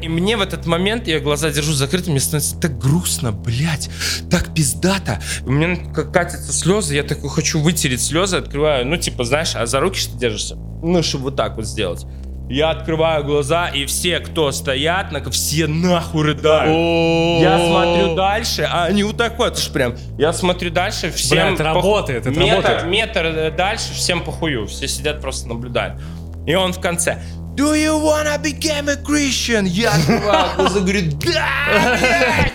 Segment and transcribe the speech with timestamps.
[0.00, 3.90] И мне в этот момент, я глаза держу закрытыми, мне становится так грустно, блядь,
[4.30, 5.20] так пиздато.
[5.44, 9.80] У меня катятся слезы, я такой хочу вытереть слезы, открываю, ну, типа, знаешь, а за
[9.80, 10.56] руки что держишься?
[10.56, 12.06] Ну, чтобы вот так вот сделать.
[12.48, 17.42] Я открываю глаза, и все, кто стоят, на, все нахуй рыдают.
[17.42, 19.96] Я смотрю дальше, а они вот так вот, аж прям.
[20.16, 21.36] Я смотрю дальше, всем...
[21.36, 22.84] Бля, это работает, это метр, работает.
[22.86, 24.66] Метр э, дальше, всем похую.
[24.66, 26.00] Все сидят, просто наблюдают.
[26.46, 27.22] И он в конце...
[27.58, 29.66] Do you wanna become a Christian?
[29.66, 32.06] Я говорю, да!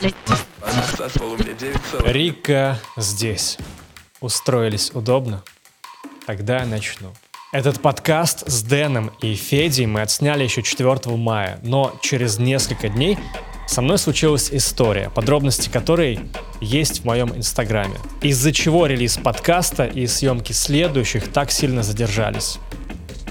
[0.02, 0.14] блядь!»
[2.06, 3.58] Рика здесь.
[4.22, 5.44] Устроились удобно?
[6.26, 7.14] Тогда я начну.
[7.52, 13.18] Этот подкаст с Дэном и Федей мы отсняли еще 4 мая, но через несколько дней
[13.68, 16.22] со мной случилась история, подробности которой
[16.62, 17.96] есть в моем инстаграме.
[18.22, 22.58] Из-за чего релиз подкаста и съемки следующих так сильно задержались.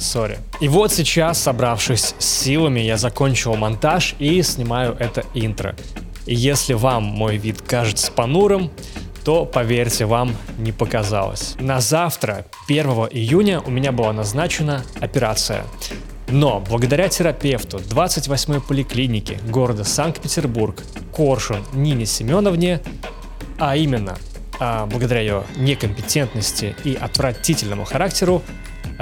[0.02, 0.38] Сори.
[0.60, 5.74] И вот сейчас, собравшись с силами, я закончил монтаж и снимаю это интро.
[6.26, 8.70] И если вам мой вид кажется понурым,
[9.24, 11.54] то, поверьте, вам не показалось.
[11.58, 15.64] На завтра, 1 июня, у меня была назначена операция.
[16.28, 20.82] Но благодаря терапевту 28-й поликлиники города Санкт-Петербург
[21.14, 22.80] Коршун Нине Семеновне,
[23.58, 24.16] а именно
[24.58, 28.42] а, благодаря ее некомпетентности и отвратительному характеру,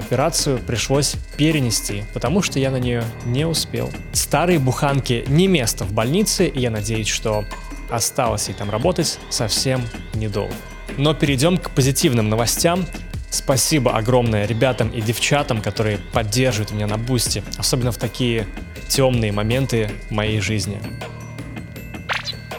[0.01, 3.91] операцию пришлось перенести, потому что я на нее не успел.
[4.12, 7.45] Старой буханке не место в больнице, и я надеюсь, что
[7.91, 9.83] осталось ей там работать совсем
[10.15, 10.55] недолго.
[10.97, 12.84] Но перейдем к позитивным новостям.
[13.31, 18.47] Спасибо огромное ребятам и девчатам, которые поддерживают меня на Бусти, особенно в такие
[18.89, 20.81] темные моменты моей жизни.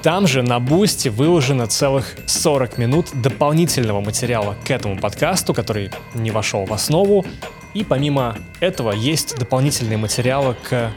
[0.03, 6.31] Там же на Бусти выложено целых 40 минут дополнительного материала к этому подкасту, который не
[6.31, 7.23] вошел в основу.
[7.75, 10.91] И помимо этого есть дополнительные материалы к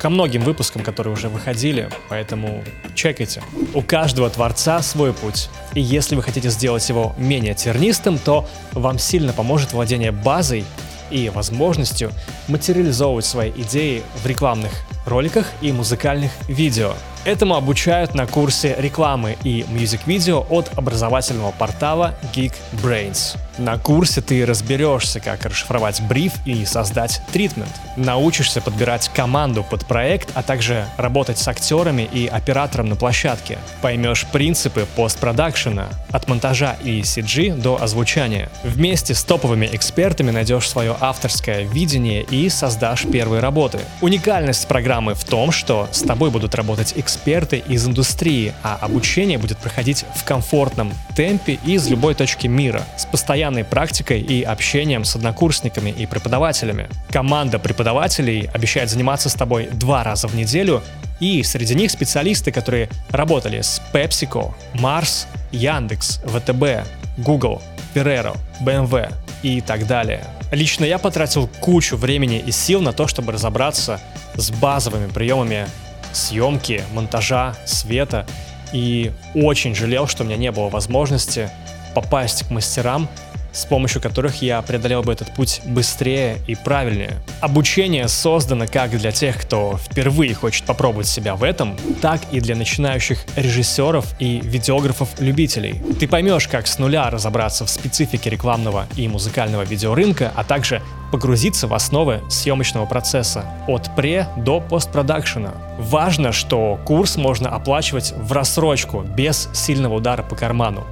[0.00, 3.42] ко многим выпускам, которые уже выходили, поэтому чекайте.
[3.74, 8.98] У каждого творца свой путь, и если вы хотите сделать его менее тернистым, то вам
[8.98, 10.64] сильно поможет владение базой
[11.10, 12.12] и возможностью
[12.48, 14.72] материализовывать свои идеи в рекламных
[15.06, 16.94] роликах и музыкальных видео.
[17.24, 23.36] Этому обучают на курсе рекламы и мьюзик-видео от образовательного портала Geekbrains.
[23.58, 27.70] На курсе ты разберешься, как расшифровать бриф и создать тритмент.
[27.96, 33.58] Научишься подбирать команду под проект, а также работать с актерами и оператором на площадке.
[33.82, 38.48] Поймешь принципы постпродакшена, от монтажа и CG до озвучания.
[38.64, 43.80] Вместе с топовыми экспертами найдешь свое авторское видение и создашь первые работы.
[44.00, 49.58] Уникальность программы в том, что с тобой будут работать эксперты из индустрии, а обучение будет
[49.58, 55.90] проходить в комфортном темпе из любой точки мира, с постоянной практикой и общением с однокурсниками
[55.90, 56.88] и преподавателями.
[57.10, 60.82] Команда преподавателей обещает заниматься с тобой два раза в неделю,
[61.20, 66.84] и среди них специалисты, которые работали с PepsiCo, Mars, Яндекс, ВТБ,
[67.18, 67.62] Google,
[67.94, 69.12] Ferrero, BMW
[69.44, 70.24] и так далее.
[70.50, 74.00] Лично я потратил кучу времени и сил на то, чтобы разобраться
[74.34, 75.68] с базовыми приемами
[76.12, 78.26] съемки, монтажа, света,
[78.72, 81.50] и очень жалел, что у меня не было возможности
[81.94, 83.08] попасть к мастерам,
[83.52, 87.22] с помощью которых я преодолел бы этот путь быстрее и правильнее.
[87.40, 92.56] Обучение создано как для тех, кто впервые хочет попробовать себя в этом, так и для
[92.56, 95.80] начинающих режиссеров и видеографов-любителей.
[95.98, 101.66] Ты поймешь, как с нуля разобраться в специфике рекламного и музыкального видеорынка, а также погрузиться
[101.66, 105.52] в основы съемочного процесса от пре до постпродакшена.
[105.78, 110.86] Важно, что курс можно оплачивать в рассрочку, без сильного удара по карману.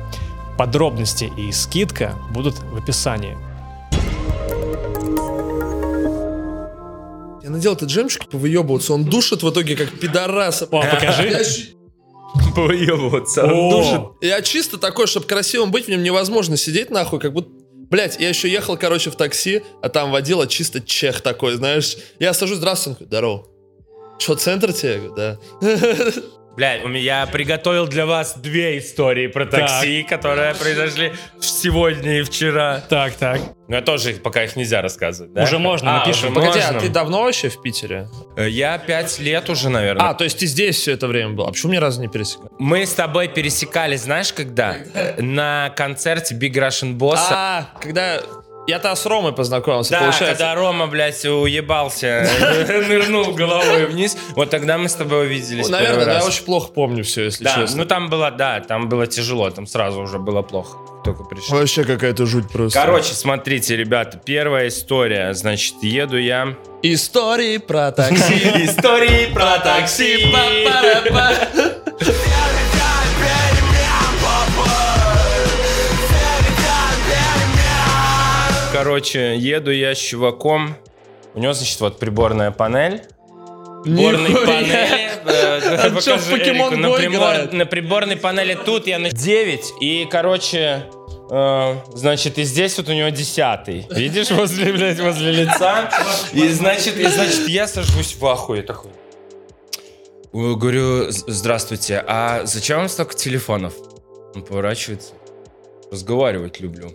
[0.58, 3.38] Подробности и скидка будут в описании.
[7.42, 10.64] Я надел этот джемчик повыебываться, он душит в итоге как пидораса.
[10.66, 11.28] О, покажи.
[11.28, 11.74] Я, щ-
[12.54, 13.44] Поебываться.
[13.44, 13.70] О.
[13.70, 14.00] Душит.
[14.20, 17.50] я чисто такой, чтобы красивым быть, в нем невозможно сидеть нахуй, как будто...
[17.88, 21.96] Блять, я еще ехал, короче, в такси, а там водила чисто чех такой, знаешь.
[22.18, 23.46] Я сажусь, здравствуй, он такой, здорово.
[24.18, 24.92] Что, центр тебе?
[24.94, 25.38] Я говорю, да.
[26.58, 32.22] Блядь, у меня я приготовил для вас две истории про такси, которые произошли сегодня и
[32.24, 32.80] вчера.
[32.88, 33.40] Так, так.
[33.68, 35.44] Но я тоже пока их нельзя рассказывать, да?
[35.44, 36.32] Уже можно, А, напишем.
[36.32, 36.80] уже Погоди, а можно.
[36.80, 38.08] ты давно вообще в Питере?
[38.36, 40.08] Э, Я пять лет уже, наверное.
[40.08, 41.44] А, то есть ты здесь все это время был.
[41.46, 42.50] А почему ни разу не пересекал?
[42.58, 44.78] Мы с тобой пересекались, знаешь, когда?
[45.18, 47.18] На концерте Big Russian Boss.
[47.30, 48.20] А, когда
[48.68, 50.26] Я-то с Ромой познакомился, Да, получается.
[50.36, 52.28] когда Рома, блядь, уебался,
[52.88, 56.68] нырнул головой вниз, вот тогда мы с тобой увиделись Ну, Наверное, но я очень плохо
[56.72, 57.78] помню все, если Да, честно.
[57.78, 61.56] ну там было, да, там было тяжело, там сразу уже было плохо, только пришли.
[61.56, 62.78] Вообще какая-то жуть просто.
[62.78, 65.32] Короче, смотрите, ребята, первая история.
[65.32, 66.54] Значит, еду я.
[66.82, 68.34] Истории про такси.
[68.66, 70.26] Истории про Такси,
[78.78, 80.76] Короче, еду я с чуваком.
[81.34, 83.02] У него, значит, вот приборная панель.
[83.82, 85.10] Приборной панели.
[85.94, 89.72] покажи Эрику, на приборной панели тут я на 9.
[89.80, 90.84] И, короче,
[91.28, 93.90] э, значит, и здесь вот у него 10.
[93.96, 95.90] Видишь, возле, блядь, возле лица.
[96.32, 98.92] И, значит, и, значит, я сажусь в ахуе такой.
[100.32, 103.74] Э, Говорю, «З- здравствуйте, а зачем вам столько телефонов?
[104.36, 105.14] Он поворачивается.
[105.90, 106.92] Разговаривать люблю.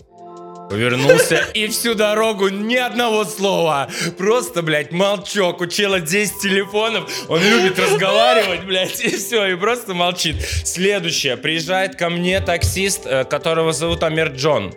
[0.73, 3.87] Повернулся и всю дорогу ни одного слова.
[4.17, 5.61] Просто, блядь, молчок.
[5.61, 7.11] У чела 10 телефонов.
[7.29, 10.35] Он любит разговаривать, блядь, и все, и просто молчит.
[10.41, 11.37] Следующее.
[11.37, 14.73] Приезжает ко мне таксист, э, которого зовут Амир Джон.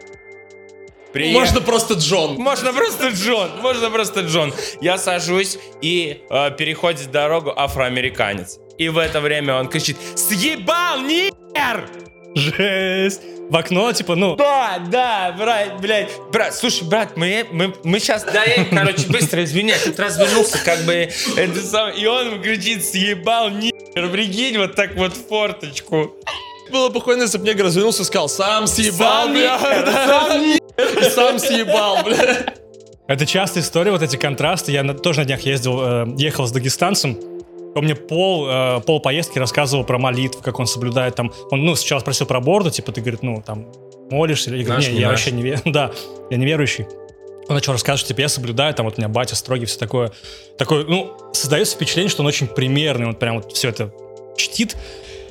[1.14, 2.34] Приехал- Можно просто Джон.
[2.34, 4.52] можно просто Джон, можно просто Джон.
[4.82, 8.58] Я сажусь и э, переходит дорогу афроамериканец.
[8.76, 11.88] И в это время он кричит «Съебал, нихер!»
[12.36, 13.22] Жесть.
[13.48, 18.24] В окно, типа, ну, Да, да, брат, блядь, брат, слушай, брат, мы, мы, мы сейчас,
[18.24, 22.84] да, я, короче, быстро извини, я тут развернулся, как бы, это самое, и он кричит
[22.84, 26.16] «Съебал, нихер!» Прикинь, вот так вот форточку.
[26.72, 30.60] Было бы хуйно, если бы негр развернулся и сказал, сам съебал, Сам бля.
[31.10, 32.46] сам съебал, бля.
[33.06, 34.72] Это частая история, вот эти контрасты.
[34.72, 37.16] Я тоже на днях ездил, э, ехал с дагестанцем.
[37.76, 41.30] Он мне пол, э, пол поездки рассказывал про молитву, как он соблюдает там.
[41.50, 43.66] Он, ну, сначала спросил про борду, типа, ты, говорит, ну, там,
[44.10, 44.54] молишься?
[44.54, 45.18] Я говорю, не, не я наш.
[45.20, 45.60] вообще не верю.
[45.66, 45.92] Да,
[46.30, 46.86] я неверующий.
[47.48, 50.10] Он начал рассказывать, типа, я соблюдаю, там, вот у меня батя строгий, все такое.
[50.56, 53.92] Такое, ну, создается впечатление, что он очень примерный, он прям вот все это
[54.36, 54.74] чтит.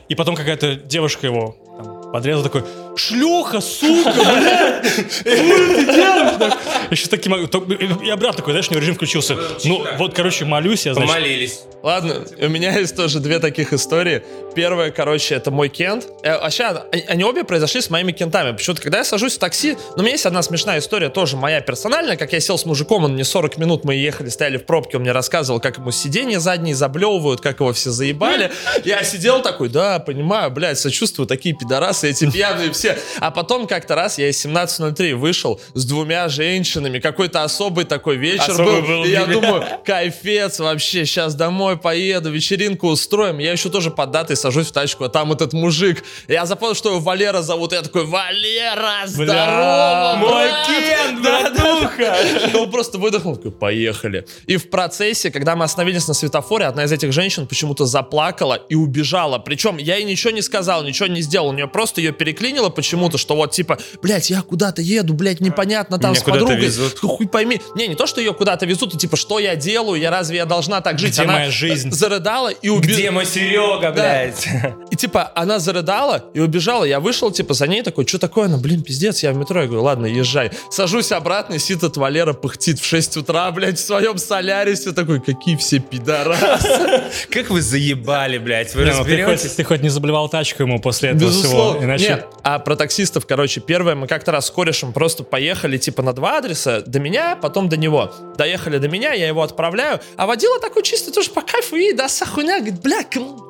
[0.07, 2.63] И потом какая-то девушка его там, подрезала, такой,
[2.95, 6.53] шлюха, сука, блядь, что ты делаешь?
[6.95, 9.37] Еще таким, и обратно такой, знаешь, у него режим включился.
[9.65, 11.59] Ну, вот, короче, молюсь я, значит, Помолились.
[11.83, 14.23] Ладно, у меня есть тоже две таких истории.
[14.55, 16.07] Первая, короче, это мой кент.
[16.23, 18.55] Э, Вообще, они, они обе произошли с моими кентами.
[18.55, 21.61] Почему-то, когда я сажусь в такси, ну, у меня есть одна смешная история, тоже моя
[21.61, 24.97] персональная, как я сел с мужиком, он мне 40 минут, мы ехали, стояли в пробке,
[24.97, 28.51] он мне рассказывал, как ему сиденья задние заблевывают, как его все заебали.
[28.83, 32.97] Я сидел такой, да, понимаю, блядь, сочувствую, такие пидорасы, эти пьяные все.
[33.19, 38.51] А потом как-то раз я из 17.03 вышел с двумя женщинами, какой-то особый такой вечер
[38.51, 38.87] Особый был.
[38.87, 43.39] был и я думаю, кайфец вообще, сейчас домой поеду, вечеринку устроим.
[43.39, 46.03] Я еще тоже под датой сажусь в тачку, а там этот мужик.
[46.27, 52.15] Я запомнил, что его Валера зовут, и я такой, Валера, здорово, мой брат!» Кен, братуха!
[52.53, 52.59] да.
[52.59, 54.25] Он просто выдохнул, такой, поехали.
[54.47, 58.75] И в процессе, когда мы остановились на светофоре, одна из этих женщин почему-то заплакала и
[58.75, 59.39] убежала.
[59.39, 61.49] Причем я ей ничего не сказал, ничего не сделал.
[61.49, 65.97] У нее просто ее переклинило почему-то, что вот типа, блядь, я куда-то еду, блядь, непонятно
[65.97, 66.64] там Меня с подругой.
[66.65, 66.99] Везут.
[66.99, 67.61] Хуй пойми.
[67.75, 70.45] Не, не то, что ее куда-то везут, а типа, что я делаю, я разве я
[70.45, 71.13] должна так жить?
[71.13, 71.91] Где Она моя жизнь?
[71.91, 72.97] зарыдала и убежала.
[72.97, 74.47] Где мой Серега, блядь?
[74.91, 76.83] И типа она зарыдала и убежала.
[76.83, 78.45] Я вышел типа за ней такой, что такое?
[78.45, 79.61] Она, блин, пиздец, я в метро.
[79.61, 80.51] Я говорю, ладно, езжай.
[80.69, 84.91] Сажусь обратно, и сидит этот Валера пыхтит в 6 утра, блядь, в своем солярисе.
[84.91, 87.03] Такой, какие все пидорасы.
[87.29, 89.53] Как вы заебали, блядь, вы ну, разберетесь?
[89.53, 91.77] ты хоть не заболевал тачку ему после этого всего.
[91.81, 92.09] Иначе...
[92.09, 96.13] Нет, а про таксистов, короче, первое, мы как-то раз с корешем просто поехали, типа, на
[96.13, 96.54] два адреса,
[96.85, 98.11] до меня, потом до него.
[98.37, 102.09] Доехали до меня, я его отправляю, а водила такой чисто тоже по кайфу, и да,
[102.09, 103.05] сахуня, говорит, бля,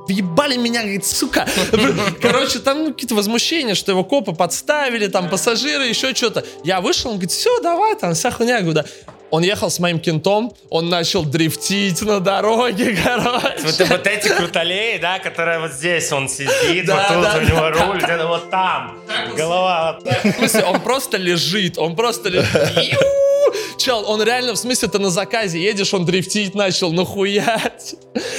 [0.07, 1.47] въебали меня, говорит, сука.
[2.21, 6.45] Короче, там ну, какие-то возмущения, что его копы подставили, там пассажиры, еще что-то.
[6.63, 8.85] Я вышел, он говорит, все, давай, там, вся хуйня, говорю, да.
[9.31, 13.55] Он ехал с моим кентом, он начал дрифтить на дороге, короче.
[13.63, 17.41] Вот, вот эти крутолеи, да, которые вот здесь он сидит, Да, вот тут да, у
[17.41, 18.99] него руль, где-то вот там,
[19.35, 19.99] голова
[20.37, 22.99] смысле, он просто лежит, он просто лежит.
[23.77, 27.95] Чел, он реально, в смысле, ты на заказе едешь, он дрифтить начал, нахуять.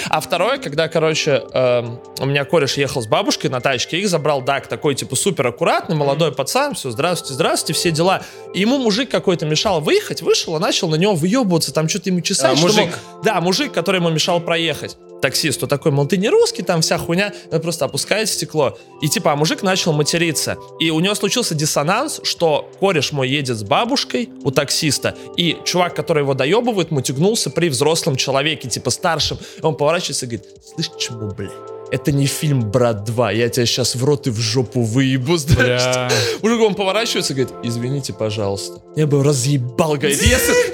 [0.08, 4.42] А второе, когда, короче, эм, у меня кореш ехал с бабушкой на тачке, их забрал
[4.42, 8.22] Дак, такой, типа, супер аккуратный, молодой пацан, все, здравствуйте, здравствуйте, все дела.
[8.54, 12.20] И ему мужик какой-то мешал выехать, вышел и начал на него выебываться, там что-то ему
[12.20, 12.58] чесать.
[12.58, 12.98] А, мужик.
[13.22, 14.96] да, мужик, который ему мешал проехать.
[15.22, 18.78] Таксист, он такой, мол, ты не русский, там вся хуйня, он просто опускает стекло.
[19.00, 20.58] И типа, а мужик начал материться.
[20.78, 25.94] И у него случился диссонанс, что кореш мой едет с бабушкой у таксиста, и чувак,
[25.94, 29.38] который его доебывает, мутюгнулся при взрослом человеке, типа старшем.
[29.56, 31.75] И он поворачивается и говорит, слышь, чему, блядь?
[31.90, 36.12] Это не фильм «Брат 2», я тебя сейчас в рот и в жопу выебу, знаешь.
[36.42, 38.80] Мужик, он поворачивается и говорит, извините, пожалуйста.
[38.96, 40.72] Я бы разъебал, говорит, если...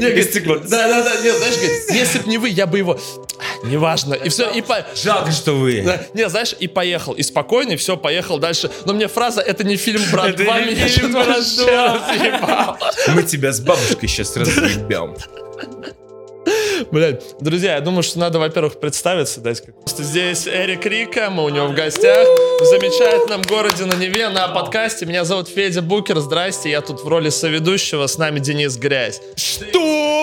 [0.69, 2.99] Да-да-да, нет, знаешь, говорит, если б не вы, я бы его...
[3.39, 4.15] «А, Неважно.
[4.15, 4.87] И все, и по...
[4.95, 5.85] Жалко, что вы.
[6.15, 7.13] Не, знаешь, и поехал.
[7.13, 8.71] И спокойно, и все, поехал дальше.
[8.85, 11.61] Но мне фраза «это не фильм «Брат Это 2» не меня фильм что-то «Брат вообще
[11.63, 12.19] 2».
[12.21, 12.79] разъебало.
[13.15, 15.17] Мы тебя с бабушкой сейчас разъебем.
[16.91, 19.75] Блядь, друзья, я думаю, что надо, во-первых, представиться, дать как.
[19.87, 22.27] Здесь Эрик Рика, мы у него в гостях
[22.61, 25.07] в замечательном городе на Неве на подкасте.
[25.07, 29.21] Меня зовут Федя Букер, здрасте, я тут в роли соведущего, с нами Денис Грязь.
[29.37, 30.22] Что?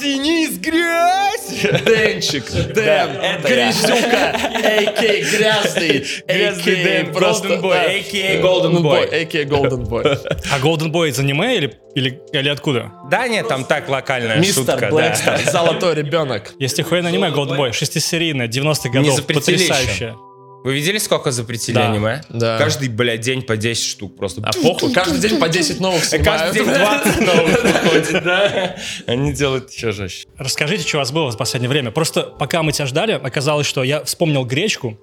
[0.00, 1.50] Денис Грязь?
[1.84, 3.42] Денчик, Дэн.
[3.42, 5.02] Грязюка, а.к.а.
[5.02, 6.84] Грязный, а.к.а.
[6.84, 7.82] Дэн, просто, Golden Boy, да.
[7.82, 8.42] а.к.а.
[8.42, 9.04] Golden Boy.
[9.04, 9.44] а.к.а.
[9.44, 10.18] Golden Boy.
[10.52, 12.92] А Golden Boy из аниме или, или, или откуда?
[13.10, 14.80] Да нет, там так локальная Мистер шутка.
[14.80, 14.90] да.
[14.90, 16.54] Блэкстер, золотой ребенок.
[16.58, 20.16] Есть охуенное аниме Golden Boy, шестисерийное, 90-х Не годов, потрясающее.
[20.62, 21.90] Вы видели, сколько запретили Да.
[21.90, 22.22] аниме?
[22.28, 22.58] Да.
[22.58, 24.42] Каждый, блядь, день по 10 штук просто.
[24.44, 26.40] А похуй, каждый день по 10 новых снимают.
[26.42, 28.76] Каждый день 20 новых выходит, да?
[29.06, 30.26] Они делают еще жестче.
[30.36, 31.90] Расскажите, что у вас было в последнее время.
[31.90, 34.98] Просто пока мы тебя ждали, оказалось, что я вспомнил гречку,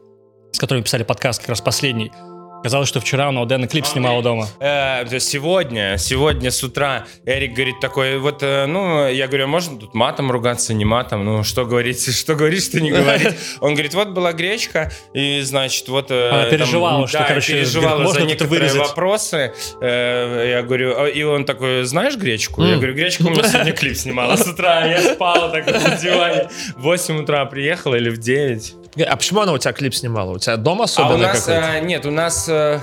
[0.51, 2.11] с которой мы писали подкаст как раз последний.
[2.59, 4.47] Оказалось, что вчера он у Дэна клип снимал дома.
[4.59, 9.45] Э, то есть сегодня, сегодня с утра Эрик говорит такой, вот, э, ну, я говорю,
[9.45, 11.23] а можно тут матом ругаться, не матом?
[11.23, 13.35] Ну, что говорить, что говорить, что не говорить?
[13.61, 16.11] Он говорит, вот была гречка, и, значит, вот...
[16.11, 18.87] э, Она там, переживала, что, да, короче, переживала говорит, можно за некоторые вырезать?
[18.89, 19.53] вопросы.
[19.81, 22.63] Э, Я говорю, а- и он такой, знаешь Гречку?
[22.65, 26.49] Я говорю, Гречка у меня сегодня клип снимала с утра, я спала так на диване.
[26.75, 28.73] В 8 утра приехала или в 9.
[29.03, 30.31] А почему она у тебя клип снимала?
[30.31, 32.47] У тебя дом А у нас, э, нет, у нас...
[32.49, 32.79] э,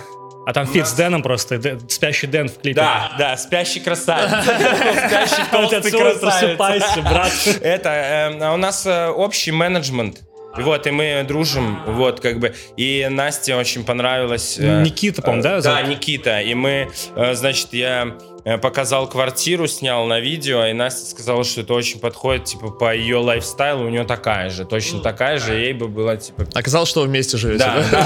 [0.47, 2.81] А там фит с Дэном просто, Дэ- спящий Дэн в клипе.
[2.81, 4.31] Да, да, спящий красавец.
[4.45, 6.21] Спящий толстый красавец.
[6.21, 7.33] просыпайся, брат.
[7.63, 10.19] Это, э, а у нас э, общий менеджмент.
[10.57, 12.55] Вот, и мы дружим, вот, как бы.
[12.77, 14.57] И Насте очень понравилось...
[14.59, 15.83] Никита, по-моему, да, Да?
[15.83, 16.41] Никита.
[16.41, 16.91] И мы,
[17.33, 18.15] значит, я
[18.63, 23.17] показал квартиру, снял на видео, и Настя сказала, что это очень подходит, типа, по ее
[23.17, 26.47] лайфстайлу, у нее такая же, точно такая же, ей бы было, типа...
[26.55, 28.05] Оказалось, что вы вместе живете, Да, да?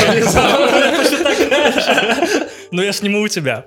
[2.71, 3.65] Ну я сниму у тебя.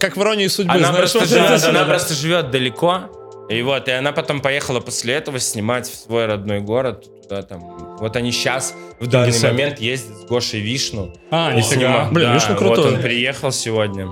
[0.00, 3.10] Как в иронии судьбы, Она знаешь, просто, вот живет, это- она просто живет далеко.
[3.48, 7.06] И вот, и она потом поехала после этого снимать в свой родной город.
[7.22, 7.96] Туда, там.
[7.98, 9.52] Вот они сейчас в данный Кингисепп.
[9.52, 11.14] момент ездят с Гошей Вишну.
[11.30, 11.74] А, И нифига.
[11.76, 12.12] снимают.
[12.12, 12.94] Блин, Да, Вишну Вот крутой.
[12.94, 14.08] он приехал сегодня.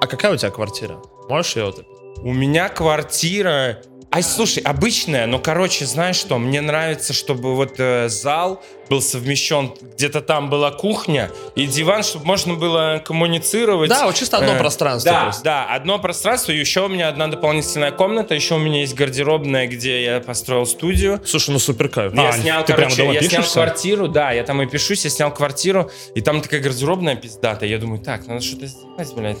[0.00, 0.96] А какая у тебя квартира?
[1.28, 1.84] Можешь ее вот...
[2.22, 3.78] У меня квартира...
[4.10, 9.74] Ай, слушай, обычная, но, короче, знаешь что, мне нравится, чтобы вот э, зал был совмещен,
[9.96, 13.90] где-то там была кухня и диван, чтобы можно было коммуницировать.
[13.90, 15.44] Да, вот чисто одно Э, пространство Да, просто.
[15.44, 16.52] да, одно пространство.
[16.52, 18.34] И еще у меня одна дополнительная комната.
[18.34, 21.20] Еще у меня есть гардеробная, где я построил студию.
[21.26, 22.14] Слушай, ну супер кайф.
[22.16, 25.04] А, я снял, ты прямо короче, дома я снял квартиру, да, я там и пишусь,
[25.04, 27.68] я снял квартиру, и там такая гардеробная пиздатая.
[27.68, 29.38] Я думаю, так, надо что-то сделать, блядь.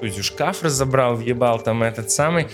[0.00, 2.48] Ну, типа, студию шкаф разобрал, въебал там этот самый.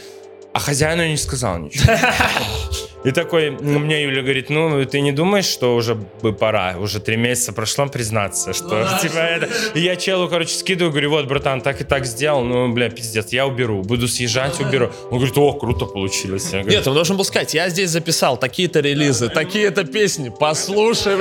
[0.53, 1.93] А хозяину не сказал ничего.
[3.05, 6.77] И такой, ну, мне Юля говорит, ну, ты не думаешь, что уже бы пора?
[6.79, 9.49] Уже три месяца прошло признаться, что, типа, это...
[9.75, 13.33] И я челу, короче, скидываю, говорю, вот, братан, так и так сделал, ну, бля, пиздец,
[13.33, 14.93] я уберу, буду съезжать, уберу.
[15.11, 16.53] Он говорит, о, круто получилось.
[16.53, 21.17] Я говорю, Нет, ты должен был сказать, я здесь записал такие-то релизы, такие-то песни, послушай,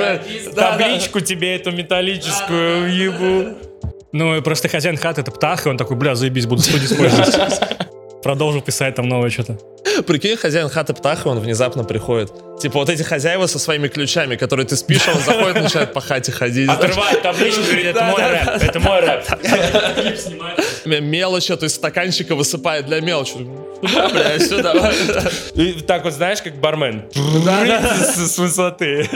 [0.52, 0.76] да.
[0.76, 3.56] табличку тебе эту металлическую ебу.
[4.12, 7.60] Ну, и просто хозяин хаты это птах, и он такой, бля, заебись, буду студию использовать.
[8.22, 9.58] Продолжил писать там новое что-то.
[10.06, 12.32] Прикинь, хозяин хаты птаха, он внезапно приходит.
[12.60, 16.00] Типа вот эти хозяева со своими ключами, которые ты спишь, а он заходит, начинает по
[16.00, 16.68] хате ходить.
[16.68, 19.24] Отрывает табличку, говорит, это мой рэп, это мой рэп.
[21.02, 23.36] Мелочь эту из стаканчика высыпает для мелочи.
[23.80, 24.92] Бля, сюда.
[25.54, 27.04] И так вот, знаешь, как бармен.
[27.14, 29.08] С высоты.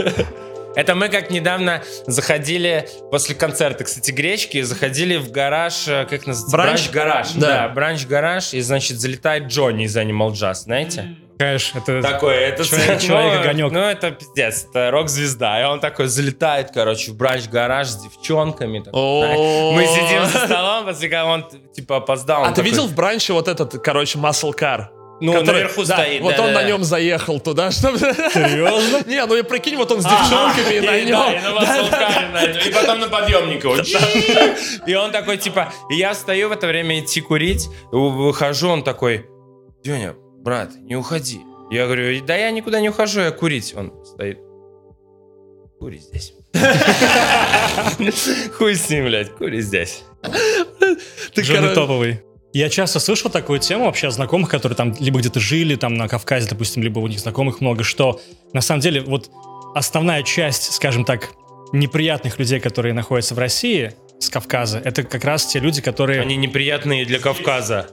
[0.77, 6.57] Это мы как недавно заходили после концерта, кстати, гречки, заходили в гараж, э, как называется?
[6.57, 6.91] Бранч?
[6.91, 7.33] гараж.
[7.35, 7.47] Да.
[7.47, 11.17] Да, бранч-гараж, и, значит, залетает Джонни из Animal Jazz, знаете?
[11.39, 12.01] Конечно, это...
[12.01, 13.73] Такой, это Человек- ну, человек-огонек.
[13.73, 15.61] Ну, это пиздец, это рок-звезда.
[15.61, 18.81] И он такой залетает, короче, в бранч-гараж с девчонками.
[18.81, 19.73] такой.
[19.75, 22.45] Мы сидим за столом, после он, типа, опоздал.
[22.45, 24.87] А ты видел в бранче вот этот, короче, muscle car?
[25.25, 26.23] Ну, Который- наверху да, стоит.
[26.23, 26.69] Вот да, он да, на да.
[26.69, 27.99] нем заехал туда, чтобы...
[27.99, 29.03] Серьезно?
[29.07, 31.33] Не, ну и прикинь, вот он с девчонками и на нем.
[32.67, 33.69] И потом на подъемнике.
[34.87, 39.27] И он такой, типа, я встаю в это время идти курить, выхожу, он такой,
[39.85, 41.41] Деня, брат, не уходи.
[41.71, 43.75] Я говорю, да я никуда не ухожу, я курить.
[43.77, 44.39] Он стоит,
[45.79, 46.33] кури здесь.
[48.57, 50.05] Хуй с ним, блядь, кури здесь.
[51.35, 52.23] Ты, Жены топовый.
[52.55, 56.07] Я часто слышал такую тему вообще от знакомых, которые там либо где-то жили, там на
[56.07, 58.21] Кавказе, допустим, либо у них знакомых много, что
[58.53, 59.29] на самом деле вот
[59.75, 61.33] основная часть, скажем так,
[61.73, 66.21] неприятных людей, которые находятся в России, с Кавказа, это как раз те люди, которые...
[66.21, 67.89] Они неприятные для Кавказа.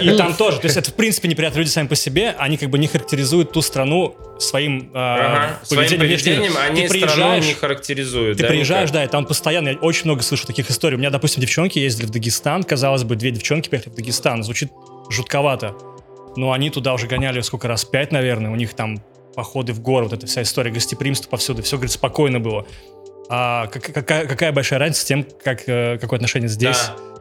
[0.00, 0.58] И там тоже.
[0.60, 2.34] То есть это, в принципе, неприятные люди сами по себе.
[2.38, 5.60] Они как бы не характеризуют ту страну своим, э, Ага.
[5.64, 8.36] Своим поведением они ты страну приезжаешь, не характеризуют.
[8.36, 9.02] ты да, приезжаешь, никак?
[9.02, 10.96] да, и там постоянно, я очень много слышу таких историй.
[10.96, 14.42] У меня, допустим, девчонки ездили в Дагестан, казалось бы, две девчонки поехали в Дагестан.
[14.44, 14.70] Звучит
[15.10, 15.74] жутковато.
[16.36, 17.84] Но они туда уже гоняли сколько раз?
[17.84, 18.50] Пять, наверное.
[18.50, 19.02] У них там
[19.34, 21.62] походы в горы, вот эта вся история гостеприимства повсюду.
[21.62, 22.66] Все, говорит, спокойно было.
[23.34, 26.76] А как- какая, какая большая разница с тем, как, э, какое отношение здесь?
[26.88, 27.11] Да.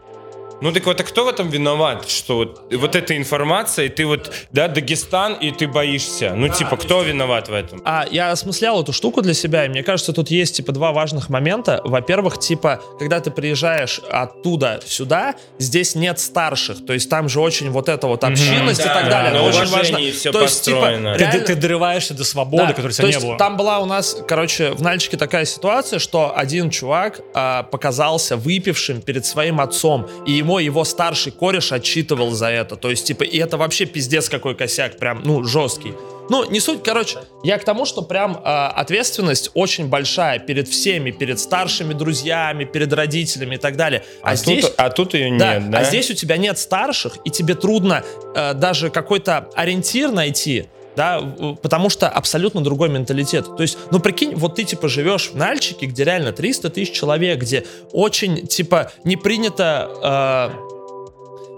[0.62, 2.08] Ну так вот, а кто в этом виноват?
[2.08, 6.34] Что вот, вот эта информация, и ты вот, да, Дагестан, и ты боишься.
[6.36, 7.82] Ну типа, кто виноват в этом?
[7.84, 11.30] А я осмыслял эту штуку для себя, и мне кажется, тут есть, типа, два важных
[11.30, 11.82] момента.
[11.84, 17.72] Во-первых, типа, когда ты приезжаешь оттуда сюда, здесь нет старших, то есть там же очень
[17.72, 19.32] вот эта вот общинность и Да, так да, далее.
[19.41, 19.98] Это очень важно.
[20.12, 21.13] всё То есть, типа, построено.
[21.15, 23.38] Ты, реально- ты дорываешься до свободы, Да, которой у то тебя не есть было.
[23.38, 29.01] Там была у нас, короче, в Нальчике такая ситуация, что один чувак а, показался выпившим
[29.01, 32.75] перед своим отцом, и ему его старший кореш отчитывал за это.
[32.75, 35.93] То есть, типа, и это вообще пиздец какой косяк, прям, ну, жесткий.
[36.29, 41.12] Ну, не суть, короче, я к тому, что прям а, ответственность очень большая перед всеми,
[41.12, 44.03] перед старшими друзьями, перед родителями и так далее.
[44.22, 44.63] А, А, здесь...
[44.63, 45.79] тут, а тут ее Да, нет, да?
[45.79, 48.03] а здесь у тебя нет старших, и тебе трудно
[48.34, 51.21] э, даже какой-то ориентир найти, да,
[51.62, 53.45] потому что абсолютно другой менталитет.
[53.55, 57.39] То есть, ну прикинь, вот ты типа живешь в Нальчике, где реально 300 тысяч человек,
[57.39, 60.70] где очень типа не принято э,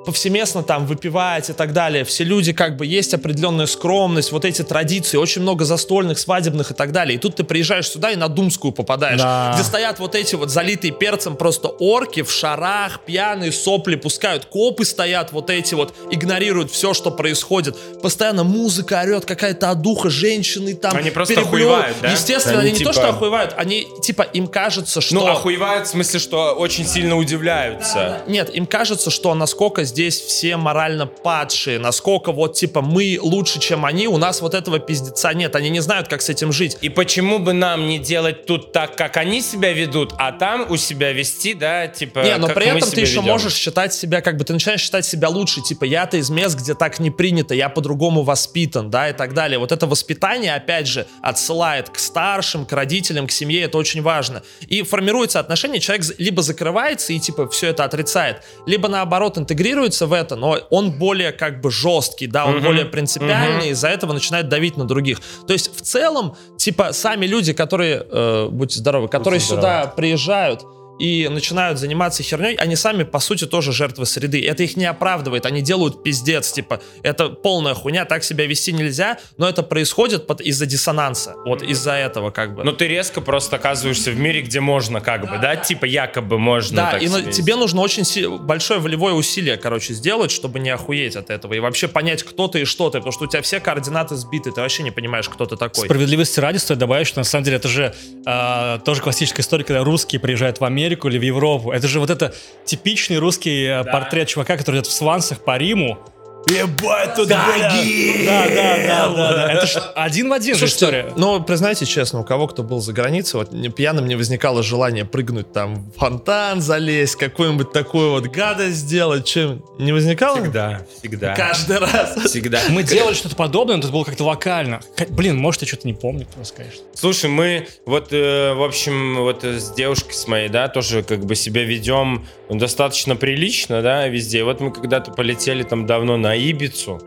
[0.06, 2.04] повсеместно там выпивать и так далее.
[2.04, 6.74] Все люди как бы есть определенная скромность, вот эти традиции, очень много застольных, свадебных и
[6.74, 7.16] так далее.
[7.16, 9.52] И тут ты приезжаешь сюда и на Думскую попадаешь, Да.
[9.54, 14.86] где стоят вот эти вот залитые перцем просто орки в шарах, пьяные сопли пускают, копы
[14.86, 17.78] стоят вот эти вот, игнорируют все, что происходит.
[18.02, 21.86] Постоянно музыка орет, какая-то одуха, женщины там Они просто переплевывают.
[21.92, 22.12] охуевают, да?
[22.12, 25.16] Естественно, Они они, не то, типа- что охуевают, они типа им кажется, что...
[25.16, 28.22] Ну, охуевают в смысле, что очень сильно удивляются.
[28.28, 33.86] Нет, им кажется, что насколько здесь все морально падшие, насколько вот типа мы лучше, чем
[33.86, 36.78] они, у нас вот этого пиздеца нет, они не знают, как с этим жить.
[36.82, 40.78] И почему бы нам не делать тут так, как они себя ведут, а там у
[40.78, 43.26] себя вести, да, типа, Не, но при этом ты еще ведем.
[43.26, 46.74] можешь считать себя, как бы ты начинаешь считать себя лучше, типа я-то из мест, где
[46.74, 49.60] так не принято, я по-другому воспитан, да, и так далее.
[49.60, 54.42] Вот это воспитание, опять же, отсылает к старшим, к родителям, к семье, это очень важно.
[54.68, 60.13] И формируется отношение, человек либо закрывается и типа все это отрицает, либо наоборот интегрируется в
[60.13, 64.50] это, но он более как бы жесткий, да, он Мгм, более принципиальный, из-за этого начинает
[64.50, 65.19] давить на других.
[65.48, 70.65] То есть в целом, типа сами люди, которые, э, будьте здоровы, которые Будьте сюда приезжают
[70.99, 74.45] и начинают заниматься херней, они сами, по сути, тоже жертвы среды.
[74.45, 79.17] Это их не оправдывает, они делают пиздец, типа, это полная хуйня, так себя вести нельзя,
[79.38, 82.63] но это происходит под- из-за диссонанса, вот из-за этого как бы.
[82.63, 86.75] Но ты резко просто оказываешься в мире, где можно, как бы, да, типа якобы можно.
[86.77, 90.60] да, так и на- себя тебе нужно очень си- большое волевое усилие, короче, сделать, чтобы
[90.60, 93.27] не охуеть от этого и вообще понять, кто ты и что ты, потому что у
[93.27, 95.86] тебя все координаты сбиты, ты вообще не понимаешь, кто ты такой.
[95.86, 97.93] Справедливости ради стоит добавить, что на самом деле это же
[98.25, 101.72] э, тоже классическая история, когда русские приезжают в Америку или в Европу.
[101.72, 102.34] Это же вот это
[102.65, 105.98] типичный русский э, портрет чувака, который идет в свансах по Риму.
[106.47, 107.38] Ебать, тут, бля.
[107.38, 109.53] Да, да, да, да, да.
[109.53, 111.13] Это ж один в один же история.
[111.15, 115.06] Ну, признайте честно, у кого кто был за границей, вот не- пьяным не возникало желания
[115.06, 120.41] прыгнуть там в фонтан залезть, какую-нибудь такую вот гадость сделать, чем не возникало?
[120.41, 121.34] Всегда, всегда.
[121.36, 122.17] Каждый раз.
[122.25, 122.60] Всегда.
[122.69, 124.82] Мы делали что-то подобное, но это было как-то локально.
[125.10, 126.82] Блин, может, я что-то не помню, просто, конечно.
[126.93, 131.36] Слушай, мы вот, э, в общем, вот с девушкой с моей, да, тоже как бы
[131.36, 134.43] себя ведем достаточно прилично, да, везде.
[134.43, 137.02] Вот мы когда-то полетели там давно на Ибицу,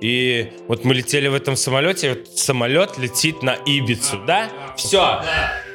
[0.00, 4.48] и вот мы летели в этом самолете, и вот самолет летит на Ибицу, да?
[4.76, 5.22] Все,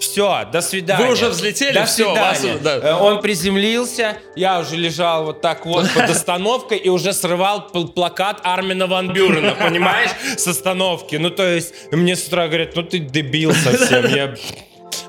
[0.01, 1.05] все, до свидания.
[1.05, 2.55] Вы уже взлетели, До вас свидания.
[2.55, 2.75] уже- да.
[2.77, 7.87] Э, Он приземлился, я уже лежал вот так вот под остановкой и уже срывал пл-
[7.93, 11.15] плакат Армина Ван Бюрена, понимаешь, с остановки.
[11.15, 14.05] Ну, то есть, мне с утра говорят, ну ты дебил совсем.
[14.13, 14.35] Я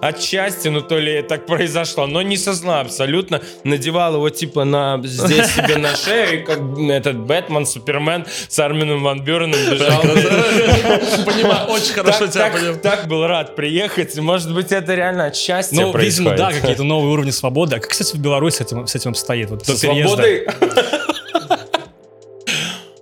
[0.00, 3.40] отчасти, ну то ли так произошло, но не со зла абсолютно.
[3.64, 9.02] Надевал его типа на здесь себе на шею, и как этот Бэтмен, Супермен с Армином
[9.02, 10.02] Ван Бюреном бежал.
[10.02, 12.78] Понимаю, очень хорошо тебя понимаю.
[12.78, 14.16] так был рад приехать.
[14.18, 17.76] Может быть, это реально от счастья Ну, видимо, да, какие-то новые уровни свободы.
[17.76, 19.50] А как, кстати, в Беларуси с этим, с этим обстоит?
[19.50, 20.46] Вот Со свободой.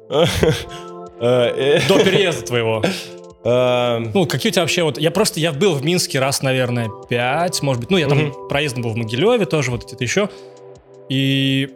[0.09, 2.83] До переезда твоего.
[3.47, 4.99] Э, Ну, какие у тебя вообще вот...
[4.99, 7.91] Я просто, я был в Минске раз, наверное, пять, может быть.
[7.91, 10.29] Ну, я там проездом был в Могилеве тоже, вот где-то еще.
[11.09, 11.71] И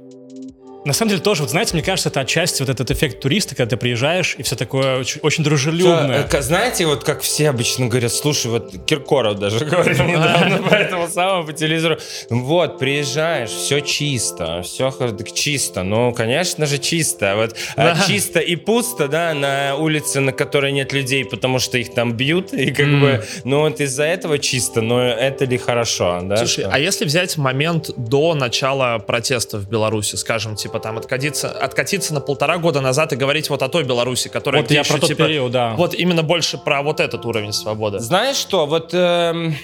[0.82, 3.68] На самом деле тоже, вот знаете, мне кажется, это отчасти вот этот эффект туриста, когда
[3.70, 6.26] ты приезжаешь, и все такое очень, очень дружелюбное.
[6.32, 11.06] Э, Знаете, вот как все обычно говорят, слушай, вот Киркоров даже говорил недавно по этому
[11.08, 11.98] самому по телевизору,
[12.30, 14.90] вот, приезжаешь, все чисто, все
[15.34, 18.06] чисто, ну, конечно же, чисто, вот, а Да.
[18.06, 22.54] чисто и пусто, да, на улице, на которой нет людей, потому что их там бьют,
[22.54, 26.38] и как бы, ну, вот из-за этого чисто, но это ли хорошо, да?
[26.38, 31.50] Слушай, что- а если взять момент до начала протестов в Беларуси, скажем, типа там откатиться,
[31.50, 34.92] откатиться на полтора года назад и говорить вот о той Беларуси, которая Вот я еще,
[34.92, 35.74] про тот типа, период, да.
[35.76, 37.98] Вот именно больше про вот этот уровень свободы.
[37.98, 39.56] Знаешь что, вот эм,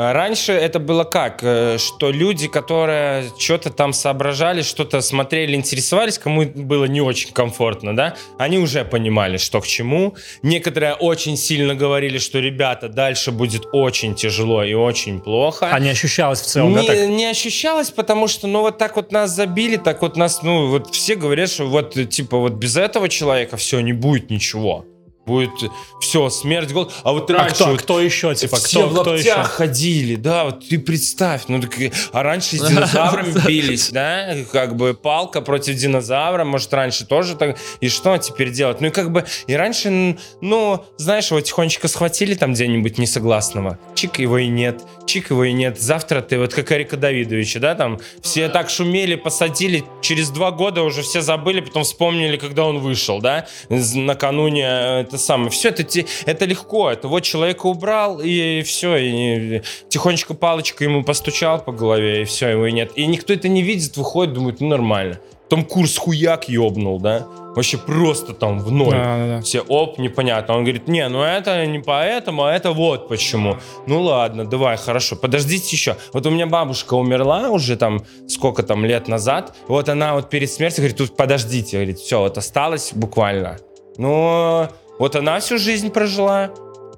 [0.00, 6.44] раньше это было как, э, что люди, которые что-то там соображали, что-то смотрели, интересовались, кому
[6.44, 10.14] было не очень комфортно, да, они уже понимали, что к чему.
[10.42, 15.68] Некоторые очень сильно говорили, что, ребята, дальше будет очень тяжело и очень плохо.
[15.70, 17.08] А не ощущалось в целом, да, не, так?
[17.08, 20.94] не ощущалось, потому что, ну, вот так вот нас забили, так вот нас, ну, вот
[20.94, 24.86] все говорят, что вот, типа, вот без этого человека все, не будет ничего.
[25.30, 26.92] Будет все, смерть, голод.
[27.04, 29.44] А вот А раньше кто, вот кто еще, типа, все кто, в кто еще?
[29.44, 31.72] ходили, да, вот ты представь, ну, так,
[32.12, 37.56] а раньше с динозаврами бились, да, как бы палка против динозавра, может, раньше тоже так,
[37.80, 38.80] и что теперь делать?
[38.80, 44.18] Ну, и как бы, и раньше, ну, знаешь, его тихонечко схватили там где-нибудь несогласного, чик,
[44.18, 48.00] его и нет, чик, его и нет, завтра ты, вот как Эрика Давидовича, да, там,
[48.20, 53.20] все так шумели, посадили, через два года уже все забыли, потом вспомнили, когда он вышел,
[53.20, 55.84] да, накануне э, это самое, все, это,
[56.26, 62.22] это легко, это вот человека убрал, и все, и тихонечко палочкой ему постучал по голове,
[62.22, 62.92] и все, его и нет.
[62.96, 65.20] И никто это не видит, выходит, думает, ну нормально.
[65.44, 68.92] Потом курс хуяк ёбнул, да, вообще просто там в ноль.
[68.92, 69.40] Да, да, да.
[69.42, 70.54] Все, оп, непонятно.
[70.54, 73.56] Он говорит, не, ну это не поэтому, а это вот почему.
[73.86, 75.96] Ну ладно, давай, хорошо, подождите еще.
[76.12, 79.56] Вот у меня бабушка умерла уже там, сколько там лет назад.
[79.66, 83.58] Вот она вот перед смертью говорит, тут подождите, говорит, все, вот осталось буквально.
[83.96, 84.68] Ну,
[85.00, 86.50] вот она всю жизнь прожила,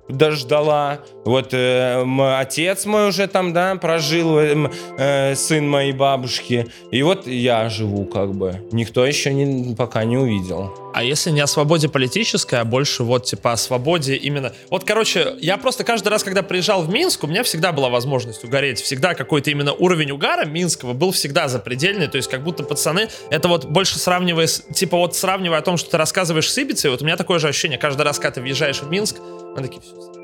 [0.08, 0.98] дождала.
[1.24, 2.04] Вот э,
[2.36, 6.66] отец мой уже там, да, прожил, э, э, сын моей бабушки.
[6.90, 8.60] И вот я живу как бы.
[8.72, 10.81] Никто еще не, пока не увидел.
[10.94, 14.52] А если не о свободе политической, а больше вот типа о свободе именно...
[14.70, 18.44] Вот, короче, я просто каждый раз, когда приезжал в Минск, у меня всегда была возможность
[18.44, 18.80] угореть.
[18.80, 22.08] Всегда какой-то именно уровень угара минского был всегда запредельный.
[22.08, 23.08] То есть как будто пацаны...
[23.30, 24.46] Это вот больше сравнивая...
[24.46, 27.48] Типа вот сравнивая о том, что ты рассказываешь с Ибицей, вот у меня такое же
[27.48, 27.78] ощущение.
[27.78, 29.16] Каждый раз, когда ты въезжаешь в Минск,
[29.56, 30.21] мы такие, все,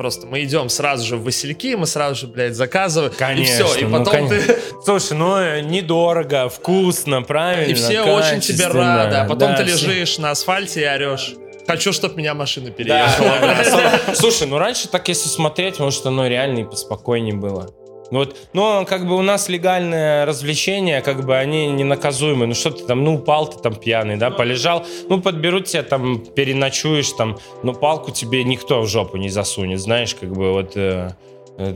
[0.00, 3.12] Просто мы идем сразу же в Васильки, мы сразу же, блядь, заказываем.
[3.36, 3.74] и все.
[3.74, 4.54] И ну, потом конечно.
[4.54, 4.60] ты...
[4.82, 7.70] Слушай, ну э, недорого, вкусно, правильно.
[7.70, 9.16] И все очень тебе рады.
[9.16, 11.34] А потом Да, ты все- лежишь на асфальте и орешь.
[11.66, 13.40] Хочу, чтобы меня машина переехала.
[13.42, 13.62] да,
[14.06, 14.14] да.
[14.14, 17.68] Слушай, ну раньше так если смотреть, может оно реально и поспокойнее было.
[18.10, 22.46] Ну Вот, но как бы у нас легальное развлечение, как бы они не наказуемы.
[22.46, 26.18] Ну что ты там, ну упал ты там пьяный, да, полежал, ну подберут тебя там,
[26.18, 31.10] переночуешь там, но палку тебе никто в жопу не засунет, знаешь, как бы вот э,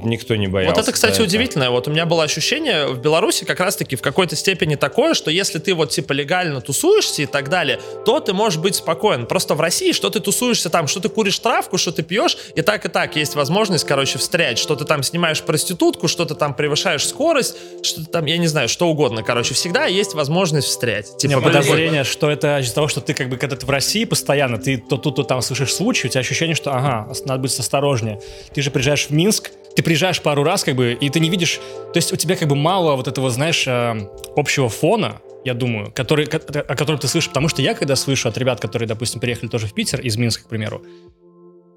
[0.03, 0.75] никто не боялся.
[0.75, 1.71] Вот это, кстати, за удивительно.
[1.71, 5.59] Вот у меня было ощущение в Беларуси как раз-таки в какой-то степени такое, что если
[5.59, 9.27] ты вот типа легально тусуешься и так далее, то ты можешь быть спокоен.
[9.27, 12.63] Просто в России, что ты тусуешься там, что ты куришь травку, что ты пьешь, и
[12.63, 16.55] так и так есть возможность, короче, встрять, что ты там снимаешь проститутку, что ты там
[16.55, 19.23] превышаешь скорость, что ты там, я не знаю, что угодно.
[19.23, 21.11] Короче, всегда есть возможность встрять.
[21.15, 23.67] У Типа, меня блин, подозрение, что это из-за того, что ты как бы, когда ты
[23.67, 27.13] в России постоянно, ты то тут, то там слышишь случаи, у тебя ощущение, что, ага,
[27.25, 28.21] надо быть осторожнее.
[28.53, 31.61] Ты же приезжаешь в Минск, ты приезжаешь пару раз, как бы, и ты не видишь,
[31.93, 35.93] то есть у тебя как бы мало вот этого, знаешь, э, общего фона, я думаю,
[35.93, 39.21] который, ко- о котором ты слышишь, потому что я, когда слышу от ребят, которые, допустим,
[39.21, 40.83] приехали тоже в Питер, из Минска, к примеру,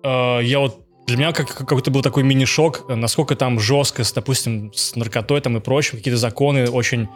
[0.03, 4.73] э, я вот для меня как, какой-то был такой мини-шок, насколько там жестко, с, допустим,
[4.73, 7.07] с наркотой там и прочим, какие-то законы очень...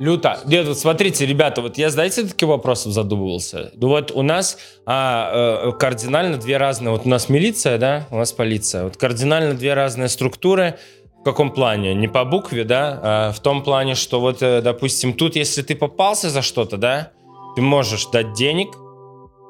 [0.00, 0.40] Люто.
[0.44, 3.70] Нет, вот смотрите, ребята, вот я, знаете, таких вопросов задумывался.
[3.76, 8.16] Ну вот у нас а, э, кардинально две разные, вот у нас милиция, да, у
[8.16, 8.84] нас полиция.
[8.84, 10.78] Вот кардинально две разные структуры.
[11.20, 11.94] В каком плане?
[11.94, 15.76] Не по букве, да, а в том плане, что вот, э, допустим, тут, если ты
[15.76, 17.12] попался за что-то, да,
[17.54, 18.74] ты можешь дать денег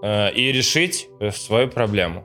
[0.03, 2.25] э, и решить э, свою проблему.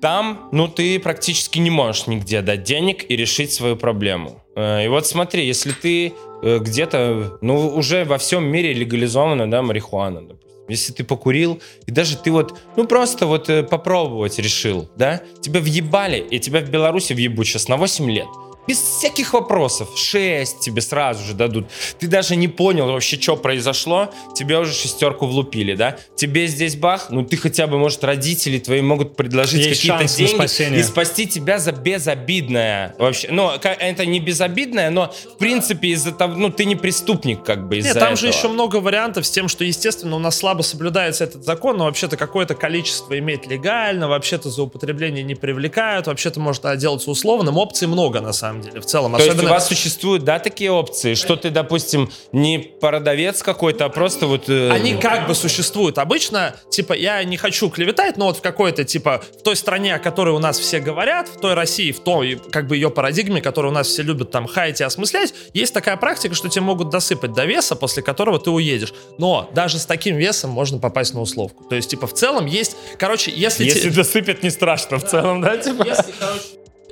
[0.00, 4.42] Там, ну, ты практически не можешь нигде дать денег и решить свою проблему.
[4.54, 9.62] Э, И вот смотри, если ты э, где-то, ну, уже во всем мире легализована, да,
[9.62, 10.46] марихуана, допустим.
[10.68, 15.60] Если ты покурил, и даже ты вот, ну, просто вот э, попробовать решил, да, тебя
[15.60, 18.26] въебали, и тебя в Беларуси въебут сейчас на 8 лет.
[18.66, 19.88] Без всяких вопросов.
[19.96, 21.66] 6 тебе сразу же дадут.
[21.98, 24.10] Ты даже не понял вообще, что произошло.
[24.34, 25.96] Тебе уже шестерку влупили, да?
[26.16, 30.82] Тебе здесь бах, ну ты хотя бы, может, родители твои могут предложить какие-то деньги и
[30.82, 32.94] спасти тебя за безобидное.
[32.98, 37.68] Вообще, ну, это не безобидное, но, в принципе, из-за того, ну, ты не преступник, как
[37.68, 38.38] бы, из-за Нет, там же этого.
[38.38, 42.16] еще много вариантов с тем, что, естественно, у нас слабо соблюдается этот закон, но вообще-то
[42.16, 47.58] какое-то количество иметь легально, вообще-то за употребление не привлекают, вообще-то может отделаться условным.
[47.58, 49.12] Опций много, на самом деле, в целом.
[49.12, 53.86] То есть у Особенно- вас существуют, да, такие опции, что ты, допустим, не продавец какой-то,
[53.86, 54.48] а просто вот...
[54.48, 55.98] э, Они как бы существуют.
[55.98, 59.98] Обычно, типа, я не хочу клеветать, но вот в какой-то, типа, в той стране, о
[59.98, 63.72] которой у нас все говорят, в той России, в той, как бы, ее парадигме, которую
[63.72, 67.32] у нас все любят там хаять и осмыслять, есть такая практика, что тебе могут досыпать
[67.32, 68.92] до веса, после которого ты уедешь.
[69.18, 71.64] Но даже с таким весом можно попасть на условку.
[71.64, 72.76] То есть, типа, в целом есть...
[72.98, 73.64] Короче, если...
[73.64, 75.84] те- Если досыпят, не страшно в целом, да, типа?
[75.86, 76.42] если, короче,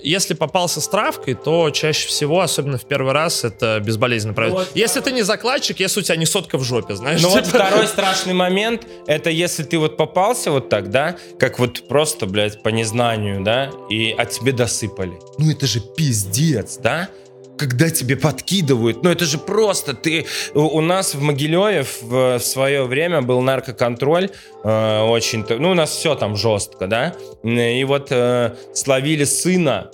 [0.04, 4.58] если попался с травкой, то чаще всего, особенно в первый раз, это безболезненно пройдет.
[4.58, 4.68] Вот.
[4.74, 7.22] Если ты не закладчик, если у тебя не сотка в жопе, знаешь.
[7.22, 7.58] Ну вот типа.
[7.58, 12.62] второй страшный момент, это если ты вот попался вот так, да, как вот просто, блядь,
[12.62, 15.18] по незнанию, да, и от тебе досыпали.
[15.38, 17.08] Ну это же пиздец, да?
[17.56, 20.26] Когда тебе подкидывают, ну это же просто ты...
[20.54, 24.30] У, нас в Могилеве в, в свое время был наркоконтроль,
[24.64, 25.44] э, очень...
[25.48, 27.14] Ну у нас все там жестко, да?
[27.42, 29.90] И вот э, словили сына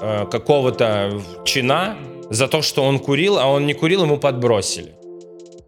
[0.00, 1.96] э, какого-то чина
[2.30, 4.94] за то, что он курил, а он не курил, ему подбросили.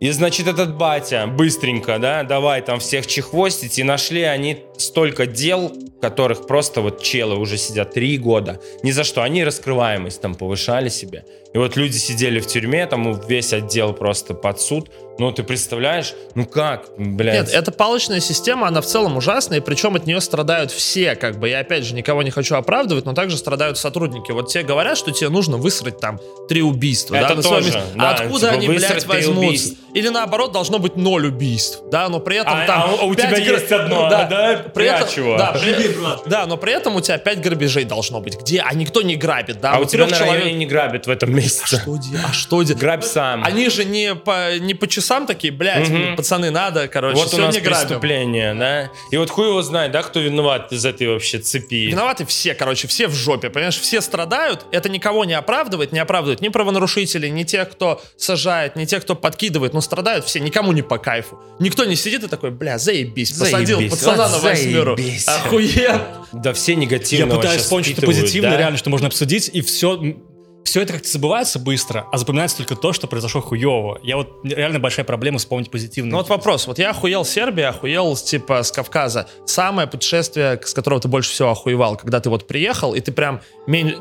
[0.00, 5.72] И, значит, этот батя быстренько, да, давай там всех чехвостить, и нашли они столько дел,
[6.00, 8.60] которых просто вот челы уже сидят три года.
[8.82, 9.22] Ни за что.
[9.22, 11.24] Они раскрываемость там повышали себе.
[11.54, 14.90] И вот люди сидели в тюрьме, там весь отдел просто под суд.
[15.18, 16.14] Ну, ты представляешь?
[16.34, 17.46] Ну как, блядь?
[17.46, 21.40] Нет, эта палочная система, она в целом ужасная, и причем от нее страдают все, как
[21.40, 21.48] бы.
[21.48, 24.30] Я опять же никого не хочу оправдывать, но также страдают сотрудники.
[24.30, 27.16] Вот тебе говорят, что тебе нужно высрать там три убийства.
[27.16, 27.82] Это да, тоже, месте.
[27.96, 29.74] да, а откуда типа, они, блядь, возьмутся?
[29.94, 32.82] Или наоборот, должно быть ноль убийств, да, но при этом А- там...
[32.82, 34.67] а у- у тебя есть одно, да?
[34.74, 38.38] При этом, да, при- да, но при этом у тебя пять грабежей должно быть.
[38.40, 38.60] Где?
[38.60, 39.72] А никто не грабит, да?
[39.72, 41.78] а у тебя на человек- не грабят в этом месяце.
[41.80, 43.42] Что де- А что де- Грабь сам.
[43.44, 46.16] Они же не по, не по часам такие, блядь, Мгм.
[46.16, 47.70] пацаны, надо, короче, Вот у нас грабим.
[47.70, 48.90] преступление, да?
[49.10, 51.86] И вот хуй его знает, да, кто виноват из этой вообще цепи.
[51.88, 56.40] Виноваты все, короче, все в жопе, понимаешь, все страдают, это никого не оправдывает, не оправдывает
[56.40, 60.82] ни правонарушителей, ни тех, кто сажает, ни тех, кто подкидывает, но страдают все, никому не
[60.82, 61.38] по кайфу.
[61.58, 65.28] Никто не сидит и такой, бля, заебись, посадил Заебись, пацана вот на заебись.
[65.28, 66.26] Охуенно.
[66.32, 68.58] Да все Я негативно пытаюсь сейчас вспомнить что-то позитивное, да?
[68.58, 70.16] реально, что можно обсудить, и все,
[70.64, 73.98] все это как-то забывается быстро, а запоминается только то, что произошло хуево.
[74.02, 76.12] Я вот реально большая проблема вспомнить позитивное.
[76.12, 79.28] Ну вот вопрос, вот я охуел с Сербии, охуел типа с Кавказа.
[79.46, 83.40] Самое путешествие, с которого ты больше всего охуевал, когда ты вот приехал, и ты прям,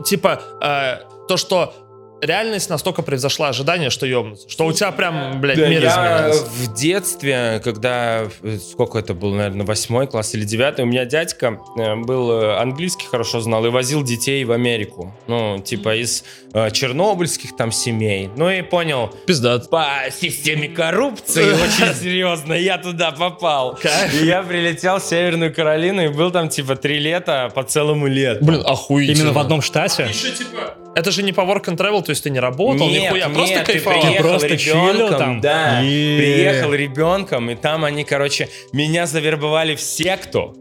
[0.05, 1.73] типа, э, то, что
[2.21, 6.45] реальность настолько превзошла ожидания, что ёбнуться, что у тебя прям, блядь, Да, мир я изменился.
[6.45, 11.59] в детстве, когда, э, сколько это был, наверное, восьмой класс или девятый, у меня дядька
[11.77, 15.13] э, был э, английский хорошо знал и возил детей в Америку.
[15.27, 18.29] Ну, типа из э, чернобыльских там семей.
[18.35, 19.69] Ну и понял, Пиздат.
[19.69, 23.77] по системе коррупции очень серьезно я туда попал.
[24.13, 28.43] И я прилетел в Северную Каролину и был там типа три лета по целому лету.
[28.43, 29.17] Блин, охуительно.
[29.17, 30.07] Именно в одном штате.
[30.09, 30.75] Еще типа...
[30.97, 33.55] Это же не по work and travel, то есть ты не работал, Нет, нихуя, просто
[33.55, 34.01] нет, ты кайфовал.
[34.01, 35.41] приехал Просто ребенком, там?
[35.41, 36.17] да, Е.
[36.17, 40.55] приехал ребенком, и там они, короче, меня завербовали в секту.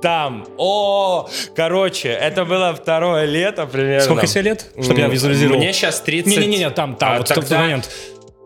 [0.00, 4.00] Там, о, короче, это было второе лето примерно.
[4.00, 4.70] Сколько тебе лет?
[4.82, 5.58] Чтобы я визуализировал.
[5.58, 6.26] Мне сейчас 30.
[6.38, 7.90] Не-не-не, там, там, А вот в тот тогда, момент.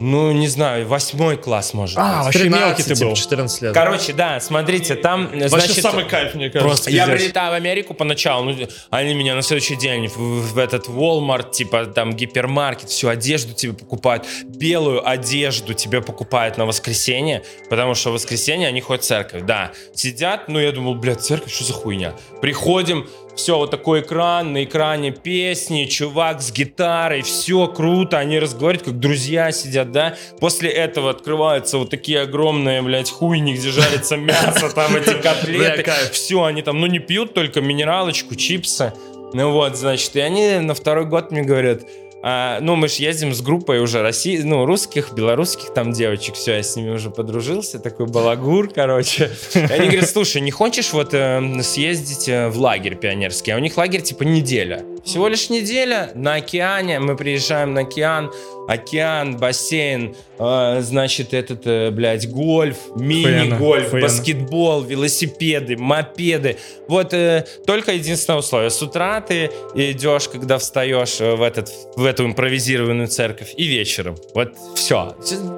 [0.07, 2.35] Ну, не знаю, восьмой класс, может А, быть.
[2.35, 3.15] вообще мелкий ты типа, был.
[3.17, 3.73] 14 лет.
[3.75, 5.83] Короче, да, смотрите, там, Вообще значит...
[5.83, 6.69] самый кайф, мне кажется.
[6.69, 7.21] Просто Я пиздец.
[7.23, 10.19] прилетаю в Америку поначалу, ну, они меня на следующий день в,
[10.53, 16.67] в этот Walmart, типа там гипермаркет, всю одежду тебе покупают, белую одежду тебе покупают на
[16.67, 19.73] воскресенье, потому что в воскресенье они ходят в церковь, да.
[19.95, 22.13] Сидят, ну я думал, блядь, церковь, что за хуйня?
[22.43, 28.87] Приходим, все, вот такой экран, на экране песни, чувак с гитарой, все круто, они разговаривают,
[28.87, 30.17] как друзья сидят, да.
[30.41, 35.85] После этого открываются вот такие огромные, блядь, хуйни, где жарится мясо, там эти котлеты.
[36.13, 38.93] Все, они там, ну, не пьют только минералочку, чипсы.
[39.33, 41.83] Ну вот, значит, и они на второй год мне говорят,
[42.27, 46.55] а, ну, мы же ездим с группой уже России, ну, русских, белорусских там девочек, все,
[46.55, 49.31] я с ними уже подружился, такой балагур, короче.
[49.55, 53.51] И они говорят, слушай, не хочешь вот э, съездить в лагерь пионерский?
[53.51, 54.83] А у них лагерь типа неделя.
[55.05, 58.31] Всего лишь неделя на океане, мы приезжаем на океан,
[58.67, 66.57] океан, бассейн, э, значит, этот, э, блядь, гольф, мини-гольф, баскетбол, велосипеды, мопеды.
[66.89, 68.71] Вот э, только единственное условие.
[68.71, 74.17] С утра ты идешь, когда встаешь э, в, этот, в эту импровизированную церковь, и вечером.
[74.35, 75.15] Вот все.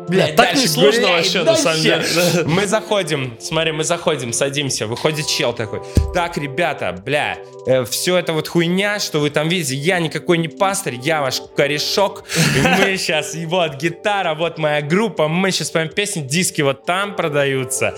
[0.09, 2.33] Блядь, так дальше несложно гуляй, вообще, на самом дальше.
[2.33, 2.45] деле.
[2.47, 5.81] Мы заходим, смотри, мы заходим, садимся, выходит чел такой.
[6.13, 7.39] Так, ребята, бля,
[7.89, 12.25] все это вот хуйня, что вы там видите, я никакой не пастырь, я ваш корешок.
[12.57, 17.95] Мы сейчас, вот гитара, вот моя группа, мы сейчас поем песни, диски вот там продаются.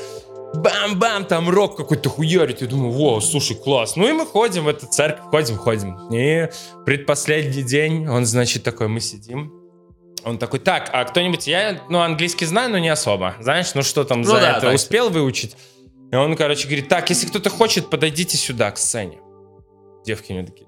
[0.54, 2.60] Бам-бам, там рок какой-то хуярит.
[2.60, 3.94] Я думаю, во, слушай, класс.
[3.94, 6.12] Ну и мы ходим в эту церковь, ходим, ходим.
[6.12, 6.48] И
[6.84, 9.52] предпоследний день, он, значит, такой, мы сидим.
[10.24, 13.36] Он такой, так, а кто-нибудь, я, ну, английский знаю, но не особо.
[13.38, 14.74] Знаешь, ну что там Ну за да, это так.
[14.74, 15.56] успел выучить?
[16.10, 19.20] И он, короче, говорит, так, если кто-то хочет, подойдите сюда, к сцене.
[20.04, 20.67] Девки мне такие,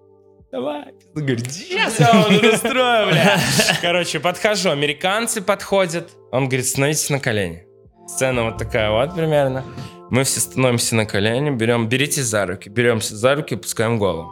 [0.52, 0.94] давай.
[1.14, 3.38] Он говорит, сейчас я вам устрою, бля.
[3.80, 6.10] Короче, подхожу, американцы подходят.
[6.32, 7.66] Он говорит, становитесь на колени.
[8.06, 9.64] Сцена вот такая вот примерно.
[10.10, 14.28] Мы все становимся на колени, берем, берите за руки, беремся за руки, пускаем голову.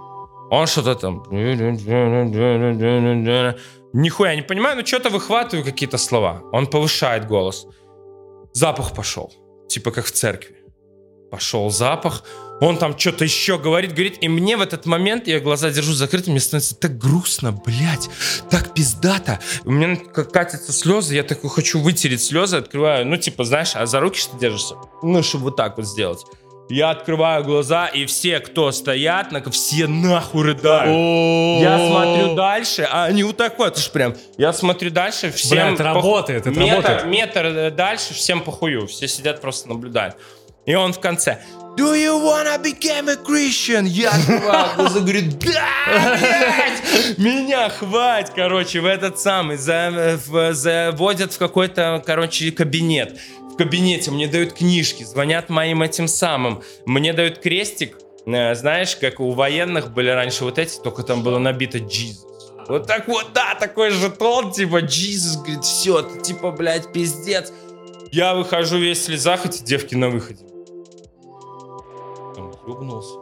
[0.50, 1.22] Он что-то там...
[3.92, 6.42] Нихуя не понимаю, но что-то выхватываю какие-то слова.
[6.52, 7.66] Он повышает голос.
[8.52, 9.32] Запах пошел.
[9.68, 10.56] Типа как в церкви.
[11.30, 12.24] Пошел запах.
[12.60, 14.18] Он там что-то еще говорит, говорит.
[14.20, 18.08] И мне в этот момент, я глаза держу закрытыми, мне становится так грустно, блядь.
[18.50, 19.38] Так пиздато.
[19.64, 23.06] У меня катятся слезы, я такой хочу вытереть слезы, открываю.
[23.06, 24.74] Ну, типа, знаешь, а за руки что держишься?
[25.02, 26.24] Ну, чтобы вот так вот сделать.
[26.70, 31.62] Я открываю глаза, и все, кто стоят, на- все нахуй рыдают.
[31.62, 34.14] Я смотрю дальше, а они вот так вот, аж прям.
[34.36, 35.50] Я смотрю дальше, всем...
[35.52, 37.04] Бля, это пох- работает, это метр, работает.
[37.06, 38.86] Метр э, дальше, всем похую.
[38.86, 40.16] Все сидят, просто наблюдают.
[40.68, 41.38] И он в конце...
[41.78, 43.86] Do you wanna become a Christian?
[43.86, 45.36] Я открываю глаза, говорю, да,
[46.16, 47.18] блядь!
[47.18, 53.18] Меня хватит, короче, в этот самый, за- в- заводят в какой-то, короче, кабинет.
[53.52, 56.62] В кабинете мне дают книжки, звонят моим этим самым.
[56.84, 61.38] Мне дают крестик, э, знаешь, как у военных были раньше вот эти, только там было
[61.38, 62.24] набито Jesus.
[62.68, 67.52] Вот так вот, да, такой жетон, типа, Jesus, говорит, все, ты типа, блядь, пиздец.
[68.10, 70.42] Я выхожу весь в слезах, эти девки на выходе.
[72.68, 73.14] Там ёбнулся.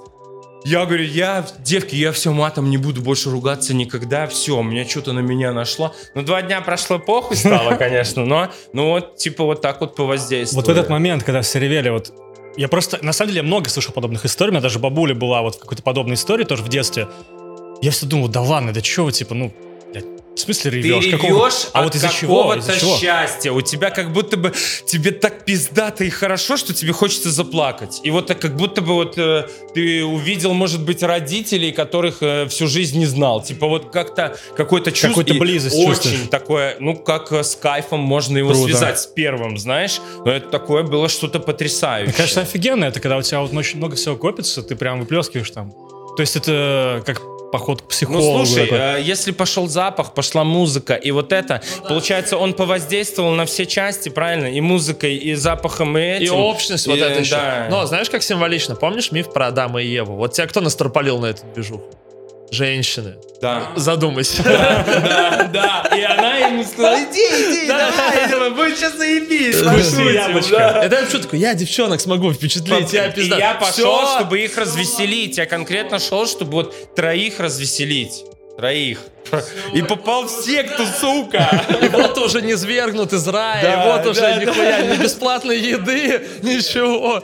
[0.65, 4.85] Я говорю, я, девки, я все матом не буду больше ругаться никогда, все, у меня
[4.89, 5.95] что-то на меня нашло.
[6.15, 10.67] Ну, два дня прошло, похуй стало, конечно, но, ну вот, типа, вот так вот повоздействовали.
[10.67, 12.13] Вот в этот момент, когда все ревели, вот
[12.57, 14.49] я просто, на самом деле, я много слышал подобных историй.
[14.49, 17.07] У меня даже бабуля была вот в какой-то подобной истории тоже в детстве.
[17.83, 19.53] Я все думал, да ладно, да чего вы, типа, ну,
[20.37, 21.05] в смысле Ты ревешь?
[21.07, 22.37] ревешь Какого- А от вот из-за чего?
[22.37, 22.97] какого-то Из-за чего?
[22.99, 23.53] счастья.
[23.53, 24.53] У тебя как будто бы
[24.85, 28.01] тебе так пиздато и хорошо, что тебе хочется заплакать.
[28.05, 32.47] И вот так как будто бы вот э, ты увидел, может быть, родителей, которых э,
[32.49, 33.43] всю жизнь не знал.
[33.43, 35.09] Типа вот как-то какое-то чувство.
[35.09, 36.29] Какую-то и близость Очень чувствуешь.
[36.31, 38.67] такое, ну как э, с кайфом можно его Круто.
[38.69, 40.01] связать с первым, знаешь.
[40.25, 42.13] Но это такое было что-то потрясающее.
[42.15, 45.73] Кажется, офигенно это, когда у тебя вот очень много всего копится, ты прям выплескиваешь там.
[46.17, 47.21] То есть это как
[47.53, 48.45] поход к Ну психологу.
[48.47, 48.79] слушай, такой.
[48.79, 54.09] э, если пошел запах, пошла музыка, и вот это, получается, он повоздействовал на все части,
[54.09, 54.47] правильно?
[54.47, 56.27] И музыкой, и запахом, и этим.
[56.27, 57.37] И общность вот И, это еще.
[57.37, 57.67] да.
[57.71, 58.75] Но знаешь, как символично?
[58.75, 60.15] Помнишь миф про Адама и Еву?
[60.17, 61.85] Вот тебя кто настропалил на эту движуху?
[62.51, 63.17] Женщины.
[63.41, 63.73] Да.
[63.77, 64.43] Задумайся.
[64.43, 65.97] Да, да.
[65.97, 69.63] И она ему сказала, иди, иди, давай, будет сейчас заебись.
[69.63, 70.57] Пошутим, яблочко.
[70.57, 73.39] Это вообще такой, я девчонок смогу впечатлить, я пизда.
[73.39, 75.39] я пошел, чтобы их развеселить.
[75.39, 78.25] Я конкретно шел, чтобы вот троих развеселить.
[78.57, 79.01] Троих.
[79.75, 81.65] И попал в секту, сука.
[81.83, 87.23] И вот уже не свергнут из рая, вот уже нихуя, ни бесплатной еды, ничего.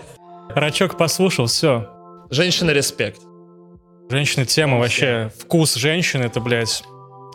[0.51, 1.89] Рачок послушал, все.
[2.31, 3.21] Женщина респект.
[4.11, 5.31] Женщина тема вообще.
[5.39, 6.83] Вкус женщины, это, блядь,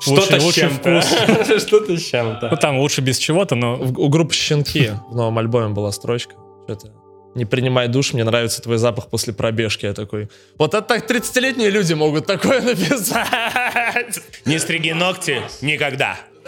[0.02, 1.02] Что-то лучший, с чем-то.
[1.02, 1.62] вкус.
[1.68, 2.50] Что-то с чем-то.
[2.52, 6.36] Ну там лучше без чего-то, но У группы «Щенки» в новом альбоме была строчка.
[6.66, 6.92] Что-то
[7.38, 9.86] не принимай душ, мне нравится твой запах после пробежки.
[9.86, 10.28] Я такой,
[10.58, 14.20] вот это так 30-летние люди могут такое написать.
[14.46, 16.18] Не стриги ногти никогда.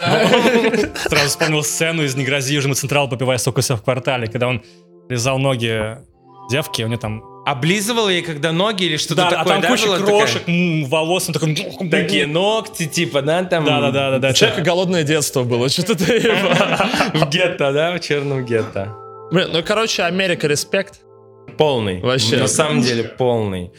[1.08, 4.62] сразу вспомнил сцену из «Не грози Южному Централу, попивая сок в квартале», когда он
[5.08, 5.98] лизал ноги
[6.50, 7.22] девки, у нее там...
[7.46, 10.84] Облизывал ей когда ноги или что-то Да, такое, а там да, куча было крошек, м,
[10.84, 11.54] волос, он такой...
[11.90, 13.64] Такие ногти, типа, да, там.
[13.64, 14.28] Да-да-да.
[14.28, 15.94] У человека голодное детство было, что-то.
[17.14, 18.94] В гетто, да, в черном гетто.
[19.32, 21.00] Блин, ну, короче, Америка респект.
[21.56, 22.00] Полный.
[22.00, 22.36] Вообще.
[22.36, 23.72] На самом деле полный.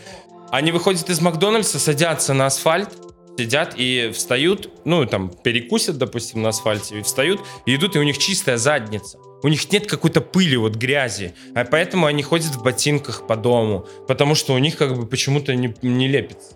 [0.50, 2.90] Они выходят из Макдональдса, садятся на асфальт,
[3.38, 8.04] сидят и встают, ну, там, перекусят, допустим, на асфальте, и встают, и идут, и у
[8.04, 9.18] них чистая задница.
[9.44, 11.34] У них нет какой-то пыли, вот грязи.
[11.56, 13.88] А поэтому они ходят в ботинках по дому.
[14.08, 16.54] Потому что у них как бы почему-то не, не лепится.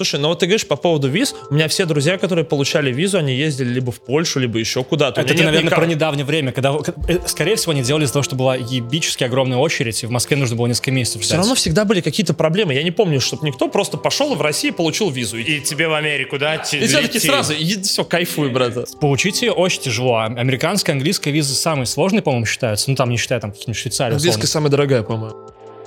[0.00, 3.18] Слушай, ну вот ты говоришь по поводу виз, у меня все друзья, которые получали визу,
[3.18, 5.20] они ездили либо в Польшу, либо еще куда-то.
[5.20, 6.74] Это ты, наверное, никак- про недавнее время, когда,
[7.06, 10.38] э, скорее всего, они делали из-за того, что была ебически огромная очередь, и в Москве
[10.38, 12.72] нужно было несколько месяцев Все равно всегда были какие-то проблемы.
[12.72, 15.36] Я не помню, чтобы никто просто пошел и в России получил визу.
[15.36, 16.54] И, И тебе в Америку, да?
[16.54, 18.72] и все таки сразу, все, кайфуй, брат.
[19.00, 20.14] Получить ее очень тяжело.
[20.14, 22.88] А Американская, английская виза самые сложные, по-моему, считаются.
[22.88, 24.30] Ну, там, не считая там каких-нибудь Швейцарии, условно.
[24.30, 25.36] Английская самая дорогая, по-моему.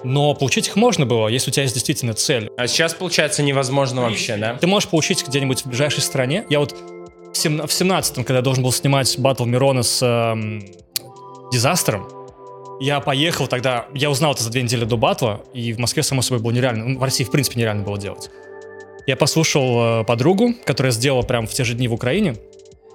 [0.04, 2.50] Но получить их можно было, если у тебя есть действительно цель.
[2.58, 4.56] А сейчас, получается, невозможно вообще, да?
[4.56, 6.46] Ты можешь получить где-нибудь в ближайшей стране.
[6.50, 10.64] Я вот в семна- в 17-м, когда я должен был снимать батл Мирона с эм,
[11.52, 12.08] Дизастером,
[12.80, 16.22] я поехал тогда, я узнал это за две недели до батла, и в Москве, само
[16.22, 18.30] собой, было нереально, ну, в России, в принципе, нереально было делать.
[19.08, 22.36] Я послушал э, подругу, которая сделала прям в те же дни в Украине,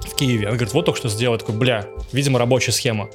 [0.01, 0.47] в Киеве.
[0.49, 1.39] Она говорит, вот только что сделала.
[1.39, 3.09] Такой, бля, видимо, рабочая схема.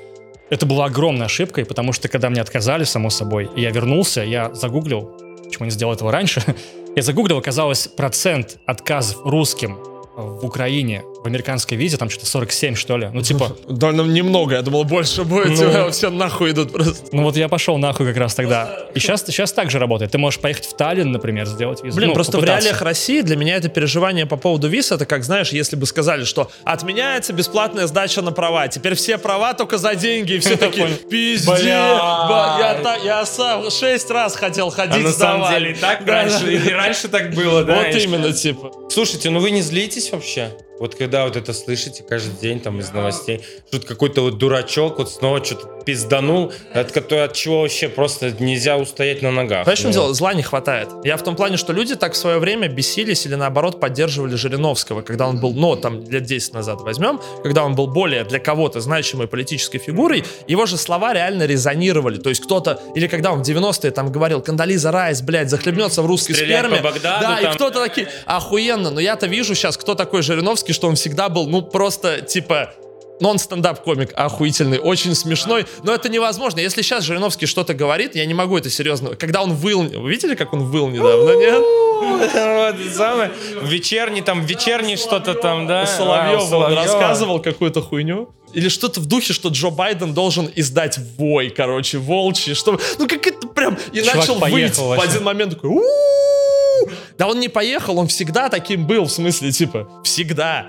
[0.53, 5.09] Это была огромной ошибкой, потому что когда мне отказали, само собой, я вернулся, я загуглил,
[5.43, 6.43] почему не сделал этого раньше.
[6.95, 9.79] Я загуглил, оказалось, процент отказов русским
[10.15, 13.09] в Украине в американской визе, там что-то 47, что ли.
[13.13, 15.49] Ну, типа, Довольно немного, я думал, больше будет.
[15.49, 15.55] Ну.
[15.55, 16.95] типа, Все нахуй идут просто.
[17.11, 18.77] ну вот я пошел нахуй как раз тогда.
[18.93, 20.11] И сейчас, сейчас так же работает.
[20.11, 21.95] Ты можешь поехать в Таллин, например, сделать визу.
[21.95, 22.61] Блин, Ну, просто в попытаться.
[22.65, 26.23] реалиях России для меня это переживание по поводу виз, это как, знаешь, если бы сказали,
[26.25, 30.87] что отменяется бесплатная сдача на права, теперь все права только за деньги, и все такие,
[31.09, 35.59] пиздец, я, сам шесть раз хотел А ходить на самом сдавать».
[35.59, 37.75] деле и так раньше, и раньше так было, да?
[37.75, 38.71] Вот именно, типа.
[38.89, 40.49] Слушайте, ну вы не злитесь вообще?
[40.83, 45.09] Вот когда вот это слышите каждый день там из новостей, что какой-то вот дурачок вот
[45.09, 49.63] снова что-то пизданул, от, которого- от чего вообще просто нельзя устоять на ногах.
[49.65, 50.13] Понимаешь, Ну, дело?
[50.13, 50.89] Зла не хватает.
[51.05, 55.03] Я в том плане, что люди так в свое время бесились или наоборот поддерживали Жириновского,
[55.03, 58.81] когда он был, ну, там, лет 10 назад возьмем, когда он был более для кого-то
[58.81, 62.17] значимой политической фигурой, его же слова реально резонировали.
[62.17, 66.07] То есть кто-то, или когда он в 90-е там говорил, Кандализа Райс, блядь, захлебнется в
[66.07, 66.77] русской Стрелять сперме.
[66.79, 67.55] по Багдаду да, и там.
[67.55, 71.61] кто-то такие, охуенно, но я-то вижу сейчас, кто такой Жириновский, что он всегда был, ну,
[71.61, 72.73] просто, типа,
[73.19, 76.59] нон-стендап-комик охуительный, очень смешной, но это невозможно.
[76.59, 79.15] Если сейчас Жириновский что-то говорит, я не могу это серьезно.
[79.15, 79.83] Когда он выл...
[79.83, 81.63] Вы видели, как он выл недавно, нет?
[82.03, 83.31] Вот, самое.
[83.61, 85.85] Вечерний там, вечерний что-то там, да?
[85.85, 88.33] Соловьев А, рассказывал какую-то хуйню.
[88.53, 92.79] Или что-то в духе, что Джо Байден должен издать вой, короче, волчий, чтобы...
[92.99, 93.77] Ну, как это прям...
[93.91, 95.69] И Чувак начал выть в один момент такой...
[95.71, 96.89] «У-у-у».
[97.17, 100.67] Да он не поехал, он всегда таким был, в смысле, типа, всегда.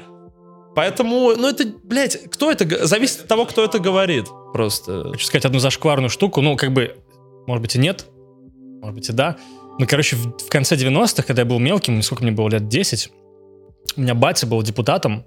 [0.75, 2.87] Поэтому, ну это, блядь, кто это...
[2.87, 4.27] Зависит от того, кто это говорит.
[4.53, 5.11] Просто...
[5.13, 6.41] Хочу сказать одну зашкварную штуку.
[6.41, 6.97] Ну, как бы,
[7.47, 8.07] может быть и нет,
[8.81, 9.37] может быть и да.
[9.79, 13.11] Ну, короче, в, в конце 90-х, когда я был мелким, сколько мне было, лет 10,
[13.97, 15.25] у меня батя был депутатом,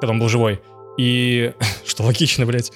[0.00, 0.60] когда он был живой.
[0.98, 1.52] И...
[1.86, 2.72] Что логично, блядь.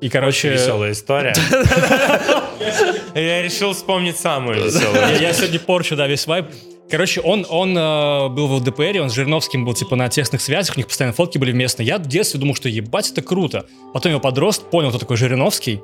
[0.00, 0.52] И, короче...
[0.52, 1.34] Веселая история.
[3.14, 5.20] Я решил вспомнить самую веселую.
[5.20, 6.46] я сегодня порчу, да, весь вайб.
[6.90, 10.76] Короче, он, он э, был в ЛДПР, он с Жириновским был, типа, на тесных связях,
[10.76, 11.84] у них постоянно фотки были вместе.
[11.84, 13.66] Я в детстве думал, что ебать, это круто.
[13.92, 15.82] Потом я подрос, понял, кто такой Жириновский.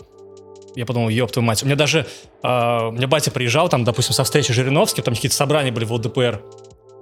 [0.75, 1.63] Я подумал, ёб твою мать.
[1.63, 2.07] У меня даже,
[2.43, 2.49] э,
[2.89, 6.43] у меня батя приезжал, там, допустим, со встречи Жириновским, там какие-то собрания были в ЛДПР.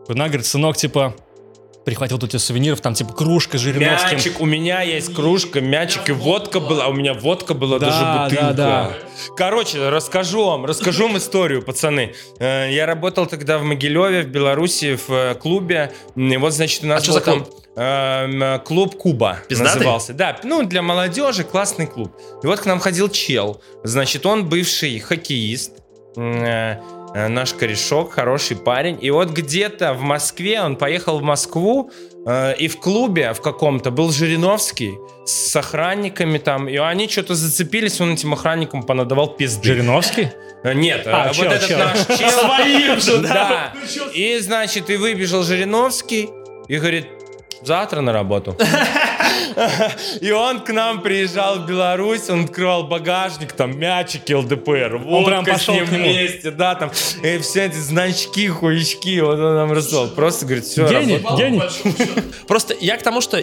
[0.08, 1.14] Она говорит, сынок, типа,
[1.84, 4.16] прихватил тут сувениров, там, типа, кружка с Жириновским.
[4.16, 8.00] Мячик, у меня есть кружка, мячик и водка была, у меня водка была Да, даже
[8.00, 8.54] да, бутылка.
[8.54, 8.90] да.
[9.36, 12.14] Короче, расскажу вам, расскажу вам историю, пацаны.
[12.38, 15.92] Э, Я работал тогда в Могилеве, в Беларуси, в э, клубе.
[16.16, 17.50] И вот, значит, у нас А что был за клуб?
[17.74, 19.74] там эм, э, клуб Куба Пиздатый?
[19.74, 20.12] назывался.
[20.14, 22.12] Да, ну, для молодежи классный клуб.
[22.42, 23.62] И вот к нам ходил чел.
[23.84, 25.72] Значит, он бывший хоккеист.
[27.14, 28.98] Э, Наш корешок, хороший парень.
[29.00, 31.90] И вот где-то в Москве, он поехал в Москву,
[32.26, 34.94] э, и в клубе в каком-то был Жириновский
[35.26, 39.64] с охранниками там, и они что-то зацепились, он этим охранникам понадавал пизды.
[39.68, 40.28] Жириновский?
[40.64, 41.78] Э, Нет, А, э, чел, вот этот чел.
[41.78, 42.30] наш чел.
[42.30, 43.72] Своим же, Да.
[44.14, 46.30] И, значит, и выбежал Жириновский
[46.68, 47.06] и говорит,
[47.64, 48.56] завтра на работу.
[50.20, 55.44] И он к нам приезжал в Беларусь, он открывал багажник, там мячики ЛДПР, водка прям
[55.44, 56.04] пошел с ним к нему.
[56.04, 56.90] вместе, да, там,
[57.22, 60.08] и все эти значки, хуячки, вот он нам рассказал.
[60.08, 61.62] Просто говорит, все, Гений, гений.
[62.46, 63.38] Просто я к тому, что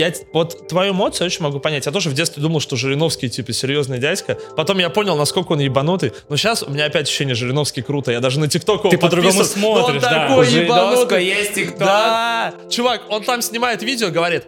[0.00, 1.86] я, вот твою эмоцию очень могу понять.
[1.86, 4.38] Я тоже в детстве думал, что Жириновский, типа, серьезный дядька.
[4.56, 6.12] Потом я понял, насколько он ебанутый.
[6.28, 8.10] Но сейчас у меня опять ощущение, Жириновский круто.
[8.10, 9.34] Я даже на ТикТок его Ты по-другому.
[9.34, 10.28] Но он смотришь, да.
[10.28, 11.24] такой У ебанутый.
[11.24, 11.78] есть ТикТок.
[11.78, 12.54] Да.
[12.70, 14.44] Чувак, он там снимает видео, говорит,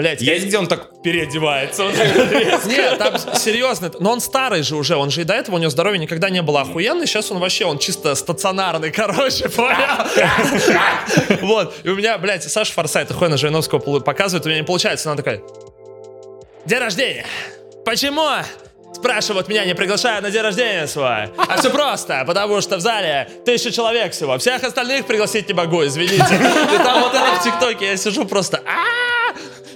[0.00, 1.82] блядь, я Есть, где он так переодевается.
[2.66, 3.90] Нет, там серьезно.
[4.00, 4.96] Но он старый же уже.
[4.96, 7.06] Он же и до этого у него здоровье никогда не было охуенный.
[7.06, 9.76] Сейчас он вообще, он чисто стационарный, короче, понял?
[11.42, 11.74] Вот.
[11.84, 14.46] И у меня, блядь, Саша Форсайт охуенно Жириновского показывает.
[14.46, 15.10] У меня не получается.
[15.10, 15.42] Она такая,
[16.64, 17.26] день рождения.
[17.84, 18.26] Почему
[18.94, 21.28] спрашивают меня, не приглашают на день рождения свой.
[21.36, 24.38] А все просто, потому что в зале тысяча человек всего.
[24.38, 26.34] Всех остальных пригласить не могу, извините.
[26.74, 28.58] И там вот это в ТикТоке я сижу просто...
[28.66, 29.09] «А-а-а!»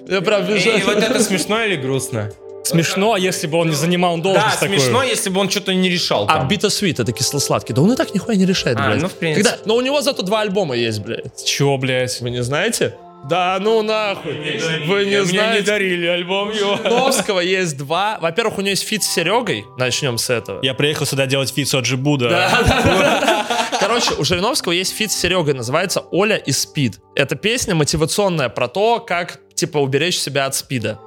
[0.08, 0.70] Я прям И бежу.
[0.86, 2.30] вот это смешно или грустно?
[2.64, 4.80] Смешно, если бы он не занимал Да, должность такую.
[4.80, 6.48] смешно, если бы он что-то не решал А там.
[6.48, 7.74] Bittersweet, это кисло-сладкий.
[7.74, 9.02] Да он и так нихуя не решает, А, блядь.
[9.02, 9.48] ну, в принципе.
[9.50, 11.44] Когда- Но у него зато два альбома есть, блядь.
[11.44, 12.20] Чё, блядь?
[12.22, 12.96] Вы не знаете?
[13.28, 14.32] Да ну нахуй.
[14.86, 15.62] Вы не знаете.
[15.66, 16.76] дарили альбом его.
[16.76, 18.18] Жириновского есть два.
[18.20, 19.64] Во-первых, у него есть фит с Серегой.
[19.78, 20.60] Начнем с этого.
[20.62, 22.28] Я приехал сюда делать фит с OG Buda.
[23.94, 26.98] Короче, у Жириновского есть фит с Серегой, называется «Оля и СПИД».
[27.14, 30.98] Это песня мотивационная про то, как, типа, уберечь себя от СПИДа.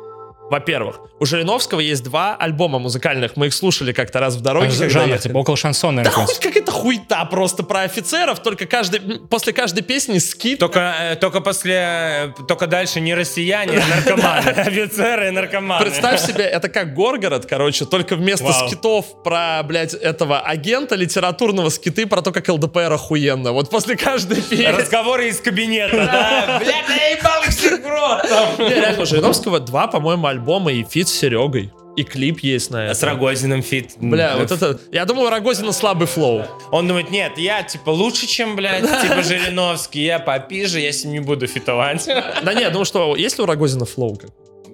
[0.49, 3.35] Во-первых, у Жириновского есть два альбома музыкальных.
[3.35, 4.69] Мы их слушали как-то раз в дороге.
[4.69, 5.21] когда Жанр, ехали.
[5.21, 10.19] типа около шансона, Да хоть какая-то хуйня просто про офицеров, только каждый, после каждой песни
[10.19, 10.59] скит.
[10.59, 14.49] Только, э, только после, э, только дальше не россияне, а наркоманы.
[14.49, 15.83] Офицеры и наркоманы.
[15.83, 22.05] Представь себе, это как Горгород, короче, только вместо скитов про, блядь, этого агента литературного скиты
[22.07, 23.51] про то, как ЛДПР охуенно.
[23.51, 24.63] Вот после каждой песни.
[24.65, 26.59] Разговоры из кабинета, да?
[26.59, 31.71] Блядь, наебал их всех в рот реально, Жириновского два, по-моему, альбома и фит с Серегой.
[31.95, 32.93] И клип есть на это.
[32.93, 33.93] С Рогозиным фит.
[33.97, 34.79] Бля, вот это...
[34.91, 36.45] Я думаю, у Рогозина слабый flow.
[36.71, 41.13] Он думает, нет, я типа лучше, чем, блядь, типа Жириновский, я попизже, я с ним
[41.13, 42.07] не буду фитовать.
[42.43, 44.19] Да нет, ну что, есть ли у Рогозина flow?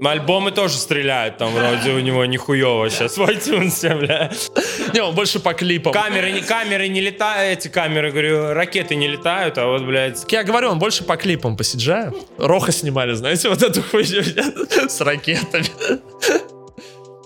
[0.06, 4.32] Альбомы тоже стреляют там вроде у него нихуево сейчас в iTunes, бля.
[4.94, 5.94] Не, он больше по клипам.
[5.94, 10.32] Камеры не, камеры не летают, эти камеры, говорю, ракеты не летают, а вот, блядь, Так
[10.32, 12.16] Я говорю, он больше по клипам по CGI.
[12.38, 14.24] Роха снимали, знаете, вот эту хуйню
[14.88, 15.68] с ракетами.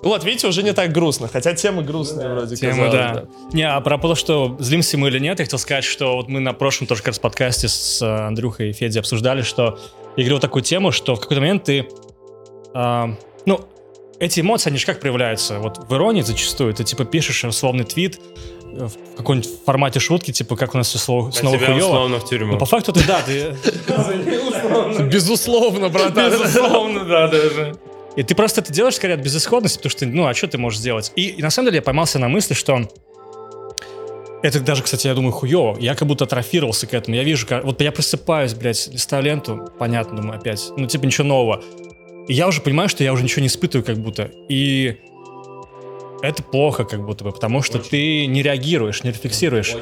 [0.03, 3.25] Вот, видите, уже не так грустно, хотя темы грустные вроде Тема, казалось, да.
[3.51, 6.39] Не, а про то, что злимся мы или нет, я хотел сказать, что вот мы
[6.39, 9.80] на прошлом тоже как раз подкасте с э, Андрюхой и Федей обсуждали, что
[10.15, 11.88] я говорил такую тему, что в какой-то момент ты,
[12.80, 13.09] а,
[13.47, 13.59] ну,
[14.19, 15.57] эти эмоции, они же как проявляются?
[15.57, 18.19] Вот в иронии зачастую ты типа пишешь условный твит
[18.71, 21.88] э, в каком-нибудь формате шутки, типа как у нас все слово, снова тебя хуёво.
[21.88, 22.57] условно в Но тюрьму.
[22.59, 23.55] по факту ты, да, ты,
[25.05, 26.32] Безусловно, братан.
[26.32, 27.75] Безусловно, да, даже.
[28.15, 30.80] И ты просто это делаешь скорее от безысходности, потому что, ну, а что ты можешь
[30.80, 31.11] сделать?
[31.15, 32.88] И, и на самом деле я поймался на мысли, что
[34.43, 35.78] это даже, кстати, я думаю, хуево.
[35.80, 37.15] Я как будто атрофировался к этому.
[37.15, 37.63] Я вижу, как...
[37.63, 40.71] Вот я просыпаюсь, блядь, листаю ленту, понятно, думаю, опять.
[40.78, 41.63] Ну, типа, ничего нового.
[42.28, 44.30] И я уже понимаю, что я уже ничего не испытываю, как будто.
[44.49, 44.97] И
[46.21, 49.75] это плохо, как будто бы, потому что ты не реагируешь, не рефлексируешь.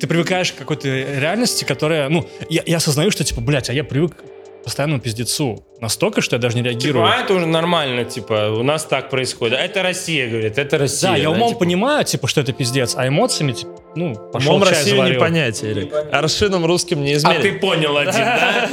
[0.00, 3.84] Ты привыкаешь к какой-то реальности, которая, ну, я, я осознаю, что, типа, блядь, а я
[3.84, 5.64] привык к постоянному пиздецу.
[5.80, 7.04] Настолько, что я даже не реагирую.
[7.04, 9.58] Типа, а это уже нормально, типа, у нас так происходит.
[9.58, 11.10] Это Россия, говорит, это Россия.
[11.10, 11.60] Да, я да, умом типа.
[11.60, 15.20] понимаю, типа, что это пиздец, а эмоциями, типа, ну, пошел Умом чай Россию не заварил.
[15.20, 15.92] понять, Эрик.
[16.12, 17.42] Аршином русским не А измерить.
[17.42, 18.68] ты понял один, да?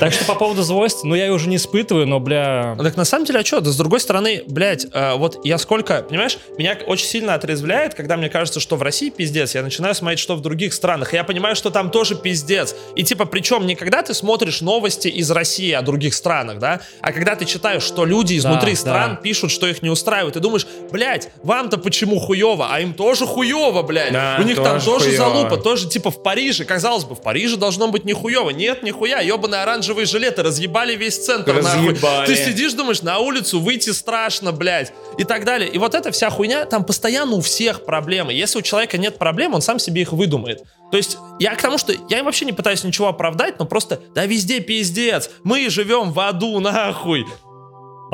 [0.00, 2.76] Так что по поводу злости, ну, я ее уже не испытываю, но, бля...
[2.82, 3.60] Так на самом деле, а что?
[3.60, 8.16] Да с другой стороны, блядь, э, вот я сколько, понимаешь, меня очень сильно отрезвляет, когда
[8.16, 11.24] мне кажется, что в России пиздец, я начинаю смотреть, что в других странах, и я
[11.24, 12.74] понимаю, что там тоже пиздец.
[12.96, 17.12] И типа, причем не когда ты смотришь новости из России о других странах, да, а
[17.12, 19.16] когда ты читаешь, что люди изнутри Да, стран да.
[19.16, 23.82] пишут, что их не устраивает, ты думаешь, блядь, вам-то почему хуево, а им тоже хуево,
[23.82, 24.12] блядь.
[24.12, 25.16] Да, У них там тоже тоже хуёво.
[25.16, 28.50] залупа, тоже типа в Париже, казалось бы, в Париже должно быть нихуево.
[28.50, 31.90] Нет, нихуя, ебаные оранжевые жилеты разъебали весь центр, нахуй.
[31.90, 32.26] Разъебали.
[32.26, 35.68] Ты сидишь, думаешь, на улицу выйти страшно, блядь, и так далее.
[35.68, 38.32] И вот эта вся хуйня, там постоянно у всех проблемы.
[38.32, 40.62] Если у человека нет проблем, он сам себе их выдумает.
[40.90, 44.26] То есть я к тому, что я вообще не пытаюсь ничего оправдать, но просто, да
[44.26, 47.26] везде пиздец, мы живем в аду, нахуй.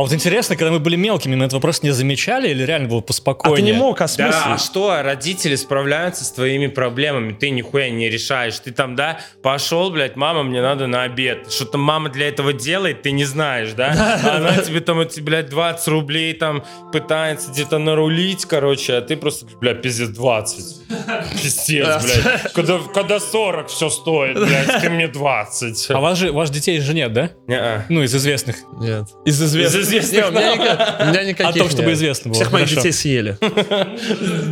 [0.01, 3.01] А вот интересно, когда мы были мелкими, мы этот вопрос не замечали или реально было
[3.01, 3.74] А ты поспокойнее?
[3.74, 4.32] не мог Да, осмыслить.
[4.46, 8.59] а что, родители справляются с твоими проблемами, ты нихуя не решаешь.
[8.61, 11.53] Ты там, да, пошел, блядь, мама, мне надо на обед.
[11.53, 14.20] Что-то мама для этого делает, ты не знаешь, да?
[14.24, 19.18] А Она тебе там, эти, блядь, 20 рублей там пытается где-то нарулить, короче, а ты
[19.18, 20.76] просто, блядь, пиздец, 20.
[21.42, 22.53] Пиздец, блядь.
[22.55, 25.90] Когда, когда 40 все стоит, блядь, ты мне 20.
[25.90, 27.32] А у вас же, у вас детей же нет, да?
[27.46, 27.84] Не-а.
[27.90, 28.57] Ну, из известных.
[28.80, 29.05] Нет.
[29.26, 29.82] Из известных.
[29.82, 32.93] Из известных, у меня, у меня никаких А то, чтобы известно было, Всех моих детей
[32.93, 33.36] съели.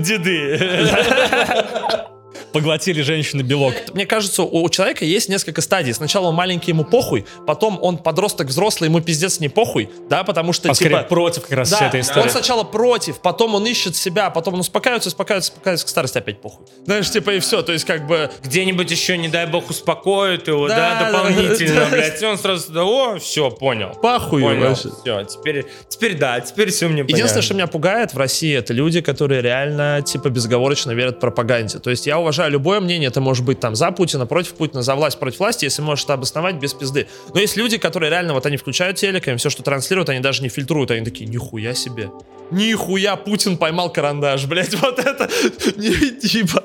[0.03, 0.59] Деды.
[2.53, 3.75] Поглотили женщины белок.
[3.93, 5.93] Мне кажется, у, человека есть несколько стадий.
[5.93, 10.53] Сначала он маленький, ему похуй, потом он подросток взрослый, ему пиздец не похуй, да, потому
[10.53, 11.09] что А скорее типа...
[11.09, 14.61] против как раз Да, вся эта он сначала против, потом он ищет себя, потом он
[14.61, 16.67] успокаивается, успокаивается, успокаивается, к старости опять похуй.
[16.85, 18.31] Знаешь, типа и все, то есть как бы...
[18.43, 21.89] Где-нибудь еще, не дай бог, успокоят его, Да, да, дополнительно, да.
[21.91, 22.23] блядь.
[22.23, 23.91] И он сразу, да, о, все, понял.
[24.01, 24.91] Похуй Понял, вообще.
[25.03, 27.43] все, теперь, теперь да, теперь все мне Единственное, понятно.
[27.43, 31.79] что меня пугает в России, это люди, которые реально, типа, безоговорочно верят пропаганде.
[31.79, 34.83] То есть я уважаю уважаю любое мнение, ты можешь быть там за Путина, против Путина,
[34.83, 37.09] за власть, против власти, если можешь это обосновать без пизды.
[37.35, 40.43] Но есть люди, которые реально, вот они включают телек, им все, что транслируют, они даже
[40.43, 42.11] не фильтруют, они такие, нихуя себе.
[42.53, 45.29] Нихуя Путин поймал карандаш, блядь, вот это,
[45.77, 46.63] не, типа.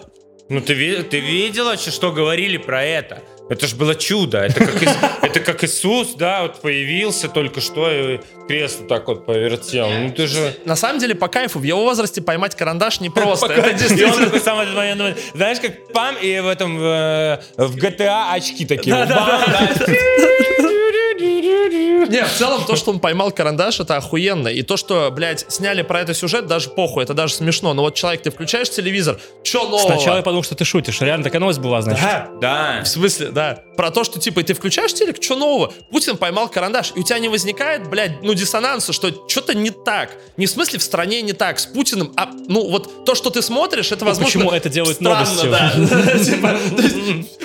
[0.49, 3.21] Ну ты, ты видела, что говорили про это?
[3.49, 4.39] Это ж было чудо.
[4.39, 9.25] Это как, Ис- это как Иисус, да, вот появился только что и кресло так вот
[9.25, 9.89] повертел.
[9.89, 10.55] Ну ты же...
[10.65, 13.47] На самом деле, по кайфу, в его возрасте поймать карандаш непросто.
[13.53, 14.29] Это действительно...
[14.29, 18.95] такой этот момент знаешь, как пам, и в этом э, в GTA очки такие.
[18.95, 19.69] вот, да.
[22.09, 24.47] Не, в целом, то, что он поймал карандаш, это охуенно.
[24.47, 27.73] И то, что, блядь, сняли про это сюжет, даже похуй, это даже смешно.
[27.73, 29.95] Но вот человек, ты включаешь телевизор, чё нового?
[29.95, 31.01] Сначала я подумал, что ты шутишь.
[31.01, 32.03] Реально такая новость была, значит.
[32.03, 32.81] Да, Да.
[32.83, 33.63] в смысле, да.
[33.77, 35.73] Про то, что, типа, ты включаешь телек, что нового?
[35.91, 40.11] Путин поймал карандаш, и у тебя не возникает, блядь, ну, диссонанса, что что-то не так.
[40.37, 43.41] Не в смысле в стране не так, с Путиным, а, ну, вот то, что ты
[43.41, 44.25] смотришь, это, возможно...
[44.25, 46.23] почему это делает странно, новостью?
[46.25, 46.59] Типа,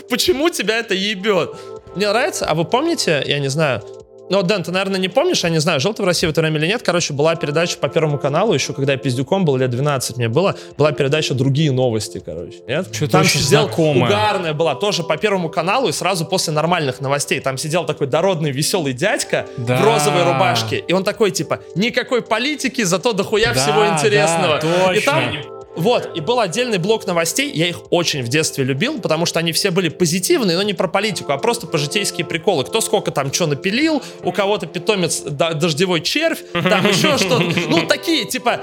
[0.09, 1.55] Почему тебя это ебет?
[1.95, 3.83] Мне нравится, а вы помните, я не знаю,
[4.31, 6.41] ну, Дэн, ты, наверное, не помнишь, я не знаю, жил ты в России в это
[6.41, 6.83] время или нет.
[6.83, 10.55] Короче, была передача по Первому каналу, еще когда я пиздюком был, лет 12 мне было,
[10.77, 12.89] была передача «Другие новости», короче, нет?
[12.95, 14.07] Что-то Там очень сидел знакомое.
[14.09, 17.41] угарная была, тоже по Первому каналу и сразу после нормальных новостей.
[17.41, 19.77] Там сидел такой дородный, веселый дядька Да.
[19.77, 24.61] в розовой рубашке, и он такой, типа, никакой политики, зато дохуя Да, всего интересного.
[24.63, 25.58] да, И там точно.
[25.79, 29.53] Вот, и был отдельный блок новостей, я их очень в детстве любил, потому что они
[29.53, 32.65] все были позитивные, но не про политику, а просто по житейские приколы.
[32.65, 37.45] Кто сколько там что напилил, у кого-то питомец дождевой червь, там еще что-то.
[37.69, 38.61] Ну, такие, типа,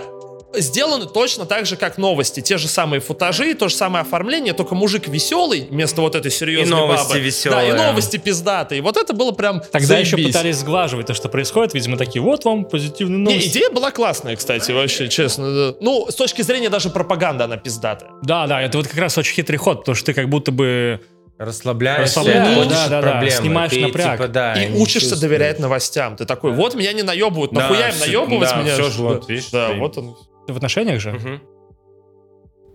[0.59, 2.39] сделаны точно так же, как новости.
[2.41, 6.65] Те же самые футажи, то же самое оформление, только мужик веселый вместо вот этой серьезной
[6.77, 7.19] И новости бабы.
[7.19, 7.73] веселые.
[7.73, 8.81] Да, и новости пиздатые.
[8.81, 10.27] Вот это было прям Тогда еще заебись.
[10.33, 11.73] пытались сглаживать то, что происходит.
[11.73, 13.49] Видимо, такие, вот вам позитивные Не, новости.
[13.49, 15.71] идея была классная, кстати, вообще, честно.
[15.71, 15.77] да.
[15.81, 18.11] Ну, с точки зрения даже пропаганды она пиздатая.
[18.23, 21.01] Да, да, это вот как раз очень хитрый ход, потому что ты как будто бы...
[21.37, 23.35] Расслабляешься, Расслабляешься, да, да, да, проблемы.
[23.41, 24.11] снимаешь Ты, напряг.
[24.17, 25.19] типа, да, и не учишься чувствуешь.
[25.21, 26.15] доверять новостям.
[26.15, 28.73] Ты такой, вот меня не наебывают, Да, нахуя им всё- наебывать да, меня?
[28.75, 30.15] всё ж- же вот, видишь, да, ты- вот он.
[30.47, 31.11] Ты в отношениях же?
[31.11, 31.41] Мгм.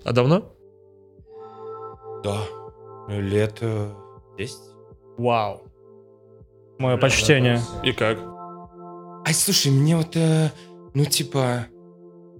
[0.04, 0.52] А давно?
[2.24, 2.38] Да.
[3.08, 3.92] Лет э,
[4.38, 4.56] 10.
[5.18, 5.62] Вау.
[6.78, 7.60] Мое почтение.
[7.84, 8.18] И как?
[9.26, 10.50] Ай, слушай, мне вот, э,
[10.94, 11.66] ну, типа,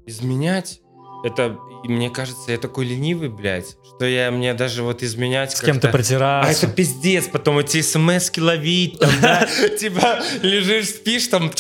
[0.07, 0.81] изменять,
[1.25, 5.75] это, мне кажется, я такой ленивый, блядь, что я, мне даже вот изменять С кем
[5.77, 6.67] ты как-то- А протираться.
[6.67, 9.47] это пиздец, потом эти смс ловить, там, да,
[9.79, 11.51] типа, лежишь, спишь, там,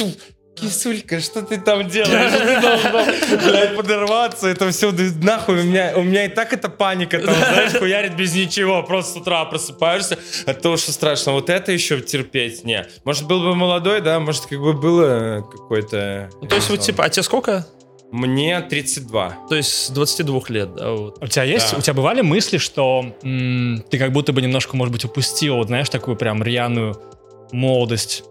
[0.60, 2.32] кисулька, что ты там делаешь?
[2.32, 4.92] Ты должна, блядь, подорваться, это все,
[5.22, 9.14] нахуй, у меня, у меня и так эта паника, там, знаешь, хуярит без ничего, просто
[9.14, 11.32] с утра просыпаешься от того, что страшно.
[11.32, 12.86] Вот это еще терпеть, не.
[13.04, 16.30] Может, был бы молодой, да, может, как бы было какой-то...
[16.40, 17.66] Ну, то есть, вот, типа, а тебе сколько?
[18.12, 19.36] Мне 32.
[19.48, 21.22] То есть, с 22 лет, да, вот.
[21.22, 21.78] У тебя есть, Да.
[21.78, 25.68] у тебя бывали мысли, что м, ты как будто бы немножко, может быть, упустил, вот
[25.68, 27.00] знаешь, такую прям рьяную
[27.52, 28.24] молодость,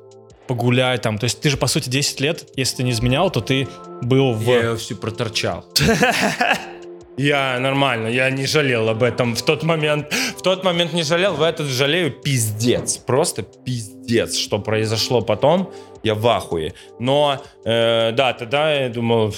[0.49, 1.19] погулять там.
[1.19, 3.67] То есть ты же, по сути, 10 лет, если ты не изменял, то ты
[4.01, 4.41] был в...
[4.41, 5.63] Я ее всю проторчал.
[7.17, 10.07] Я нормально, я не жалел об этом в тот момент.
[10.37, 12.95] В тот момент не жалел, в этот жалею пиздец.
[12.95, 15.69] Просто пиздец, что произошло потом.
[16.01, 16.75] Я в ахуе.
[16.97, 19.33] Но, э, да, тогда я думал,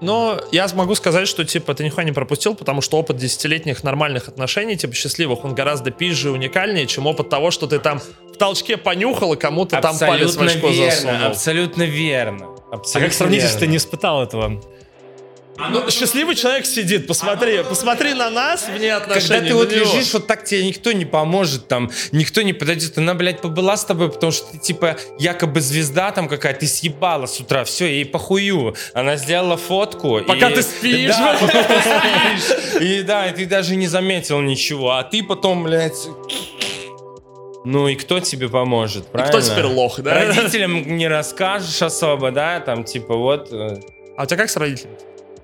[0.00, 4.28] Но я могу сказать, что, типа, ты нихуя не пропустил, потому что опыт десятилетних нормальных
[4.28, 8.00] отношений, типа, счастливых, он гораздо пизже и уникальнее, чем опыт того, что ты там
[8.34, 11.26] в толчке понюхал и кому-то там палец в абсолютно очко верно, засунул.
[11.26, 12.46] абсолютно верно.
[12.70, 14.60] А Абсолютно как сравнить, если ты не испытал этого?
[15.70, 19.28] Ну, счастливый человек сидит, посмотри, посмотри на нас вне отношений.
[19.28, 19.84] Когда ты вот него.
[19.84, 22.96] лежишь, вот так тебе никто не поможет, там, никто не подойдет.
[22.96, 27.26] Она, блядь, побыла с тобой, потому что ты, типа, якобы звезда там какая-то, ты съебала
[27.26, 28.74] с утра, все, ей похую.
[28.94, 30.22] Она сделала фотку.
[30.26, 32.80] Пока и- ты спишь, Да, пока ты спишь.
[32.82, 34.92] И да, и ты даже не заметил ничего.
[34.92, 36.08] А ты потом, блядь...
[37.64, 39.38] Ну и кто тебе поможет, И правильно?
[39.40, 40.14] кто теперь лох, да?
[40.14, 43.52] Родителям не расскажешь особо, да, там, типа, вот...
[43.52, 43.78] э,
[44.16, 44.96] А у тебя как с родителями?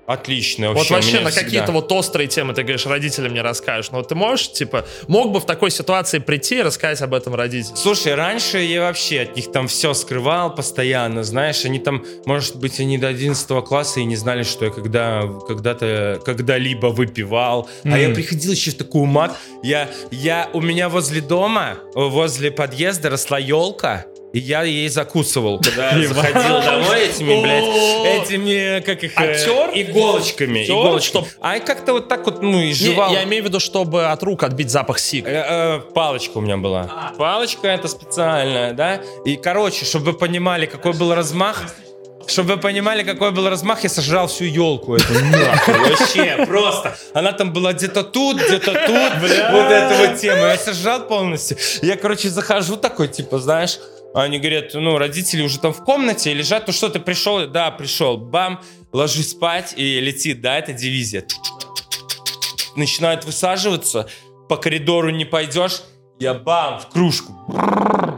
[0.09, 0.93] Отлично Вот вообще.
[0.95, 1.45] вообще у меня на всегда.
[1.45, 3.91] какие-то вот острые темы ты говоришь, родителям не расскажешь.
[3.91, 7.35] Но вот ты можешь, типа, мог бы в такой ситуации прийти и рассказать об этом
[7.35, 7.77] родителям?
[7.77, 12.79] Слушай, раньше я вообще от них там все скрывал постоянно, знаешь, они там, может быть,
[12.79, 18.09] они до 11 класса и не знали, что я когда, когда-то, когда-либо выпивал, а я
[18.09, 24.05] приходил еще в такую мат, я, я, у меня возле дома, возле подъезда росла елка,
[24.31, 29.71] и я ей закусывал, когда заходил домой этими, блядь, этими, как их, э, Актер?
[29.73, 31.25] иголочками, иголочками.
[31.41, 33.11] А как-то вот так вот, ну, и жевал.
[33.11, 35.25] я имею в виду, чтобы от рук отбить запах сик.
[35.27, 37.13] Э, э, Палочка у меня была.
[37.17, 39.01] Палочка это специальная, да?
[39.25, 41.63] И, короче, чтобы вы понимали, какой был размах.
[42.27, 45.73] Чтобы вы понимали, какой был размах, я сожрал всю елку эту нахуй.
[45.73, 46.95] Вообще, просто.
[47.15, 49.13] Она там была где-то тут, где-то тут.
[49.51, 50.49] Вот эта вот тема.
[50.49, 51.57] Я сожрал полностью.
[51.81, 53.79] Я, короче, захожу такой, типа, знаешь,
[54.13, 57.45] они говорят, ну, родители уже там в комнате лежат, ну что, ты пришел?
[57.47, 58.17] Да, пришел.
[58.17, 61.25] Бам, ложись спать и летит, да, это дивизия.
[62.75, 64.09] Начинают высаживаться,
[64.47, 65.81] по коридору не пойдешь,
[66.19, 67.33] я бам, в кружку.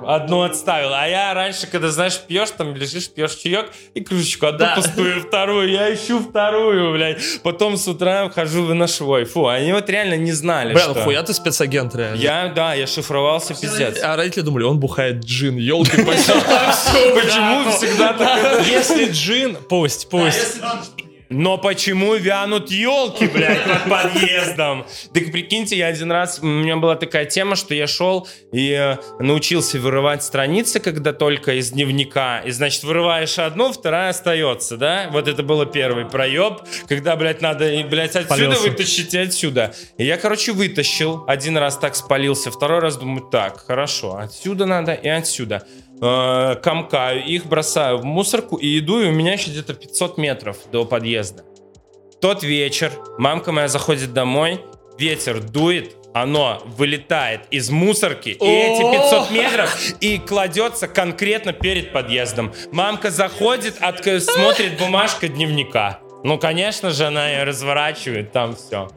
[0.05, 0.93] Одну отставил.
[0.93, 4.45] А я раньше, когда, знаешь, пьешь, там лежишь, пьешь чаек и кружечку.
[4.47, 4.75] Одну Да.
[4.75, 5.69] пустую, вторую.
[5.69, 7.21] Я ищу вторую, блядь.
[7.43, 9.25] Потом с утра хожу выношевой.
[9.25, 10.93] Фу, они вот реально не знали, Бля, что...
[10.95, 12.19] хуя ты спецагент реально.
[12.19, 14.01] Я, да, я шифровался, пиздец.
[14.01, 18.65] А родители думали, он бухает джин, елки Почему всегда так?
[18.67, 20.59] Если джин, пусть, пусть.
[21.31, 24.85] Но почему вянут елки, блядь, под подъездом?
[25.13, 28.97] Так прикиньте, я один раз, у меня была такая тема, что я шел и э,
[29.19, 32.39] научился вырывать страницы, когда только из дневника.
[32.39, 35.07] И, значит, вырываешь одну, вторая остается, да?
[35.09, 38.69] Вот это было первый проеб, когда, блядь, надо, и, блядь, отсюда Спалился.
[38.69, 39.73] вытащить и отсюда.
[39.97, 41.23] И я, короче, вытащил.
[41.29, 45.65] Один раз так спалился, второй раз думаю, так, хорошо, отсюда надо и отсюда.
[46.01, 50.57] Э, комкаю их, бросаю в мусорку и иду, и у меня еще где-то 500 метров
[50.71, 51.43] до подъезда.
[52.19, 54.61] Тот вечер мамка моя заходит домой,
[54.97, 62.51] ветер дует, оно вылетает из мусорки, и эти 500 метров и кладется конкретно перед подъездом.
[62.71, 65.99] Мамка заходит, смотрит бумажка дневника.
[66.23, 68.89] Ну, конечно же, она ее разворачивает, там все.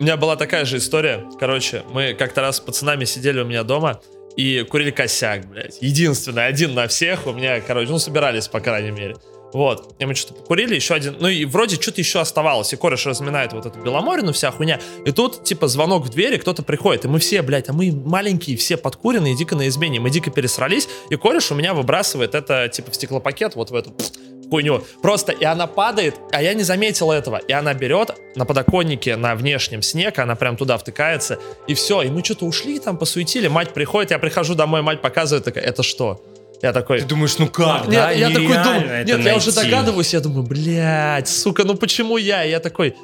[0.00, 1.24] У меня была такая же история.
[1.38, 4.00] Короче, мы как-то раз с пацанами сидели у меня дома
[4.38, 5.78] и курили косяк, блядь.
[5.80, 7.26] Единственный, один на всех.
[7.26, 9.16] У меня, короче, ну, собирались, по крайней мере.
[9.52, 9.96] Вот.
[9.98, 11.16] И мы что-то покурили, еще один.
[11.18, 12.72] Ну и вроде что-то еще оставалось.
[12.72, 14.78] И кореш разминает вот эту Беломорину, вся хуйня.
[15.04, 17.04] И тут, типа, звонок в двери, кто-то приходит.
[17.04, 19.98] И мы все, блядь, а мы маленькие, все подкуренные, дико на измене.
[19.98, 20.88] Мы дико пересрались.
[21.10, 23.92] И кореш у меня выбрасывает это, типа, в стеклопакет, вот в эту
[24.48, 24.84] хуйню.
[25.02, 27.36] Просто, и она падает, а я не заметил этого.
[27.36, 32.02] И она берет на подоконнике, на внешнем снег, она прям туда втыкается, и все.
[32.02, 35.82] И мы что-то ушли там, посуетили, мать приходит, я прихожу домой, мать показывает, такая, это
[35.82, 36.22] что?
[36.60, 37.00] Я такой...
[37.00, 38.10] Ты думаешь, ну как, Нет, да?
[38.10, 39.70] я такой думаю, нет, я уже найти.
[39.70, 42.44] догадываюсь, я думаю, блядь, сука, ну почему я?
[42.44, 42.96] И я такой,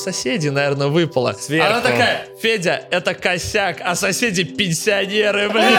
[0.00, 1.34] «Э, соседи, наверное, выпало.
[1.38, 1.66] Сверху.
[1.66, 5.78] Она такая, Федя, это косяк, а соседи пенсионеры, блядь.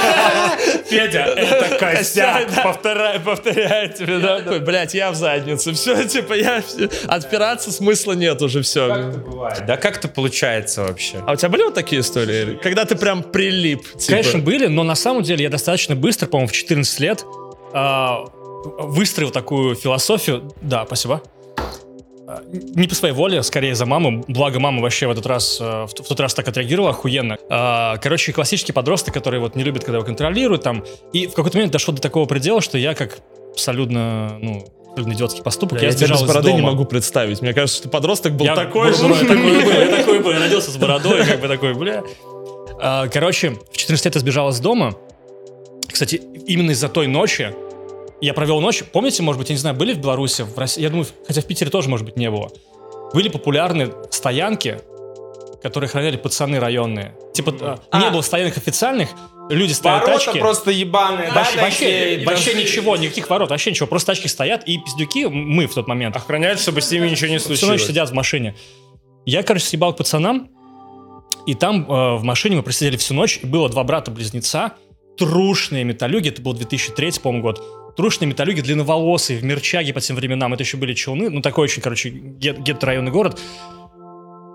[0.90, 2.48] Федя, это Косяк.
[2.64, 4.40] Повторяю, повторяю тебе, да?
[4.40, 5.74] такой, блядь, я в задницу.
[5.74, 6.64] Все, типа, я...
[7.08, 8.88] Отпираться смысла нет уже, все.
[8.88, 9.66] Как это бывает?
[9.66, 11.24] Да как это получается вообще?
[11.26, 12.60] А у тебя были вот такие истории?
[12.62, 13.84] Когда ты прям прилип?
[13.98, 14.06] типа?
[14.08, 17.26] Конечно, были, но на самом деле я достаточно быстро, по-моему, в 14 лет
[17.74, 18.26] а,
[18.80, 20.52] выстроил такую философию.
[20.62, 21.22] Да, спасибо.
[22.32, 24.24] А, Не по своей воле, скорее за маму.
[24.28, 27.38] Благо мама вообще в этот раз, э, в тот раз так отреагировала охуенно.
[27.50, 30.84] А, Короче, классический подросток, который вот не любит, когда его контролируют там.
[31.14, 33.20] И в какой-то момент дошло до такого предела, что я как
[33.52, 36.72] абсолютно, ну, абсолютно идиотский поступок, Бля, я я сбежал без бороды не дома.
[36.72, 37.42] могу представить.
[37.42, 39.04] Мне кажется, что подросток был Я такой же.
[39.06, 42.04] Я такой был, я такой был, я родился с бородой, как бы такой, бля.
[42.82, 44.96] А, Короче, в 14 лет я сбежал из дома.
[45.92, 47.54] Кстати, именно из-за той ночи
[48.22, 48.84] я провел ночь.
[48.92, 50.82] Помните, может быть, я не знаю, были в Беларуси, в России?
[50.82, 52.52] Я думаю, хотя в Питере тоже, может быть, не было.
[53.14, 54.80] Были популярны стоянки,
[55.62, 57.16] которые охраняли пацаны районные.
[57.34, 59.10] Типа, а, не было стоянок официальных,
[59.50, 60.40] люди ставят Ворота тачки.
[60.40, 63.88] просто ебаные, да, Вообще, вообще, такие, вообще ничего, никаких ворот, вообще ничего.
[63.88, 67.38] Просто тачки стоят, и пиздюки, мы в тот момент, Охраняют, чтобы с ними ничего не
[67.38, 67.88] всю ночь случилось.
[67.88, 68.56] сидят в машине.
[69.26, 70.50] Я, короче, съебал к пацанам,
[71.46, 74.74] и там э, в машине мы просидели всю ночь, и было два брата-близнеца,
[75.18, 77.64] трушные металюги, это был 2003, по-моему, год,
[77.96, 81.82] трушные металюги, длинноволосые, в Мерчаге по тем временам, это еще были челны, ну, такой очень,
[81.82, 83.40] короче, гет- гетто-районный город.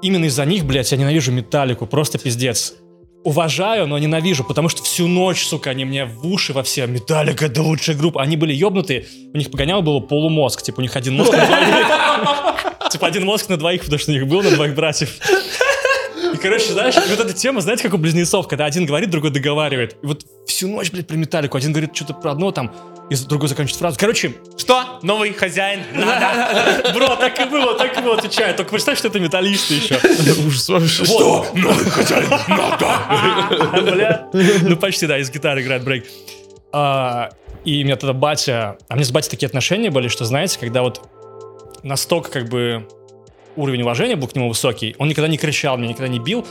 [0.03, 2.75] Именно из-за них, блядь, я ненавижу металлику, просто пиздец.
[3.25, 6.87] Уважаю, но ненавижу, потому что всю ночь, сука, они мне в уши во все.
[6.87, 8.23] Металлика, это лучшая группа.
[8.23, 12.91] Они были ебнутые, у них погонял было полумозг, типа у них один мозг на двоих.
[12.93, 15.19] Типа один мозг на двоих, потому что у них был на двоих братьев.
[16.35, 19.97] И, короче, знаешь, вот эта тема, знаете, как у близнецов, когда один говорит, другой договаривает.
[20.03, 21.57] И вот всю ночь, блядь, про металлику.
[21.57, 22.73] Один говорит что-то про одно там,
[23.09, 23.97] и другой заканчивает фразу.
[23.99, 24.99] Короче, Что?
[25.03, 25.83] Новый хозяин?
[25.95, 26.91] Надо.
[26.95, 28.55] бро, так и было, так и было, отвечаю.
[28.55, 29.95] Только представь, что это металлисты еще.
[30.47, 31.05] Ужас вообще.
[31.05, 31.53] Вот.
[33.83, 34.29] Бля.
[34.33, 36.07] Ну, почти, да, из гитары играет брейк.
[36.73, 37.31] А,
[37.65, 38.77] И меня тогда батя...
[38.89, 41.09] А мне с батей такие отношения были, что, знаете, когда вот
[41.83, 42.89] настолько как бы
[43.55, 46.47] уровень уважения был к нему высокий, он никогда не кричал, меня никогда не бил,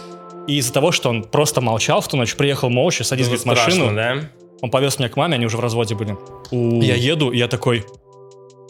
[0.47, 3.45] и из-за того, что он просто молчал в ту ночь, приехал молча, садись говорит, в
[3.45, 4.29] машину, да?
[4.61, 6.15] Он повез меня к маме, они уже в разводе были.
[6.51, 7.85] Я еду, и я такой...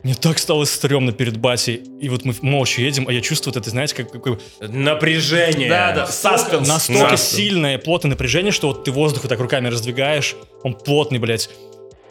[0.03, 1.81] Мне так стало стрёмно перед батей.
[1.99, 5.67] И вот мы молча едем, а я чувствую вот это, знаете, как, как- Напряжение.
[5.67, 6.67] Да, да, саспенс.
[6.67, 7.17] настолько Да.
[7.17, 11.49] сильное, плотное напряжение, что вот ты воздух вот так руками раздвигаешь, он плотный, блядь.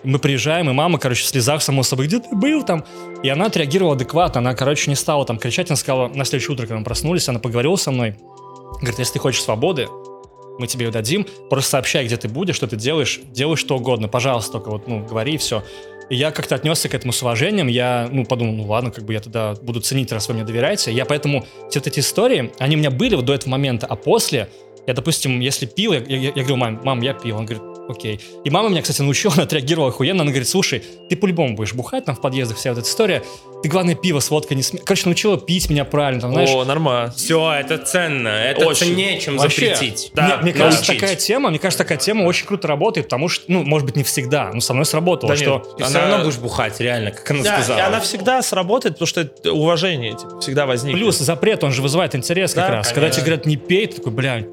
[0.02, 2.84] Мы приезжаем, и мама, короче, в слезах, само собой, где ты был там?
[3.22, 6.66] И она отреагировала адекватно, она, короче, не стала там кричать, она сказала, на следующее утро,
[6.66, 8.16] когда мы проснулись, она поговорила со мной,
[8.80, 9.88] говорит, если ты хочешь свободы,
[10.58, 14.08] мы тебе ее дадим, просто сообщай, где ты будешь, что ты делаешь, делай что угодно,
[14.08, 15.62] пожалуйста, только вот, ну, говори и все.
[16.10, 19.14] И я как-то отнесся к этому с уважением, я, ну, подумал, ну, ладно, как бы
[19.14, 20.92] я тогда буду ценить, раз вы мне доверяете.
[20.92, 23.96] Я поэтому, все вот эти истории, они у меня были вот до этого момента, а
[23.96, 24.50] после,
[24.86, 27.38] я, допустим, если пил, я, я, я говорю, мам, мам, я пил.
[27.38, 28.20] Он говорит, окей.
[28.44, 30.22] И мама меня, кстати, научила, она отреагировала охуенно.
[30.22, 33.22] Она говорит, слушай, ты по-любому будешь бухать там в подъездах, вся вот эта история.
[33.62, 34.78] Ты, главное, пиво с водкой не сме...
[34.80, 36.50] Короче, научила пить меня правильно, там, знаешь.
[36.50, 37.12] О, нормально.
[37.16, 38.28] Все, это ценно.
[38.28, 38.88] Это Очень.
[38.88, 40.12] ценнее, чем Вообще, запретить.
[40.14, 41.00] мне, мне кажется, научить.
[41.00, 44.02] такая тема, мне кажется, такая тема очень круто работает, потому что, ну, может быть, не
[44.02, 45.54] всегда, но со мной сработало, Да что...
[45.54, 47.78] нет, Ты Она- все равно будешь бухать, реально, как она Да, сказала.
[47.78, 51.00] и она всегда сработает, потому что это уважение типа, всегда возникнет.
[51.00, 52.88] Плюс запрет, он же вызывает интерес как Да, раз.
[52.88, 53.20] Когда конечно.
[53.22, 54.44] тебе говорят, не пей, ты такой, бля,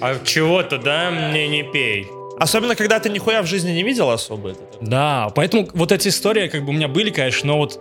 [0.00, 2.06] А чего-то, да, мне не пей.
[2.38, 4.60] Особенно, когда ты нихуя в жизни не видел особо это.
[4.80, 7.80] Да, поэтому вот эти истории как бы у меня были, конечно, но вот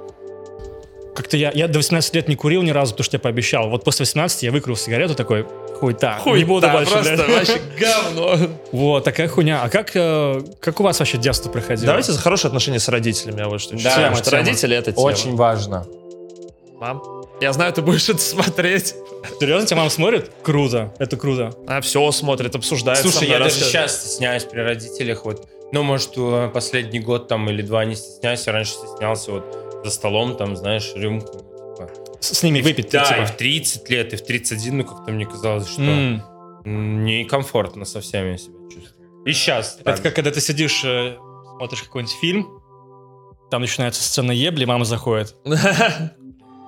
[1.18, 3.70] как-то я, я до 18 лет не курил ни разу, потому что я пообещал.
[3.70, 5.47] Вот после 18 я выкурил сигарету такой,
[5.80, 7.28] хуй так, не буду да, больше, просто блядь.
[7.28, 8.49] вообще говно.
[8.72, 9.64] Вот, такая хуйня.
[9.64, 11.88] А как, э, как у вас вообще детство проходило?
[11.88, 13.76] Давайте за хорошие отношения с родителями, а вот что.
[13.82, 14.43] Да, тема, что тема.
[14.43, 15.05] родители это тема.
[15.05, 15.88] Очень важно.
[16.80, 17.01] Мам,
[17.41, 18.93] я знаю, ты будешь это смотреть.
[19.39, 20.32] Серьезно, тебя мама смотрит?
[20.43, 21.53] Круто, это круто.
[21.67, 22.99] А все смотрит, обсуждает.
[22.99, 25.25] Слушай, я даже сейчас стесняюсь при родителях.
[25.25, 28.45] Вот, ну, может, э, последний год там или два не стесняюсь.
[28.47, 31.39] Я раньше стеснялся вот за столом, там, знаешь, рюмку.
[31.78, 31.89] типа.
[32.19, 33.21] С, с ними выпить, Да, типа.
[33.21, 38.01] и в 30 лет, и в 31, ну, как-то мне казалось, что м, некомфортно со
[38.01, 39.23] всеми себя чувствую.
[39.25, 39.78] И сейчас.
[39.86, 41.15] Это как когда ты сидишь, э,
[41.57, 42.61] смотришь какой-нибудь фильм,
[43.51, 45.36] там начинается сцена ебли, мама заходит.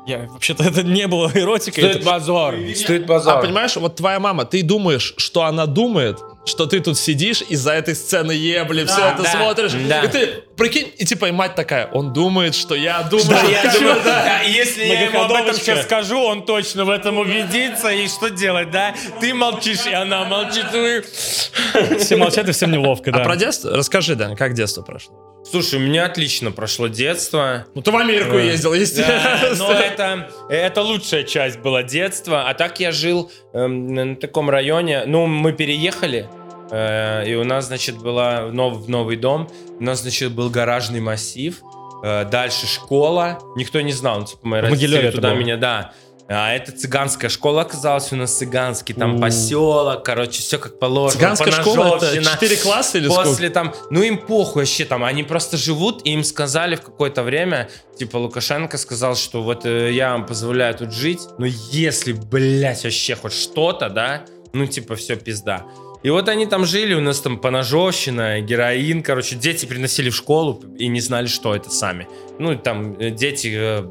[0.09, 1.83] Я, вообще-то это не было эротикой.
[1.83, 2.55] Стоит это- базар.
[2.75, 3.37] Стоит базар.
[3.37, 6.17] А понимаешь, вот твоя мама, ты думаешь, что она думает,
[6.49, 10.01] что ты тут сидишь из-за этой сцены ебли, все это да, смотришь, да.
[10.03, 10.27] и ты,
[10.57, 13.95] прикинь, и типа и мать такая, он думает, что я думаю, Да, что я думаю,
[14.03, 14.23] да.
[14.23, 17.89] да, если я ему об этом сейчас скажу, он точно в этом убедится.
[17.89, 18.93] И что делать, да?
[19.21, 20.65] Ты молчишь, и она молчит.
[20.73, 23.21] и- Все молчат и всем неловко, да.
[23.21, 23.71] А про детство?
[23.75, 25.15] Расскажи, Дэн, как детство прошло?
[25.49, 27.65] Слушай, у меня отлично прошло детство.
[27.73, 28.39] Ну ты в Америку Да.
[28.41, 29.55] ездил, Да, естественно.
[29.57, 32.49] но это, это лучшая часть была детства.
[32.49, 35.03] А так я жил эм, на таком районе.
[35.05, 36.27] Ну, мы переехали.
[36.71, 39.49] Э, и у нас, значит, была нов- новый дом.
[39.79, 41.61] У нас, значит, был гаражный массив.
[42.01, 43.39] э, дальше школа.
[43.57, 44.19] Никто не знал.
[44.19, 45.37] Ну, типа, мои родители туда было?
[45.37, 45.91] меня, да.
[46.31, 49.19] А это цыганская школа оказалась у нас цыганский, там У.
[49.19, 51.19] поселок, короче, все как положено.
[51.19, 52.31] Цыганская школа это поножовщина.
[52.39, 53.29] 4 класса или сколько?
[53.29, 57.23] После там, ну им похуй вообще там, они просто живут, и им сказали в какое-то
[57.23, 57.67] время,
[57.97, 63.15] типа Лукашенко сказал, что вот э, я вам позволяю тут жить, но если, блядь, вообще
[63.15, 64.21] хоть что-то, да,
[64.53, 65.65] ну типа все пизда.
[66.01, 70.63] И вот они там жили, у нас там поножовщина, героин, короче, дети приносили в школу
[70.77, 72.07] и не знали, что это сами.
[72.39, 73.83] Ну, там э, дети э,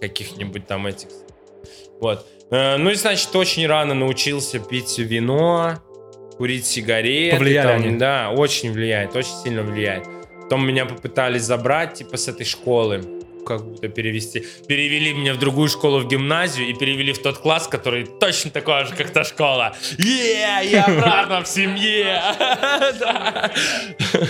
[0.00, 1.08] каких-нибудь там этих.
[2.00, 2.26] Вот.
[2.50, 5.78] Э, Ну и, значит, очень рано научился пить вино,
[6.36, 7.36] курить сигареты.
[7.38, 7.98] Повлияли там, они?
[7.98, 10.04] Да, очень влияет, очень сильно влияет.
[10.42, 13.02] Потом меня попытались забрать, типа, с этой школы.
[13.46, 14.44] Как будто перевести.
[14.68, 18.84] Перевели меня в другую школу, в гимназию, и перевели в тот класс, который точно такой
[18.86, 19.74] же, как та школа.
[19.98, 22.22] Е, я обратно в семье.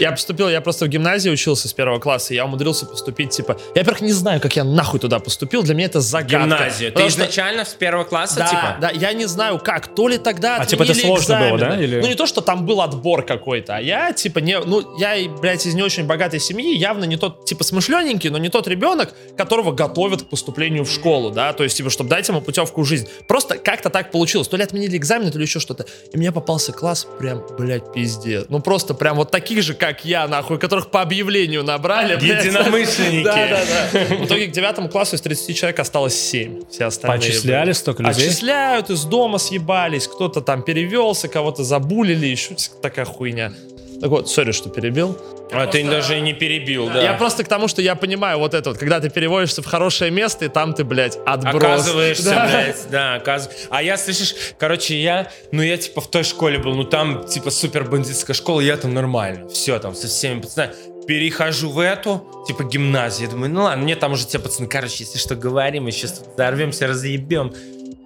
[0.01, 3.57] Я поступил, я просто в гимназии учился с первого класса, и я умудрился поступить, типа...
[3.75, 6.39] Я, во-первых, не знаю, как я нахуй туда поступил, для меня это загадка.
[6.39, 6.93] Гимназию.
[6.93, 8.77] Ты изначально с первого класса, Да, типа?
[8.81, 9.95] да, я не знаю как.
[9.95, 12.65] То ли тогда А, типа, это сложно было, да, или- Ну не то, что там
[12.67, 16.77] был отбор какой-то, а я типа не, ну я, блядь, из не очень богатой семьи,
[16.77, 19.04] явно не тот, типа смышлененький, но не тот ребенок,
[19.37, 22.85] которого готовят к поступлению в школу, да, то есть типа, чтобы дать ему путевку в
[22.87, 23.09] жизнь.
[23.27, 24.49] Просто как-то так получилось.
[24.49, 25.87] То ли отменили экзамены, то ли еще что-то.
[26.13, 28.47] И мне попался класс прям, блядь, пиздец.
[28.49, 32.17] Ну просто прям вот таких же, как я, нахуй, которых по объявлению набрали.
[32.21, 32.45] блядь.
[32.45, 33.25] Единомышленники.
[33.25, 34.17] Да, да, да.
[34.17, 36.63] В итоге к девятому классу из 30 человек осталось 7.
[36.71, 37.21] Все остальные.
[37.21, 37.77] Поотчисляли блядь.
[37.77, 38.29] столько людей?
[38.29, 43.53] Отчисляют, из дома съебались, кто-то там перевелся, кого-то забулили, еще такая хуйня.
[44.01, 45.19] Так вот, сори, что перебил.
[45.53, 47.03] А ты даже и не перебил, да.
[47.03, 50.11] Я просто к тому, что я понимаю вот это вот, когда ты переводишься в хорошее
[50.11, 51.63] место, и там ты, блядь, отброс.
[51.63, 52.47] Оказываешься, Да.
[52.47, 53.49] блядь, да, оказ...
[53.71, 57.51] А я, слышишь, короче, я, ну я типа в той школе был, ну там типа
[57.51, 60.73] супер бандитская школа, я там нормально, все там со всеми пацанами.
[61.07, 65.05] Перехожу в эту, типа гимназию, я думаю, ну ладно, мне там уже те пацаны, короче,
[65.05, 67.53] если что говорим, мы сейчас взорвемся, разъебем.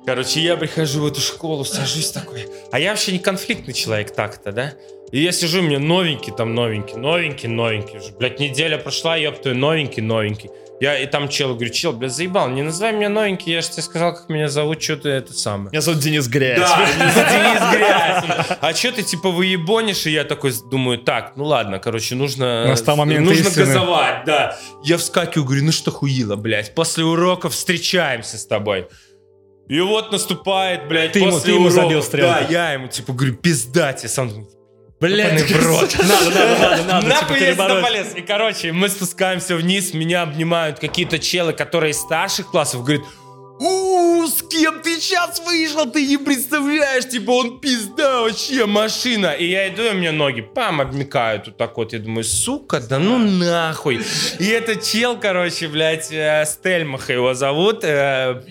[0.04, 2.48] Короче, я прихожу в эту школу, сажусь такой.
[2.72, 4.72] А я вообще не конфликтный человек так-то, да?
[5.10, 8.12] И я сижу, мне новенький там, новенький, новенький, новенький уже.
[8.12, 10.50] Блядь, неделя прошла, ёптую, новенький, новенький.
[10.80, 13.82] Я и там чел говорю, чел, бля, заебал, не называй меня новенький, я же тебе
[13.82, 15.70] сказал, как меня зовут, что ты это самое.
[15.72, 16.60] Меня зовут Денис Грязь.
[16.60, 18.58] Да, Денис Грязь.
[18.60, 20.06] А что ты типа выебонишь?
[20.06, 22.66] И я такой думаю, так, ну ладно, короче, нужно...
[22.68, 23.64] Настал момент Нужно истины.
[23.66, 24.56] газовать, да.
[24.84, 28.86] Я вскакиваю, говорю, ну что хуило, блядь, после уроков встречаемся с тобой.
[29.68, 31.82] И вот наступает, блядь, Ты ему- после ты ему уроков.
[31.82, 32.32] забил стрелку.
[32.32, 34.48] Да, я ему типа говорю, пиздать, я сам думаю,
[35.00, 35.96] «Ебаный в рот.
[35.98, 37.82] Надо, надо, надо, надо, типа, Нахуй я сюда перебороть.
[37.84, 38.06] полез.
[38.16, 43.04] И, короче, мы спускаемся вниз, меня обнимают какие-то челы, которые из старших классов, говорят,
[43.60, 49.28] у с кем ты сейчас вышел, ты не представляешь, типа он пизда вообще, машина.
[49.32, 51.92] И я иду, и у меня ноги, пам, обмекают вот так вот.
[51.92, 54.00] Я думаю, сука, да ну нахуй.
[54.38, 57.84] И этот чел, короче, блядь, э, Стельмаха его зовут.
[57.84, 58.42] э,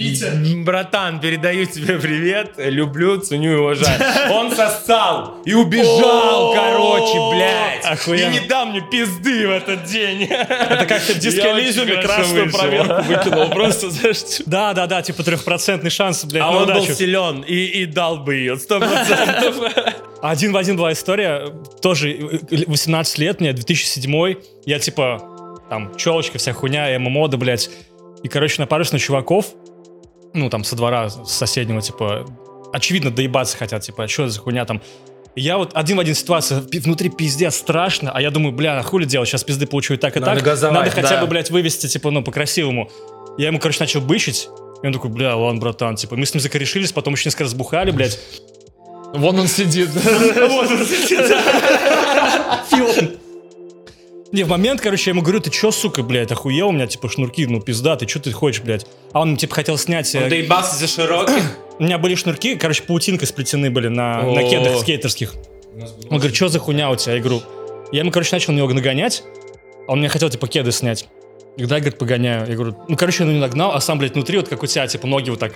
[0.64, 4.32] Братан, передаю тебе привет, люблю, ценю и уважаю.
[4.32, 7.86] Он сосал и убежал, короче, блядь.
[7.86, 8.36] Охуенно.
[8.36, 10.24] И не дам мне пизды в этот день.
[10.24, 13.50] Это как ты в красную проверку выкинул.
[13.50, 16.94] Просто, знаешь, типа, Да, да, да, типа трехпроцентный шанс, блядь, А на он был удачу.
[16.94, 19.56] силен и, и дал бы ее, сто процентов.
[20.22, 22.12] Один в один была история, тоже
[22.52, 24.36] э, 18 лет мне, 2007
[24.66, 25.22] я типа,
[25.70, 27.70] там, челочка, вся хуйня, эмо-мода, блядь.
[28.24, 29.54] И, короче, напарюсь на чуваков,
[30.34, 32.26] ну, там, со двора, с соседнего, типа,
[32.74, 34.82] очевидно, доебаться хотят, типа, а что за хуйня там?
[35.36, 38.80] И Я вот один в один ситуация, пи- внутри пиздец страшно, а я думаю, бля,
[38.80, 40.44] а хули делать, сейчас пизды получу и так, и Надо так.
[40.44, 41.22] газовать, Надо хотя да.
[41.22, 42.90] бы, блядь, вывести, типа, ну, по-красивому.
[43.38, 44.50] Я ему, короче, начал бычить,
[44.84, 47.54] и он такой, бля, ладно, братан, типа, мы с ним закорешились, потом еще несколько раз
[47.54, 48.20] бухали, блядь.
[49.14, 49.90] вон он сидит.
[49.90, 51.26] Вот он сидит.
[52.70, 53.18] Фион.
[54.32, 57.10] Не, в момент, короче, я ему говорю, ты чё, сука, блядь, охуел, у меня, типа,
[57.10, 58.86] шнурки, ну, пизда, ты чё ты хочешь, блядь?
[59.14, 60.14] А он, типа, хотел снять...
[60.14, 61.58] э, доебался за широких.
[61.80, 65.36] У меня были шнурки, короче, паутинкой сплетены были на, на кедах скейтерских.
[66.10, 67.14] Он говорит, что за хуйня у тебя?
[67.14, 67.44] Я говорю,
[67.92, 69.24] я ему, короче, начал на него нагонять,
[69.88, 71.08] а он мне хотел, типа, кеды снять.
[71.58, 72.48] Да, говорит, погоняю.
[72.48, 74.88] Я говорю, ну, короче, он не нагнал, а сам, блядь, внутри, вот как у тебя,
[74.88, 75.54] типа, ноги вот так.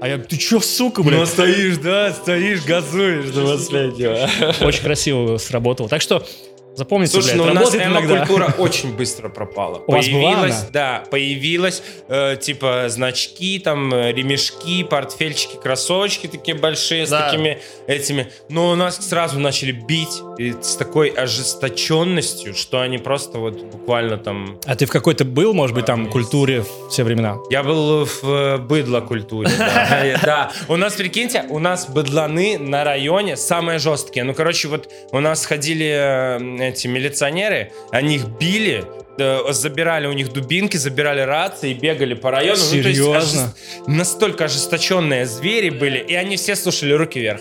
[0.00, 1.20] А я, ты чё, сука, блядь?
[1.20, 4.28] Ну, стоишь, да, стоишь, газуешь до последнего.
[4.66, 5.88] Очень красиво сработало.
[5.88, 6.26] Так что
[6.74, 9.82] запомните, Слушай, блядь, ну у нас эмо-культура очень быстро пропала.
[9.86, 10.68] У вас была Появилась, она?
[10.72, 17.26] да, появилась, э, типа, значки, там, э, ремешки, портфельчики, кроссовочки такие большие, с Да.
[17.26, 18.28] такими этими.
[18.48, 24.18] Но у нас сразу начали бить и с такой ожесточенностью, что они просто вот буквально
[24.18, 24.58] там...
[24.66, 27.38] А ты в какой-то был, может быть, там, культуре в все времена?
[27.50, 30.18] Я был в э, быдло-культуре, да.
[30.22, 30.52] Да.
[30.68, 34.24] У нас, прикиньте, у нас быдланы на районе самые жесткие.
[34.24, 38.84] Ну, короче, вот у нас ходили э, эти милиционеры, они их били,
[39.18, 42.60] э, забирали у них дубинки, забирали рации и бегали по району.
[42.62, 43.18] Ну, то есть Серьезно?
[43.18, 47.40] ожест- настолько ожесточенные звери были, и они все слушали руки вверх.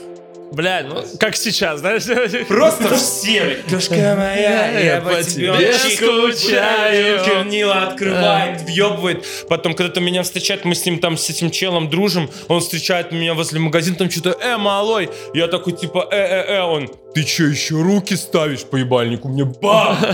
[0.51, 2.03] Блядь, ну, как сейчас, знаешь?
[2.47, 3.63] Просто все.
[3.69, 7.23] Кошка моя, я по тебе скучаю.
[7.25, 9.25] Чернила открывает, въебывает.
[9.47, 13.33] Потом, когда-то меня встречает, мы с ним там, с этим челом дружим, он встречает меня
[13.33, 15.09] возле магазина, там что-то, э, малой.
[15.33, 19.29] Я такой, типа, э, э, э, он, ты че, еще руки ставишь по ебальнику?
[19.29, 19.97] Мне бам!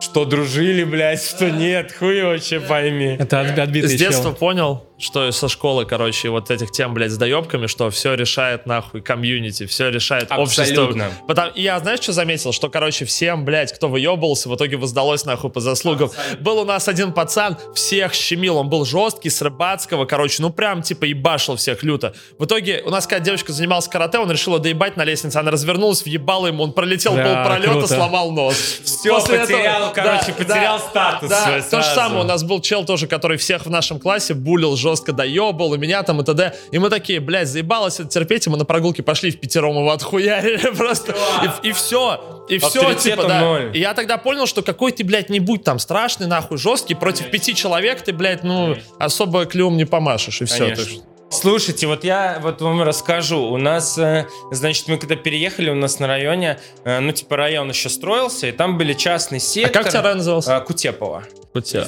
[0.00, 3.16] Что дружили, блядь, что нет, хуй вообще пойми.
[3.20, 7.16] Это отби- отбитый С детства понял, что со школы, короче, вот этих тем, блядь, с
[7.16, 10.62] доебками, что все решает нахуй комьюнити, все решает общество.
[10.62, 11.10] Абсолютно.
[11.26, 12.52] Потому, и я, знаешь, что заметил?
[12.52, 16.10] Что, короче, всем, блядь, кто выебывался, в итоге воздалось нахуй по заслугам.
[16.38, 20.82] Был у нас один пацан, всех щемил, он был жесткий, с рыбацкого, короче, ну прям,
[20.82, 22.14] типа, ебашил всех люто.
[22.38, 26.04] В итоге у нас какая девочка занималась карате, он решил доебать на лестнице, она развернулась,
[26.04, 27.86] въебала ему, он пролетел Да, пол пролета, круто.
[27.88, 28.54] сломал нос.
[28.84, 33.36] Всё, потерял, короче, потерял статус Да, то же самое, у нас был чел тоже, который
[33.36, 36.54] всех в нашем классе булил, жестко доебал, и меня там, и т.д.
[36.70, 39.90] И мы такие, блядь, заебалось это терпеть, и мы на прогулке пошли в пятером его
[39.90, 41.14] отхуярили просто.
[41.62, 43.40] И, и все, и все, типа, да.
[43.40, 43.70] ноль.
[43.74, 47.30] И я тогда понял, что какой ты, блядь, не будь там страшный, нахуй, жесткий, против
[47.30, 50.64] пяти человек ты, блядь, ну, особо клювом не помашешь, и все.
[50.64, 51.02] Конечно.
[51.32, 53.40] Слушайте, вот я вот вам расскажу.
[53.40, 57.70] У нас, э, значит, мы когда переехали, у нас на районе, э, ну, типа, район
[57.70, 59.82] еще строился, и там были частный А сектор.
[59.82, 60.56] как у тебя район назывался?
[60.56, 61.24] Э, Кутепова.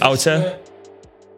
[0.01, 0.59] А у тебя?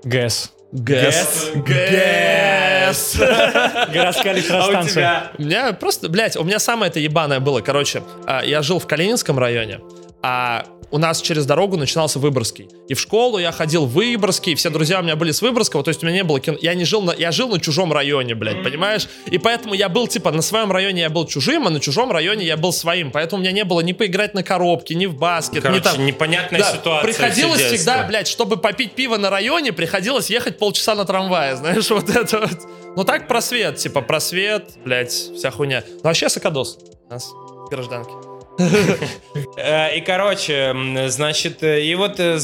[0.05, 0.53] ГЭС.
[0.77, 1.51] ГЭС.
[1.55, 3.17] ГЭС.
[3.19, 4.91] Городская А у электростанция.
[4.93, 5.31] тебя?
[5.39, 7.61] У меня просто, блядь, у меня самое это ебаное было.
[7.63, 9.81] Короче, а, я жил в Калининском районе,
[10.23, 12.69] а у нас через дорогу начинался Выборгский.
[12.89, 15.89] И в школу я ходил в Выборгский, все друзья у меня были с Выборгского, то
[15.89, 16.57] есть у меня не было кино.
[16.61, 19.09] Я не жил на, я жил на чужом районе, блядь, понимаешь?
[19.27, 22.45] И поэтому я был, типа, на своем районе я был чужим, а на чужом районе
[22.47, 23.11] я был своим.
[23.11, 26.07] Поэтому у меня не было ни поиграть на коробке, ни в баскет, ни Короче, там...
[26.07, 27.13] непонятная Да, ситуация.
[27.13, 32.11] приходилось всегда, блядь, чтобы попить пиво на районе, приходилось ехать полчаса на трамвае, знаешь, вот
[32.11, 32.59] это вот.
[32.97, 35.83] Ну так просвет, типа просвет, блядь, вся хуйня.
[35.87, 36.79] Ну вообще Сакадос
[37.09, 37.31] у нас
[37.71, 38.26] гражданки.
[39.57, 40.75] Э, И, короче,
[41.09, 42.39] значит, э, и вот э,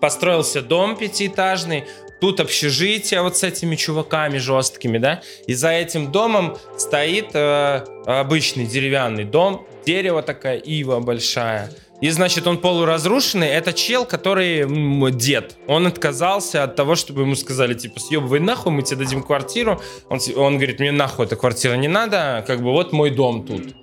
[0.00, 1.84] построился дом пятиэтажный,
[2.20, 9.24] тут общежитие вот с этими чуваками жесткими, да, и за этим домом стоит обычный деревянный
[9.24, 11.70] дом, дерево такая, ива большая.
[12.00, 13.46] И, значит, он полуразрушенный.
[13.46, 14.66] Это чел, который
[15.12, 15.56] дед.
[15.68, 19.80] Он отказался от того, чтобы ему сказали, типа, съебывай нахуй, мы тебе дадим квартиру.
[20.08, 23.81] Он, он говорит, мне нахуй эта квартира не надо, как бы вот мой дом тут.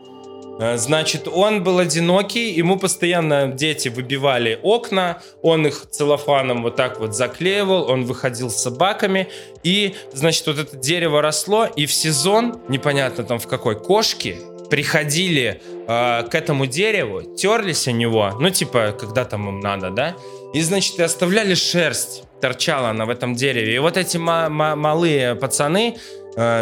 [0.59, 6.99] Э, Значит, он был одинокий, ему постоянно дети выбивали окна, он их целлофаном вот так
[6.99, 9.29] вот заклеивал, он выходил с собаками,
[9.63, 14.37] и, значит, вот это дерево росло, и в сезон, непонятно там в какой, кошки
[14.69, 20.15] приходили э, к этому дереву, терлись о него, ну, типа, когда там им надо, да,
[20.53, 23.75] и, значит, и оставляли шерсть, торчала она в этом дереве.
[23.75, 25.97] И вот эти ма- ма- малые пацаны,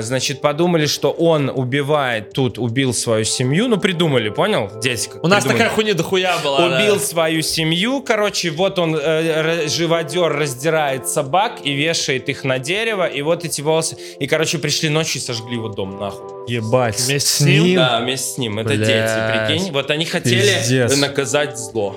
[0.02, 3.68] значит, подумали, что он убивает тут, убил свою семью.
[3.68, 4.70] Ну, придумали, понял?
[4.82, 5.58] Дети как У нас придумали.
[5.64, 6.70] такая хуйня дохуя была.
[6.70, 6.78] да.
[6.78, 13.06] Убил свою семью, короче, вот он, э, живодер, раздирает собак и вешает их на дерево,
[13.06, 13.98] и вот эти волосы.
[14.20, 16.28] И, короче, пришли ночью и сожгли его дом нахуй.
[16.48, 17.00] Ебать.
[17.00, 17.76] Вместе с ним?
[17.76, 18.60] Да, вместе с ним.
[18.60, 18.88] Это Блядь.
[18.88, 19.72] дети, прикинь.
[19.74, 20.98] Вот они хотели Пиздец.
[20.98, 21.96] наказать зло.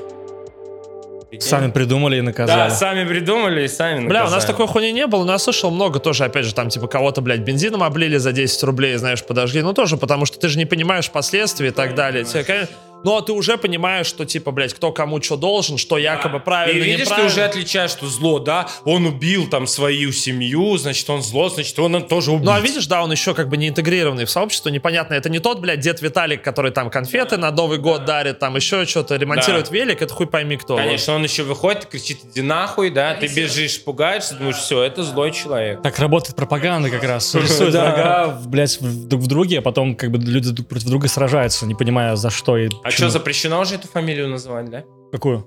[1.30, 1.48] Прикинь?
[1.48, 2.58] Сами придумали и наказали.
[2.58, 4.52] Да, сами придумали и сами Бля, у нас наказали.
[4.52, 7.40] такой хуйни не было, но я слышал много тоже, опять же, там, типа, кого-то, блядь,
[7.40, 9.62] бензином облили за 10 рублей, знаешь, подожгли.
[9.62, 12.24] Ну, тоже потому, что ты же не понимаешь последствий и так далее.
[12.24, 12.74] Тебе, конечно,
[13.04, 16.82] Но ты уже понимаешь, что, типа, блядь, кто кому что должен, что якобы И правильно,
[16.84, 17.30] видишь, ты неправильно.
[17.30, 22.06] уже отличаешь, что зло, да, он убил там свою семью, значит, он зло, значит, он
[22.06, 22.44] тоже убил.
[22.46, 25.14] Ну, а видишь, да, он еще как бы не интегрированный в сообщество, непонятно.
[25.14, 28.84] Это не тот, блядь, дед Виталик, который там конфеты на Новый год дарит, там еще
[28.86, 29.74] что-то, ремонтирует Да.
[29.74, 30.76] велик, это хуй пойми кто.
[30.76, 35.32] Конечно, он еще выходит, кричит, иди нахуй, да, ты бежишь, пугаешься, думаешь, все, это злой
[35.32, 35.82] человек.
[35.82, 37.34] Так работает пропаганда как раз.
[37.34, 37.84] Рисует Да.
[37.94, 41.08] врага, в- блядь, в- друг в друге, а потом как бы люди друг против друга
[41.08, 44.84] сражаются, не понимая за что и А что, запрещено уже эту фамилию называть, да?
[45.12, 45.46] Какую?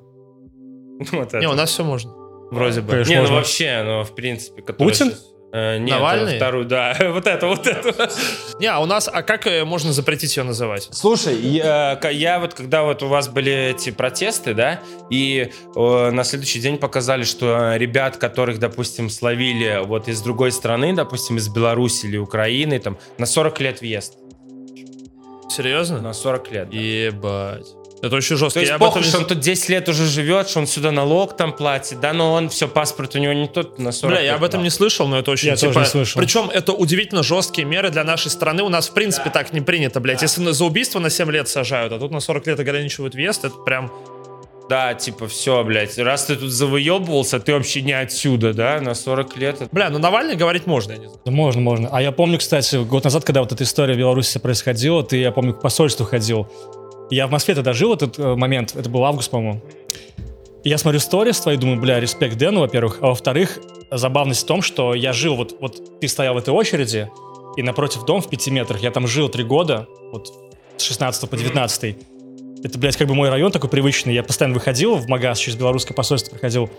[1.11, 2.11] Вот Не, у нас все можно.
[2.51, 2.91] Вроде бы.
[2.91, 3.09] Конечно.
[3.11, 3.35] Не, ну можно.
[3.37, 5.09] вообще, ну, в принципе, который Путин?
[5.11, 6.37] щас- Э, нет, Навальный?
[6.37, 8.09] вторую, да, вот это, вот это.
[8.59, 10.89] Не, а у нас, а как э, можно запретить ее называть?
[10.91, 14.79] Слушай, я, ка- я вот, когда вот у вас были эти протесты, да,
[15.11, 20.51] и э, на следующий день показали, что э, ребят, которых, допустим, словили вот из другой
[20.51, 24.17] страны, допустим, из Беларуси или Украины, там, на 40 лет въезд.
[25.49, 26.01] Серьезно?
[26.01, 26.69] На 40 лет.
[26.69, 26.77] да.
[26.77, 27.67] Ебать.
[28.03, 28.55] Это очень жестко.
[28.55, 30.91] То есть Я похуй, этом что он тут 10 лет уже живет, что он сюда
[30.91, 34.21] налог там платит, да, но он все, паспорт у него не тот на 40 Бля,
[34.25, 34.65] я об этом да.
[34.65, 35.71] не слышал, но это очень Я типа...
[35.71, 36.19] тоже не слышал.
[36.21, 38.61] Причем это удивительно жесткие меры для нашей страны.
[38.63, 40.21] У нас, в принципе, так не принято, блядь.
[40.21, 43.45] Если на- за убийство на 7 лет сажают, а тут на 40 лет ограничивают въезд,
[43.45, 43.89] это прям...
[44.69, 49.37] Да, типа, все, блядь, раз ты тут завыебывался, ты вообще не отсюда, да, на 40
[49.37, 49.61] лет.
[49.71, 51.19] Бля, ну Навальный говорить можно, я не знаю.
[51.25, 51.89] Да можно, можно.
[51.91, 55.31] А я помню, кстати, год назад, когда вот эта история в Беларуси происходила, ты, я
[55.31, 56.47] помню, к посольству ходил.
[57.09, 59.61] Я в Москве тогда жил, этот э, момент, это был август, по-моему.
[60.63, 62.99] И я смотрю сторис твои, думаю, бля, респект Дэну, во-первых.
[63.01, 63.59] А во-вторых,
[63.91, 67.11] забавность в том, что я жил, вот, вот ты стоял в этой очереди,
[67.57, 70.27] и напротив дом в пяти метрах, я там жил три года, вот
[70.77, 71.97] с 16 по 19
[72.63, 74.13] Это, блядь, как бы мой район такой привычный.
[74.13, 76.69] Я постоянно выходил в магаз, через белорусское посольство проходил.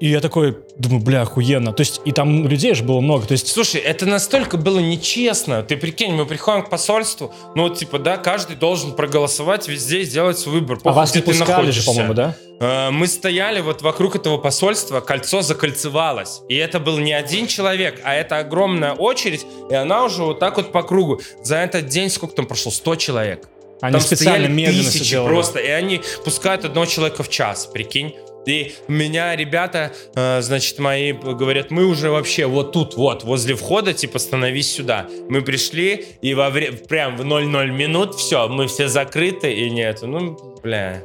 [0.00, 1.72] И я такой, думаю, бля, охуенно.
[1.72, 3.26] То есть, и там людей же было много.
[3.26, 5.62] То есть, Слушай, это настолько было нечестно.
[5.64, 10.04] Ты прикинь, мы приходим к посольству, ну, вот, типа, да, каждый должен проголосовать везде и
[10.04, 10.78] сделать свой выбор.
[10.78, 12.36] а Похуй, вас где не ты пускали же, по-моему, да?
[12.60, 16.42] Э, Мы стояли вот вокруг этого посольства, кольцо закольцевалось.
[16.48, 20.58] И это был не один человек, а это огромная очередь, и она уже вот так
[20.58, 21.20] вот по кругу.
[21.42, 22.70] За этот день сколько там прошло?
[22.70, 23.48] 100 человек.
[23.80, 25.28] Они Там специально медленно тысячи делали.
[25.28, 28.14] просто, и они пускают одного человека в час, прикинь.
[28.46, 33.92] И меня ребята, э, значит, мои говорят, мы уже вообще вот тут, вот, возле входа,
[33.92, 35.06] типа, становись сюда.
[35.28, 40.06] Мы пришли, и во вре- прям в 00 минут, все, мы все закрыты, и нету.
[40.06, 41.02] Ну, бля,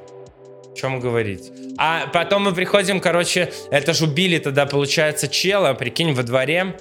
[0.71, 1.51] о чем говорить.
[1.78, 6.78] А потом мы приходим, короче, это ж убили тогда, получается, чела, прикинь, во дворе,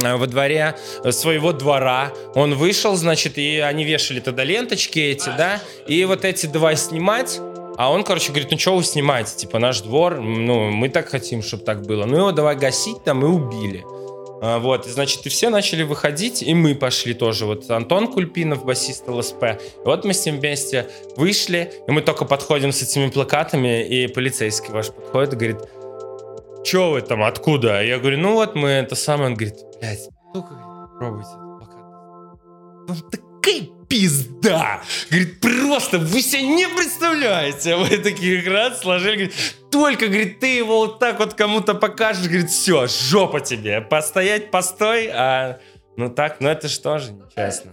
[0.00, 0.76] во дворе
[1.10, 2.12] своего двора.
[2.34, 7.40] Он вышел, значит, и они вешали тогда ленточки эти, да, и вот эти давай снимать.
[7.76, 9.36] А он, короче, говорит, ну что вы снимаете?
[9.36, 12.04] Типа, наш двор, ну, мы так хотим, чтобы так было.
[12.04, 13.84] Ну, его давай гасить там, и убили.
[14.42, 17.46] А, Вот, и, значит, и все начали выходить, и мы пошли тоже.
[17.46, 19.42] Вот Антон Кульпинов, басист ЛСП.
[19.42, 24.06] И вот мы с ним вместе вышли, и мы только подходим с этими плакатами, и
[24.08, 25.58] полицейский ваш подходит и говорит,
[26.64, 27.82] Че вы там, откуда?
[27.82, 29.30] Я говорю, ну вот мы это самое.
[29.30, 31.30] Он говорит, блядь, говорит, пробуйте.
[32.86, 34.82] Там такая пизда!
[35.10, 37.76] Говорит, просто вы себе не представляете.
[37.76, 39.34] Вы такие раз сложили, говорит,
[39.70, 43.80] только, говорит, ты его вот так вот кому-то покажешь, говорит, все, жопа тебе.
[43.80, 45.60] Постоять, постой, а
[45.96, 47.72] ну так, ну это же тоже нечестно.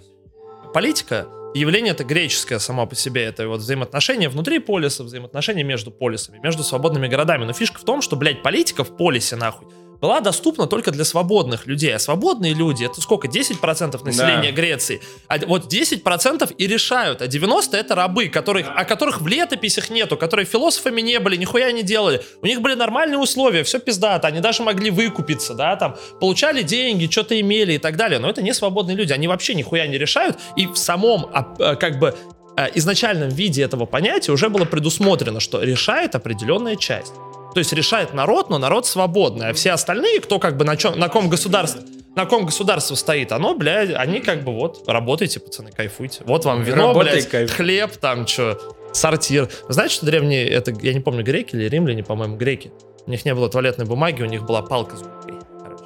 [0.74, 1.28] Политика
[1.58, 3.24] явление это греческое само по себе.
[3.24, 7.46] Это вот взаимоотношения внутри полиса, взаимоотношения между полисами, между свободными городами.
[7.46, 9.68] Но фишка в том, что, блядь, политика в полисе, нахуй,
[10.02, 11.96] была доступна только для свободных людей.
[11.96, 13.28] А свободные люди, это сколько?
[13.28, 14.52] 10% населения Да.
[14.52, 15.02] Греции.
[15.28, 20.18] А вот 10% и решают, а 90% это рабы, которых, о которых в летописях нету,
[20.18, 22.22] которые философами не были, нихуя не делали.
[22.42, 27.08] У них были нормальные условия, все пиздато, они даже могли выкупиться, да, там, получали деньги,
[27.10, 28.20] что-то имели и так далее.
[28.20, 30.38] Но это не свободные люди, они вообще нихуя не решают.
[30.56, 32.16] И в самом, а, а, как бы,
[32.56, 37.14] а, изначальном виде этого понятия уже было предусмотрено, что решает определенная часть.
[37.58, 41.00] То есть решает народ, но народ свободный, а все остальные, кто как бы на, чем,
[41.00, 41.82] на ком государство
[42.16, 46.22] на ком государство стоит, оно, блядь, они как бы вот, работайте, пацаны, кайфуйте.
[46.26, 47.52] Вот вам вино, Работай, блядь, кайф.
[47.56, 48.60] хлеб, там, что,
[48.94, 49.50] сортир.
[49.70, 52.72] Знаете, что древние, это, я не помню, греки или римляне, по-моему, греки.
[53.08, 55.84] У них не было туалетной бумаги, у них была палка с губкой, короче.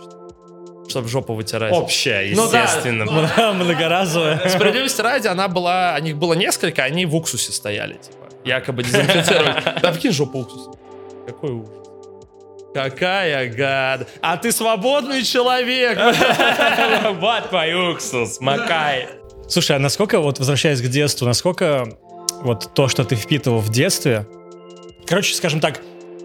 [0.89, 1.71] Чтобы жопу вытирать.
[1.71, 2.63] Общая, Ну да.
[2.63, 3.05] естественно.
[3.53, 4.41] Многоразовая.
[4.49, 9.63] Справедливости ради, она была, о них было несколько, они в уксусе стояли, типа, якобы дезинфицировали.
[9.81, 10.67] Да вкинь жопу уксус.
[11.31, 11.69] Какой ужас.
[12.73, 14.09] Какая гад.
[14.21, 15.97] А ты свободный человек.
[17.19, 19.07] Вот твой уксус, макай.
[19.47, 21.97] Слушай, а насколько, вот возвращаясь к детству, насколько
[22.41, 24.25] вот то, что ты впитывал в детстве,
[25.05, 25.81] короче, скажем так,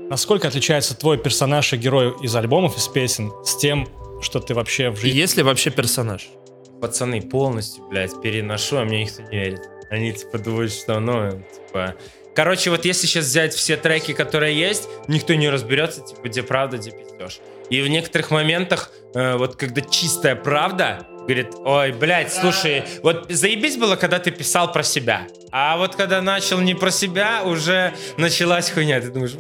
[0.09, 3.89] насколько отличается твой персонаж и герой из альбомов, из песен с тем,
[4.23, 5.19] что ты вообще в И жизни...
[5.19, 6.29] если вообще персонаж?
[6.81, 9.63] Пацаны, полностью, блядь, переношу, а мне никто не верит.
[9.91, 11.97] Они, типа, думают, что, ну, типа...
[12.37, 16.77] Короче, вот если сейчас взять все треки, которые есть, никто не разберется, типа, где правда,
[16.77, 17.41] где пиздешь.
[17.71, 23.79] И в некоторых моментах, э, вот когда чистая правда, говорит, ой, блядь, слушай, вот заебись
[23.79, 25.27] было, когда ты писал про себя.
[25.51, 29.01] А вот когда начал не про себя, уже началась хуйня.
[29.01, 29.33] Ты думаешь,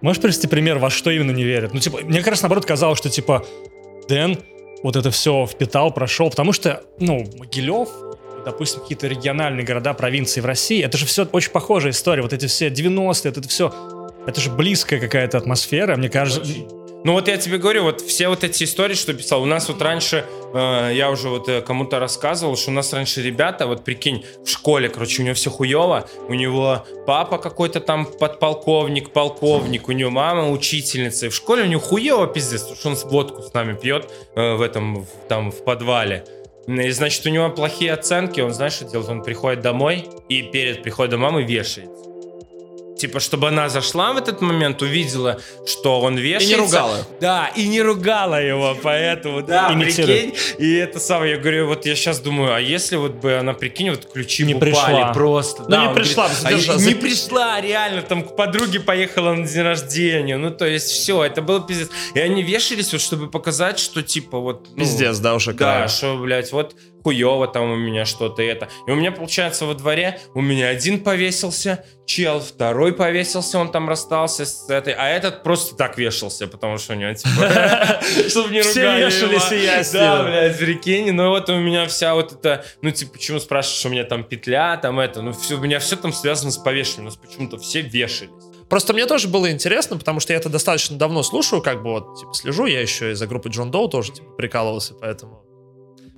[0.00, 1.72] Можешь привести пример, во что именно не верят?
[1.72, 3.46] Ну, типа, мне как раз наоборот казалось, что, типа,
[4.08, 4.38] Дэн
[4.82, 7.88] вот это все впитал, прошел, потому что, ну, Могилев,
[8.44, 12.46] допустим, какие-то региональные города, провинции в России, это же все очень похожая история, вот эти
[12.46, 13.72] все 90-е, вот это все,
[14.26, 16.52] это же близкая какая-то атмосфера, мне кажется.
[17.06, 19.82] Ну вот я тебе говорю, вот все вот эти истории, что писал, у нас вот
[19.82, 24.24] раньше, э, я уже вот э, кому-то рассказывал, что у нас раньше ребята, вот прикинь,
[24.42, 29.92] в школе, короче, у него все хуево, у него папа какой-то там подполковник, полковник, у
[29.92, 33.52] него мама учительница, и в школе у него хуево пиздец, потому что он водку с
[33.52, 36.24] нами пьет э, в этом, в- там, в подвале.
[36.66, 39.10] И, значит, у него плохие оценки, он, знаешь, что делает?
[39.10, 42.13] Он приходит домой и перед приходом мамы вешается.
[43.04, 46.56] Типа, чтобы она зашла в этот момент, увидела, что он вешается.
[46.56, 47.06] ругала.
[47.20, 50.32] Да, и не ругала его, поэтому, да, Имитирует.
[50.32, 50.56] прикинь.
[50.58, 53.90] И это самое, я говорю, вот я сейчас думаю, а если вот бы она, прикинь,
[53.90, 55.12] вот ключи Не упали пришла.
[55.12, 55.64] просто.
[55.64, 59.62] Ну, да, не пришла, говорит, а Не пришла, реально, там к подруге поехала на день
[59.62, 60.38] рождения.
[60.38, 61.90] Ну, то есть все, это было пиздец.
[62.14, 64.66] И они вешались, вот, чтобы показать, что типа вот...
[64.70, 66.74] ну, Пиздец, да, уже да, что, блядь, вот
[67.04, 68.68] хуево там у меня что-то это.
[68.86, 73.88] И у меня, получается, во дворе у меня один повесился, чел, второй повесился, он там
[73.88, 78.62] расстался с этой, а этот просто так вешался, потому что у него, типа, чтобы не
[78.62, 79.54] Все ругали вешались, его.
[79.54, 83.38] и я Да, блядь, прикинь, ну вот у меня вся вот эта, ну типа, почему
[83.38, 86.56] спрашиваешь, у меня там петля, там это, ну все, у меня все там связано с
[86.56, 88.32] повешением, у нас почему-то все вешались.
[88.70, 92.18] Просто мне тоже было интересно, потому что я это достаточно давно слушаю, как бы вот,
[92.18, 95.44] типа, слежу, я еще из-за группы Джон Доу тоже, типа, прикалывался, поэтому...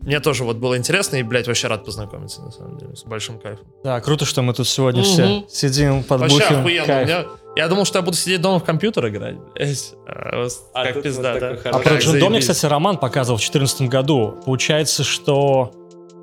[0.06, 3.38] Мне тоже вот было интересно, и, блядь, вообще рад познакомиться, на самом деле, с большим
[3.38, 3.66] кайфом.
[3.84, 5.08] Да, круто, что мы тут сегодня Мгм.
[5.10, 6.60] все сидим, Вообще подбухиваем.
[6.60, 6.86] охуенно.
[6.86, 7.08] Кайф.
[7.08, 7.26] Я,
[7.56, 9.94] я думал, что я буду сидеть дома в компьютер играть, блядь.
[10.06, 11.70] А, вот как пизда, вот да?
[11.70, 12.48] А про Джон Дом мне, заебись.
[12.56, 14.36] кстати, Роман показывал в 2014 году.
[14.46, 15.72] Получается, что...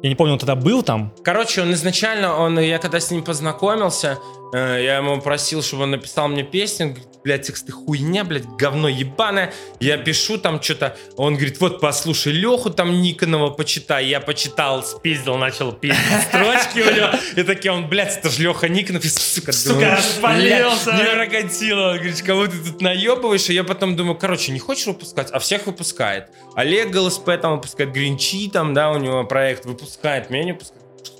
[0.03, 1.13] Я не помню, он тогда был там.
[1.23, 4.19] Короче, он изначально, он, я когда с ним познакомился,
[4.53, 8.45] э, я ему просил, чтобы он написал мне песню, он говорит, блядь, тексты хуйня, блядь,
[8.45, 9.53] говно ебаное.
[9.79, 14.05] Я пишу там что-то, он говорит, вот послушай Леху там Никонова, почитай.
[14.07, 17.09] Я почитал, спиздил, начал пиздить строчки у него.
[17.35, 20.93] И такие, он, блядь, это же Леха Никонов, и, сука, Сука, распалился.
[20.93, 21.91] Не арагантило.
[21.91, 23.49] Он говорит, кого ты тут наебываешь?
[23.49, 25.31] И я потом думаю, короче, не хочешь выпускать?
[25.31, 26.29] А всех выпускает.
[26.55, 29.92] Олег ГЛСП там выпускает, Гринчи там, да, у него проект выпускает,
[30.29, 30.57] меня не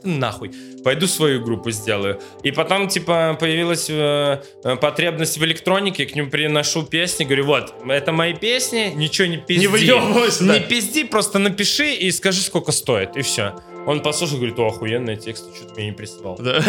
[0.04, 0.52] нахуй?
[0.84, 2.20] Пойду свою группу сделаю.
[2.44, 7.74] И потом, типа, появилась э, э, потребность в электронике, к нему приношу песни, говорю, вот,
[7.88, 9.68] это мои песни, ничего не пизди.
[9.68, 10.60] выебывайся, да.
[10.60, 13.56] Не пизди, просто напиши и скажи, сколько стоит, и все.
[13.86, 16.38] Он послушал, говорит, о, охуенный текст, что ты мне не присылал.
[16.38, 16.62] Да.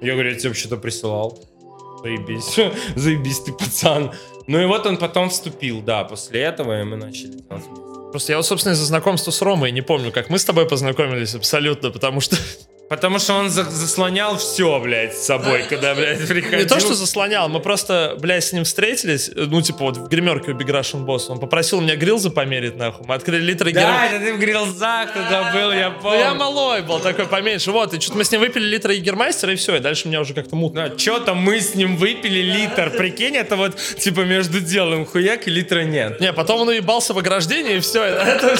[0.00, 1.38] Я говорю, я тебе что-то присылал.
[2.02, 2.58] Заебись.
[2.96, 4.12] Заебись ты, пацан.
[4.46, 7.64] Ну и вот он потом вступил, да, после этого и мы начали делать.
[8.10, 11.34] Просто я вот, собственно, из-за знакомства с Ромой не помню, как мы с тобой познакомились
[11.34, 12.36] абсолютно, потому что
[12.88, 16.58] Потому что он за- заслонял все, блядь, с собой, когда, блядь, приходил.
[16.60, 20.52] Не то, что заслонял, мы просто, блядь, с ним встретились, ну, типа, вот в гримерке
[20.52, 21.22] у Big Russian Boss.
[21.28, 23.04] Он попросил меня грилзы померить, нахуй.
[23.06, 26.18] Мы открыли литры Да, герм- это ты в грилзах тогда был, я Ну, помню.
[26.18, 27.72] я малой был, такой поменьше.
[27.72, 30.32] Вот, и что-то мы с ним выпили литр Егермастера, и все, и дальше меня уже
[30.34, 30.92] как-то мутно.
[30.96, 35.80] Что-то мы с ним выпили литр, прикинь, это вот, типа, между делом хуяк и литра
[35.80, 36.20] нет.
[36.20, 38.02] Не, потом он уебался в ограждении, и все.
[38.04, 38.56] Это...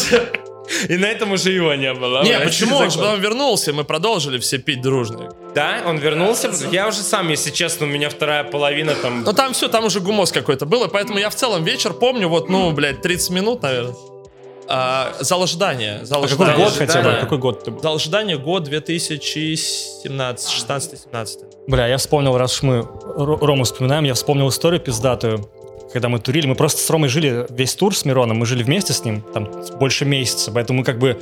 [0.88, 2.22] И на этом уже его не было.
[2.22, 2.76] Не, почему?
[2.76, 5.30] Он же потом вернулся, и мы продолжили все пить дружно.
[5.54, 6.50] Да, он вернулся.
[6.70, 9.22] Я уже сам, если честно, у меня вторая половина там...
[9.24, 12.28] Ну там все, там уже гумос какой-то был, и поэтому я в целом вечер помню,
[12.28, 13.94] вот, ну, блядь, 30 минут, наверное.
[14.68, 16.00] А, зал ожидания.
[16.02, 17.18] Зал А какой год хотя бы?
[17.20, 17.80] Какой год ты был?
[17.82, 21.38] Зал ожидания год 2017, 16-17.
[21.68, 25.48] Бля, я вспомнил, раз уж мы Ро- Рому вспоминаем, я вспомнил историю пиздатую,
[25.92, 26.46] когда мы турили.
[26.46, 29.50] Мы просто с Ромой жили весь тур с Мироном, мы жили вместе с ним, там,
[29.78, 31.18] больше месяца, поэтому мы как бы...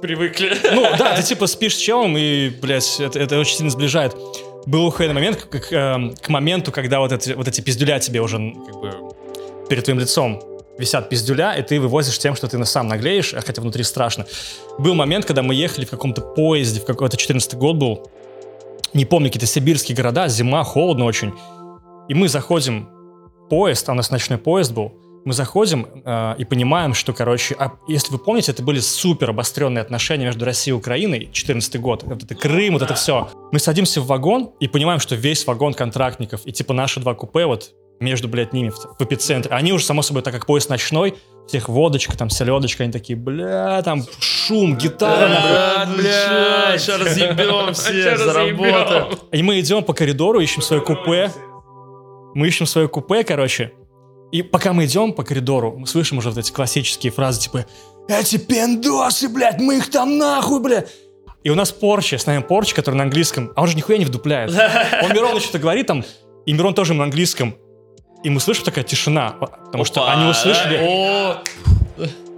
[0.00, 0.56] Привыкли.
[0.72, 4.14] Ну, да, ты типа спишь с челом, и, блядь, это, это очень сильно сближает.
[4.66, 8.20] Был охуенный момент к, к, эм, к моменту, когда вот эти, вот эти пиздюля тебе
[8.20, 8.92] уже, как бы,
[9.68, 10.40] перед твоим лицом
[10.78, 14.26] висят пиздюля, и ты вывозишь тем, что ты на сам наглеешь, а хотя внутри страшно.
[14.78, 18.10] Был момент, когда мы ехали в каком-то поезде, в какой-то 14 год был,
[18.94, 21.34] не помню, какие-то сибирские города, зима, холодно очень.
[22.08, 22.88] И мы заходим
[23.48, 24.92] поезд, а у нас ночной поезд был,
[25.24, 29.82] мы заходим э, и понимаем, что, короче, а если вы помните, это были супер обостренные
[29.82, 33.28] отношения между Россией и Украиной, 14 год, вот это Крым, вот это все.
[33.52, 37.44] Мы садимся в вагон и понимаем, что весь вагон контрактников и типа наши два купе
[37.46, 39.52] вот между, блядь, ними в, в эпицентре.
[39.52, 41.14] Они уже, само собой, так как поезд ночной,
[41.44, 45.28] у всех водочка, там, селедочка, они такие, бля, там шум, гитара.
[45.28, 46.80] Брат, блядь.
[46.80, 48.18] Сейчас разъебем разъебем.
[48.18, 49.18] заработаем.
[49.32, 51.32] И мы идем по коридору, ищем свое купе.
[52.38, 53.72] Мы ищем свое купе, короче.
[54.30, 57.66] И пока мы идем по коридору, мы слышим уже вот эти классические фразы, типа
[58.06, 60.88] «Эти пиндосы, блядь, мы их там нахуй, блядь!»
[61.42, 64.04] И у нас Порче, с нами Порче, который на английском, а он же нихуя не
[64.04, 64.52] вдупляет.
[65.02, 66.04] Он Мирону что-то говорит там,
[66.46, 67.56] и Мирон тоже на английском.
[68.22, 70.78] И мы слышим такая тишина, потому что они услышали...
[70.80, 71.42] О,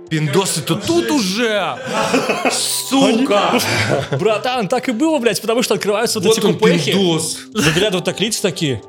[0.09, 1.77] Пиндосы-то тут уже!
[2.51, 3.61] Сука!
[4.19, 6.97] Братан, так и было, блядь, потому что открываются вот, эти он, купехи.
[7.53, 8.83] Заглядывают так лица такие.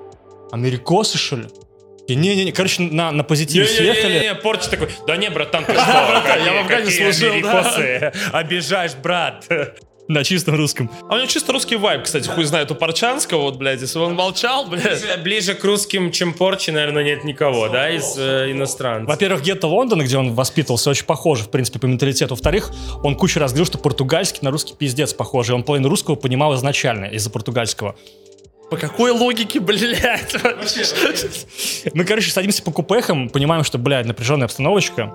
[0.51, 1.45] Америкосы, что ли?
[2.07, 4.13] И не-не-не, короче, на, на позитиве съехали.
[4.13, 5.81] Не-не-не, Порчи такой, да не, братан, ты что?
[5.81, 8.11] я в Афгане служил, да.
[8.33, 9.47] Обижаешь, брат.
[10.07, 10.91] На чистом русском.
[11.09, 14.05] А у него чисто русский вайб, кстати, хуй знает у Парчанского, вот, блядь, если бы
[14.05, 15.21] он молчал, блядь.
[15.23, 19.07] Ближе к русским, чем Порчи, наверное, нет никого, да, из э, иностранцев.
[19.07, 22.33] Во-первых, гетто Лондона, где он воспитывался, очень похоже, в принципе, по менталитету.
[22.33, 22.71] Во-вторых,
[23.03, 25.55] он кучу раз говорил, что португальский на русский пиздец похожий.
[25.55, 27.95] Он половину русского понимал изначально из-за португальского.
[28.71, 30.33] По какой логике, блядь?
[31.93, 35.13] Мы, короче, садимся по купехам, понимаем, что, блядь, напряженная обстановочка.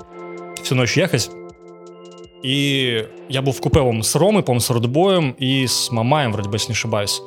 [0.62, 1.30] Всю ночь ехать.
[2.42, 6.50] И я был в купе, по с Ромой, по-моему, с Рудбоем и с Мамаем, вроде
[6.50, 7.22] бы, если не ошибаюсь.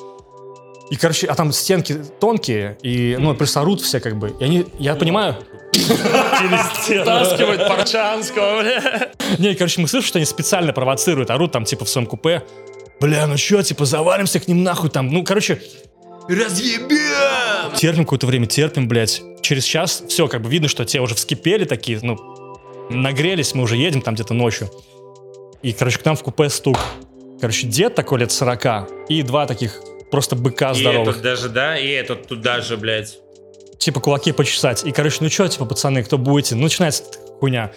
[0.91, 4.35] И, короче, а там стенки тонкие, и, ну, плюс орут все, как бы.
[4.39, 5.35] И они, я понимаю...
[5.73, 9.39] Таскивает Парчанского, блядь.
[9.39, 12.43] Не, короче, мы слышим, что они специально провоцируют, орут там, типа, в своем купе.
[13.01, 15.09] Бля, ну чё, типа, завалимся к ним нахуй там.
[15.09, 15.61] Ну, короче,
[16.29, 17.75] Разъебем!
[17.75, 19.21] терпим какое-то время, терпим, блядь.
[19.41, 22.17] Через час все, как бы видно, что те уже вскипели такие, ну,
[22.89, 24.69] нагрелись, мы уже едем там где-то ночью.
[25.63, 26.77] И, короче, к нам в купе стук.
[27.41, 29.81] Короче, дед такой лет 40 и два таких
[30.11, 31.09] просто быка И здоровых.
[31.09, 33.17] этот даже, да, и этот туда же, блядь.
[33.77, 34.85] Типа кулаки почесать.
[34.85, 36.55] И, короче, ну чё, типа, пацаны, кто будете?
[36.55, 37.03] Ну, начинается
[37.39, 37.71] хуйня.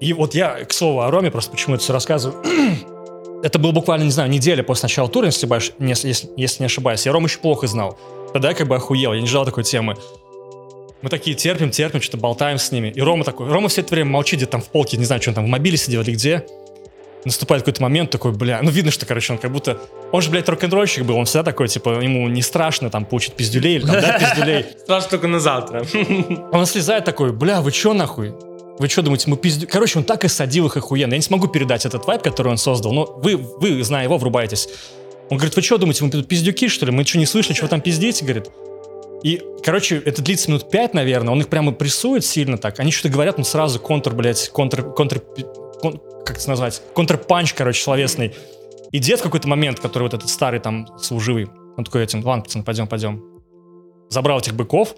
[0.00, 2.42] И вот я, к слову о Роме, просто почему это все рассказываю.
[3.42, 5.46] это было буквально, не знаю, неделя после начала тура, если,
[5.78, 7.06] не- если, если не ошибаюсь.
[7.06, 7.98] Я Рому еще плохо знал.
[8.32, 9.96] Тогда я как бы охуел, я не ждал такой темы.
[11.02, 12.88] Мы такие терпим, терпим, что-то болтаем с ними.
[12.88, 15.30] И Рома такой, Рома все это время молчит, где-то там в полке, не знаю, что
[15.30, 16.44] он там, в мобиле сидел или где.
[17.24, 19.78] Наступает какой-то момент такой, бля, ну видно, что, короче, он как будто...
[20.12, 23.76] Он же, блядь, рок-н-ролльщик был, он всегда такой, типа, ему не страшно там получить пиздюлей
[23.76, 24.66] или там дать пиздюлей.
[24.82, 25.84] Страшно только на завтра.
[26.52, 28.32] Он слезает такой, бля, вы чё нахуй?
[28.80, 29.68] Вы что думаете, мы пиздю...
[29.70, 31.12] Короче, он так и садил их охуенно.
[31.12, 34.70] Я не смогу передать этот вайб, который он создал, но вы, вы, зная его, врубаетесь.
[35.28, 36.92] Он говорит, вы что думаете, мы пиздюки, что ли?
[36.92, 38.24] Мы что, не слышали, что вы там пиздите?
[38.24, 38.50] Говорит.
[39.22, 41.30] И, короче, это длится минут пять, наверное.
[41.30, 42.80] Он их прямо прессует сильно так.
[42.80, 45.20] Они что-то говорят, он сразу контр, блядь, контр, контр,
[45.82, 46.80] кон- как это назвать?
[46.94, 48.34] Контрпанч, короче, словесный.
[48.92, 52.44] И дед в какой-то момент, который вот этот старый там служивый, он такой этим, ладно,
[52.44, 53.22] пацаны, пойдем, пойдем.
[54.08, 54.96] Забрал этих быков.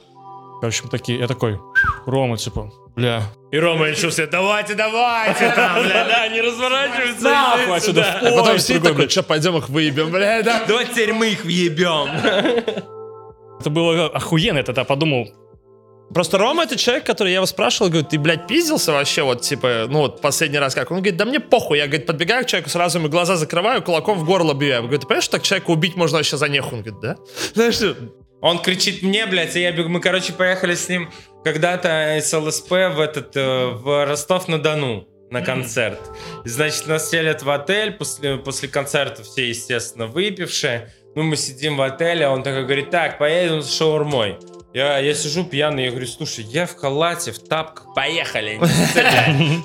[0.62, 1.58] Короче, мы такие, я такой,
[2.06, 7.24] Рома, типа, бля, И Рома решил себе, давайте, давайте, там, бля, да, не разворачиваются.
[7.24, 8.12] Нахуй отсюда, сюда.
[8.12, 9.10] в А потом другой, такой, блядь.
[9.10, 10.62] что, пойдем их выебем, блядь, да?
[10.68, 12.06] Давайте теперь мы их въебем.
[13.58, 15.32] Это было охуенно, я тогда подумал,
[16.14, 19.86] Просто Рома это человек, который я его спрашивал, говорит, ты, блядь, пиздился вообще, вот, типа,
[19.88, 20.90] ну, вот, последний раз как?
[20.90, 21.78] Он говорит, да мне похуй.
[21.78, 24.68] Я, говорит, подбегаю к человеку, сразу ему глаза закрываю, кулаком в горло бью.
[24.68, 26.78] Я говорю, ты понимаешь, что так человека убить можно вообще за нехуй?
[26.78, 27.16] Он говорит, да?
[27.54, 27.96] Знаешь, что-
[28.42, 29.88] Он кричит мне, блядь, а я бегу.
[29.88, 31.10] Мы, короче, поехали с ним
[31.44, 35.98] когда-то из ЛСП в этот, э, в Ростов-на-Дону на концерт.
[36.44, 40.92] И, значит, нас селят в отель, после, после концерта все, естественно, выпившие.
[41.14, 44.38] Ну, мы сидим в отеле, а он такой говорит, так, поедем с шаурмой.
[44.74, 48.58] Я, я сижу пьяный, я говорю, слушай, я в халате, в тапках, поехали.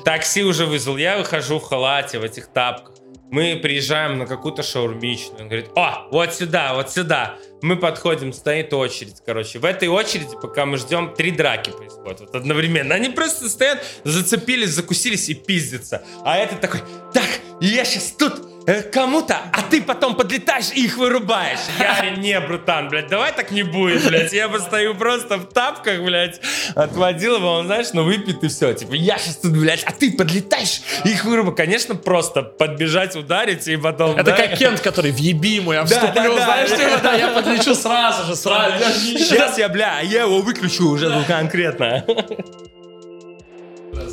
[0.05, 2.95] Такси уже вызвал, я выхожу в халате, в этих тапках.
[3.31, 5.41] Мы приезжаем на какую-то шаурмичную.
[5.41, 7.37] Он говорит, о, вот сюда, вот сюда.
[7.61, 9.59] Мы подходим, стоит очередь, короче.
[9.59, 12.95] В этой очереди, пока мы ждем, три драки происходят вот одновременно.
[12.95, 16.03] Они просто стоят, зацепились, закусились и пиздятся.
[16.23, 16.81] А этот такой,
[17.13, 17.27] так,
[17.59, 18.47] я сейчас тут
[18.91, 21.60] кому-то, а ты потом подлетаешь и их вырубаешь.
[21.80, 24.34] Я не, братан, блядь, давай так не будет, блядь.
[24.34, 26.41] Я постою просто в тапках, блядь,
[26.76, 28.73] отводил его, он, знаешь, ну выпит и все.
[28.73, 31.57] Типа, я сейчас тут, блядь, а ты подлетаешь и их вырубаешь.
[31.57, 34.18] Конечно, просто подбежать, ударить и потом...
[34.18, 34.38] Это да.
[34.38, 36.77] как Кент, который въеби ему, я Да, вступлю, да, знаешь, да.
[36.77, 38.84] типа, да, я подлечу сразу же, сразу.
[38.99, 42.03] Сейчас я, бля, я его выключу уже ну, конкретно.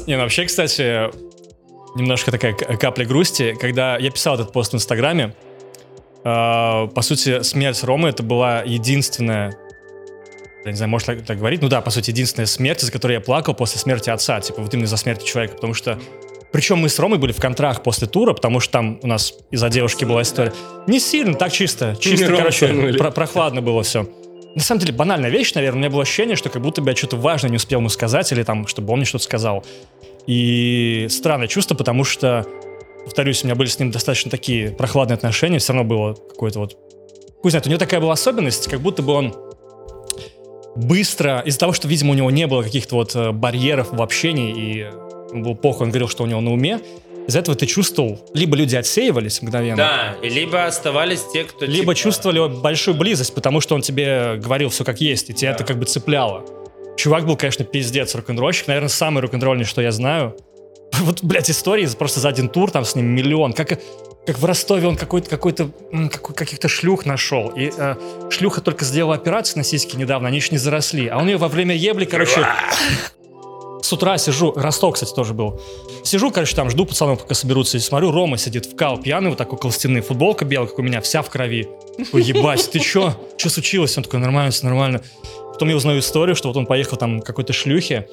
[0.06, 1.10] Не, ну вообще, кстати,
[1.94, 3.54] немножко такая капля грусти.
[3.60, 5.34] Когда я писал этот пост в Инстаграме,
[6.24, 9.56] э, по сути, смерть Ромы это была единственная
[10.64, 13.12] я не знаю, может так, так говорить, ну да, по сути, единственная смерть, из-за которой
[13.12, 15.98] я плакал после смерти отца, типа вот именно за смерть человека, потому что
[16.54, 19.68] причем мы с Ромой были в контрах после тура, потому что там у нас из-за
[19.68, 20.52] девушки была история.
[20.86, 21.96] Не сильно, так чисто.
[21.98, 24.08] Чисто, Рому короче, про- прохладно было все.
[24.54, 25.78] На самом деле, банальная вещь, наверное.
[25.78, 28.30] У меня было ощущение, что как будто бы я что-то важное не успел ему сказать,
[28.30, 29.64] или там, чтобы он мне что-то сказал.
[30.26, 32.46] И странное чувство, потому что,
[33.04, 36.76] повторюсь, у меня были с ним достаточно такие прохладные отношения, все равно было какое-то вот...
[37.42, 39.34] Хуй знает, у него такая была особенность, как будто бы он
[40.76, 44.54] быстро, из-за того, что, видимо, у него не было каких-то вот э, барьеров в общении,
[44.56, 44.86] и
[45.32, 46.80] было похуй, он говорил, что у него на уме,
[47.26, 51.64] из-за этого ты чувствовал, либо люди отсеивались мгновенно, Да, либо оставались те, кто...
[51.64, 55.52] либо типа, чувствовали большую близость, потому что он тебе говорил все как есть, и тебя
[55.52, 56.44] это как бы цепляло.
[56.96, 60.36] Чувак был, конечно, пиздец рок-н-ролльщик, наверное, самый рок-н-ролльный, что я знаю.
[61.00, 63.52] Вот, блядь, истории просто за один тур, там с ним миллион.
[63.52, 63.80] Как,
[64.26, 65.68] как в Ростове он какой-то, какой-то,
[66.12, 67.48] какой- каких-то шлюх нашел.
[67.48, 67.96] И э,
[68.30, 71.08] шлюха только сделала операцию на сиськи недавно, они еще не заросли.
[71.08, 72.46] А он ее во время ебли, короче,
[73.82, 75.60] с утра сижу, Ростов, кстати, тоже был.
[76.04, 79.38] Сижу, короче, там жду пацанов, пока соберутся, и смотрю, Рома сидит в кал пьяный, вот
[79.38, 81.68] так около стены, футболка белая, как у меня, вся в крови.
[82.12, 83.14] Ой, ебать, ты чё?
[83.36, 83.96] Что случилось?
[83.98, 85.02] Он такой, нормально, все нормально.
[85.54, 88.08] Потом я узнаю историю, что вот он поехал там к какой-то шлюхе,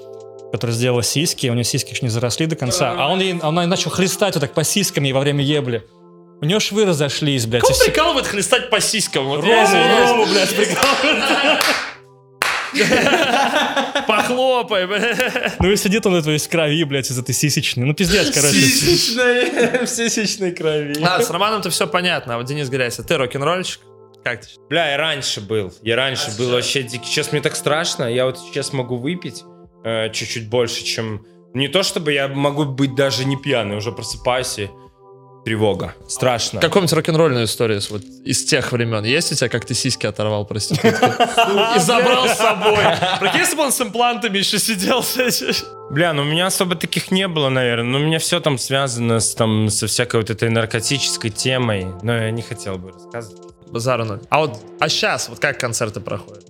[0.51, 3.59] которая сделала сиськи, у нее сиськи ж не заросли до конца, а он ей, он
[3.59, 5.83] ей начал хлестать вот так по сискам ей во время ебли.
[6.41, 7.63] У него швы разошлись, блядь.
[7.63, 9.25] Кого прикалывает хлестать по сиськам?
[9.25, 10.09] Вот извиняюсь.
[10.09, 11.63] Рому, блядь, прикалывает.
[14.07, 15.53] Похлопай, бля.
[15.59, 17.85] Ну и сидит он это весь в крови, блядь, из этой сисечной.
[17.85, 18.53] Ну пиздец, короче.
[18.55, 20.95] Сисечной, в сисечной крови.
[21.03, 22.35] А, с Романом-то все понятно.
[22.35, 23.81] А вот Денис Горяйся, ты рок-н-ролльщик?
[24.23, 24.47] Как ты?
[24.69, 25.73] Бля, я раньше был.
[25.81, 27.05] Я раньше был вообще дикий.
[27.05, 28.03] Сейчас мне так страшно.
[28.03, 29.43] Я вот сейчас могу выпить
[29.83, 31.25] э, чуть-чуть больше, чем...
[31.53, 34.69] Не то чтобы я могу быть даже не пьяный, уже просыпаюсь и
[35.43, 35.95] тревога.
[36.07, 36.61] Страшно.
[36.61, 40.89] Какую-нибудь рок-н-ролльную историю вот из тех времен есть у тебя, как ты сиськи оторвал проститутке?
[41.75, 42.77] И забрал с собой.
[43.19, 45.03] Прикинь, если бы он с имплантами еще сидел.
[45.89, 47.89] Бля, ну у меня особо таких не было, наверное.
[47.89, 51.87] Но у меня все там связано с, там, со всякой вот этой наркотической темой.
[52.03, 53.50] Но я не хотел бы рассказывать.
[53.71, 54.21] Базару ноль.
[54.29, 56.45] А вот, а сейчас, вот как концерты проходят?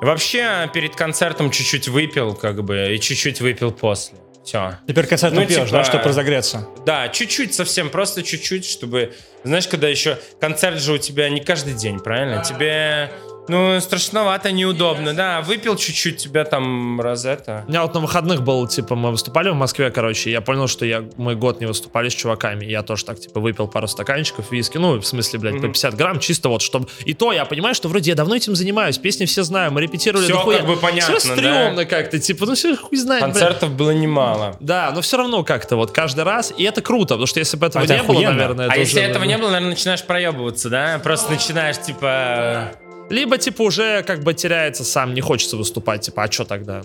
[0.00, 4.18] Вообще, перед концертом чуть-чуть выпил, как бы, и чуть-чуть выпил после.
[4.44, 4.78] Все.
[4.86, 6.68] Теперь концерт Ну, пьешь, типа, да, чтобы разогреться.
[6.84, 9.14] Да, чуть-чуть, совсем просто чуть-чуть, чтобы...
[9.42, 12.42] Знаешь, когда еще концерт же у тебя не каждый день, правильно?
[12.44, 13.10] Тебе,
[13.48, 15.40] ну, страшновато, неудобно, да.
[15.42, 17.64] Выпил чуть-чуть, тебя там раз это...
[17.66, 20.86] У меня вот на выходных был, типа, мы выступали в Москве, короче, я понял, что
[20.86, 24.78] я, мы год не выступали с чуваками, я тоже так, типа, выпил пару стаканчиков виски,
[24.78, 26.88] ну, в смысле, блядь, по 50 грамм, чисто вот, чтобы...
[27.04, 30.26] И то я понимаю, что вроде я давно этим занимаюсь, песни все знаю, мы репетировали
[30.26, 30.58] дохуя.
[30.58, 33.34] как бы понятно, Все стрёмно как-то, типа, ну все хуй знает, блядь.
[33.34, 34.56] Концертов было немало.
[34.60, 37.66] Да, но все равно как-то вот каждый раз, и это круто, потому что если бы
[37.66, 38.32] этого А не было, охуенно.
[38.32, 39.30] наверное, А это если уже, этого да.
[39.30, 41.00] не было, наверное, начинаешь проебываться, да?
[41.02, 42.72] Просто начинаешь, типа...
[43.10, 46.82] Либо, типа, уже как бы теряется сам, не хочется выступать, типа, а что тогда?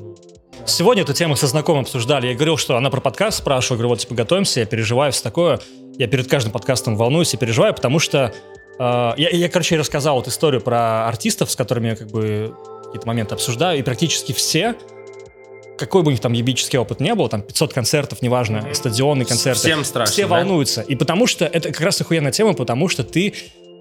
[0.65, 2.27] Сегодня эту тему со знакомым обсуждали.
[2.27, 3.77] Я говорил, что она про подкаст спрашивала.
[3.77, 5.59] Говорю, вот, типа, готовимся, я переживаю, все такое.
[5.97, 8.33] Я перед каждым подкастом волнуюсь и переживаю, потому что...
[8.77, 12.53] э, я, я, короче, рассказал вот историю про артистов, с которыми я, как бы,
[12.85, 14.75] какие-то моменты обсуждаю, и практически все,
[15.77, 19.61] какой бы у них там ебический опыт не был, там 500 концертов, неважно, стадионы, концерты.
[19.61, 20.35] Всем страшно, Все да?
[20.35, 20.81] волнуются.
[20.81, 23.33] И потому что это как раз охуенная тема, потому что ты,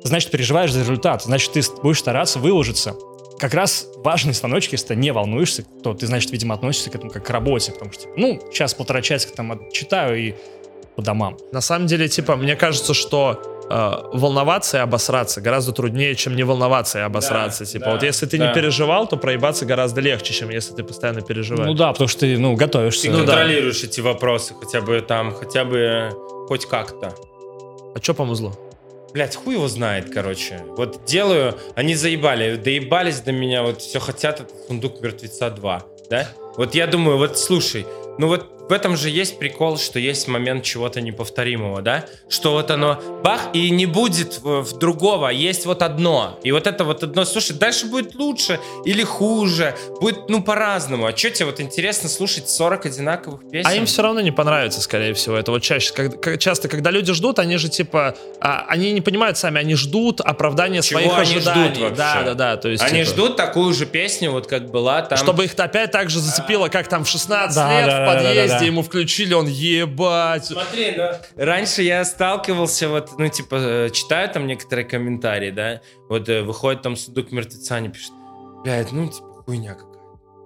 [0.04, 2.94] значит, переживаешь за результат, значит, ты будешь стараться выложиться.
[3.38, 7.10] как раз важный звоночек, если ты не волнуешься, то ты, значит, видимо, относишься к этому
[7.10, 10.34] как к работе, потому что, ну, сейчас полтора часика там отчитаю и
[10.96, 11.36] по домам.
[11.52, 16.42] На самом деле, типа, мне кажется, что э, волноваться и обосраться гораздо труднее, чем не
[16.42, 17.64] волноваться и обосраться.
[17.64, 18.48] Да, типа, да, вот если ты да.
[18.48, 21.68] не переживал, то проебаться гораздо легче, чем если ты постоянно переживаешь.
[21.68, 23.08] Ну да, потому что ты, ну, готовишься.
[23.08, 26.10] Ты контролируешь эти вопросы, хотя бы там, хотя бы
[26.48, 27.14] хоть как-то.
[27.94, 28.52] А что по музлу?
[29.12, 30.60] Блять, хуй его знает, короче.
[30.76, 36.28] Вот делаю, они заебали, доебались до меня, вот все хотят этот сундук мертвеца 2, да?
[36.56, 37.86] Вот я думаю, вот слушай,
[38.18, 42.04] ну вот в этом же есть прикол, что есть момент чего-то неповторимого, да?
[42.28, 46.38] Что вот оно бах, и не будет в, в другого, есть вот одно.
[46.42, 51.06] И вот это вот одно, слушай, дальше будет лучше или хуже, будет, ну, по-разному.
[51.06, 53.66] А что тебе вот интересно слушать 40 одинаковых песен?
[53.70, 55.38] А им все равно не понравится, скорее всего.
[55.38, 59.00] Это вот чаще, как- как- часто, когда люди ждут, они же типа, а, они не
[59.00, 61.74] понимают сами, они ждут оправдания Чего своих они ожиданий.
[61.74, 61.96] ждут вообще?
[61.96, 62.56] Да, да, да.
[62.58, 65.16] То есть, Они типа, ждут такую же песню, вот как была там.
[65.16, 68.18] Чтобы их опять так же зацепило, как там в 16 Да, лет да, в да,
[68.18, 68.64] подъезде да, да.
[68.64, 70.46] ему включили, он ебать.
[70.46, 71.04] Смотри, ну,
[71.36, 76.82] раньше я сталкивался, вот, ну, типа, э, читаю там некоторые комментарии, да, вот э, выходит
[76.82, 78.12] там сундук мертвеца, они пишут,
[78.64, 79.98] блядь, ну, типа, хуйня какая-то.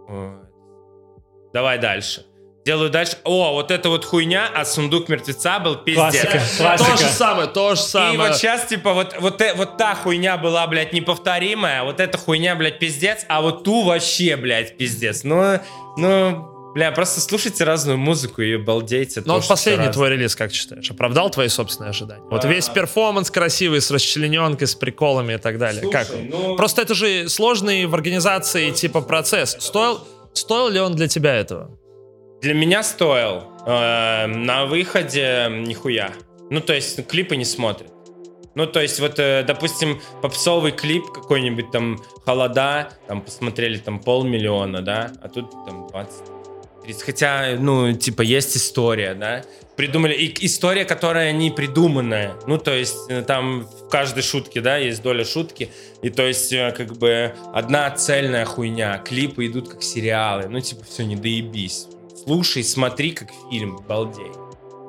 [0.09, 1.53] Вот.
[1.53, 2.27] Давай дальше.
[2.65, 3.17] Делаю дальше.
[3.25, 6.01] О, вот это вот хуйня, а сундук мертвеца был пиздец.
[6.23, 7.09] Классика, То же классика.
[7.11, 8.19] самое, то же И самое.
[8.19, 12.19] вот сейчас, типа, вот, вот, э- вот та хуйня была, блядь, неповторимая, а вот эта
[12.19, 15.25] хуйня, блядь, пиздец, а вот ту вообще, блядь, пиздец.
[15.25, 15.59] Ну,
[15.97, 19.23] ну, бля, просто слушайте разную музыку и балдейте.
[19.25, 22.23] Ну вот последний твой релиз, как считаешь, оправдал твои собственные ожидания?
[22.31, 25.83] Вот весь перформанс красивый, с расчлененкой, с приколами и так далее.
[25.83, 26.09] Слушай, как?
[26.31, 29.57] ну- Просто это же сложный в организации типа процесс.
[29.59, 30.01] Стоил,
[30.33, 31.71] стоил ли он для тебя этого?
[32.41, 33.45] Для меня стоил.
[33.67, 36.13] Э, на выходе нихуя.
[36.51, 37.93] Ну, то есть, ну, клипы не смотрят.
[38.55, 44.83] Ну, то есть, вот, э, допустим, попсовый клип какой-нибудь там «Холода», там посмотрели там полмиллиона,
[44.83, 46.32] да, а тут там 20 30.
[47.05, 49.45] Хотя, ну, типа, есть история, да.
[49.77, 50.15] Придумали.
[50.15, 52.35] И история, которая не придуманная.
[52.47, 55.71] Ну, то есть, э, там в каждой шутке, да, есть доля шутки.
[56.03, 58.99] И то есть, э, как бы, одна цельная хуйня.
[58.99, 60.49] Клипы идут как сериалы.
[60.49, 61.87] Ну, типа, все, не доебись.
[62.25, 64.31] Слушай, смотри, как фильм, балдей.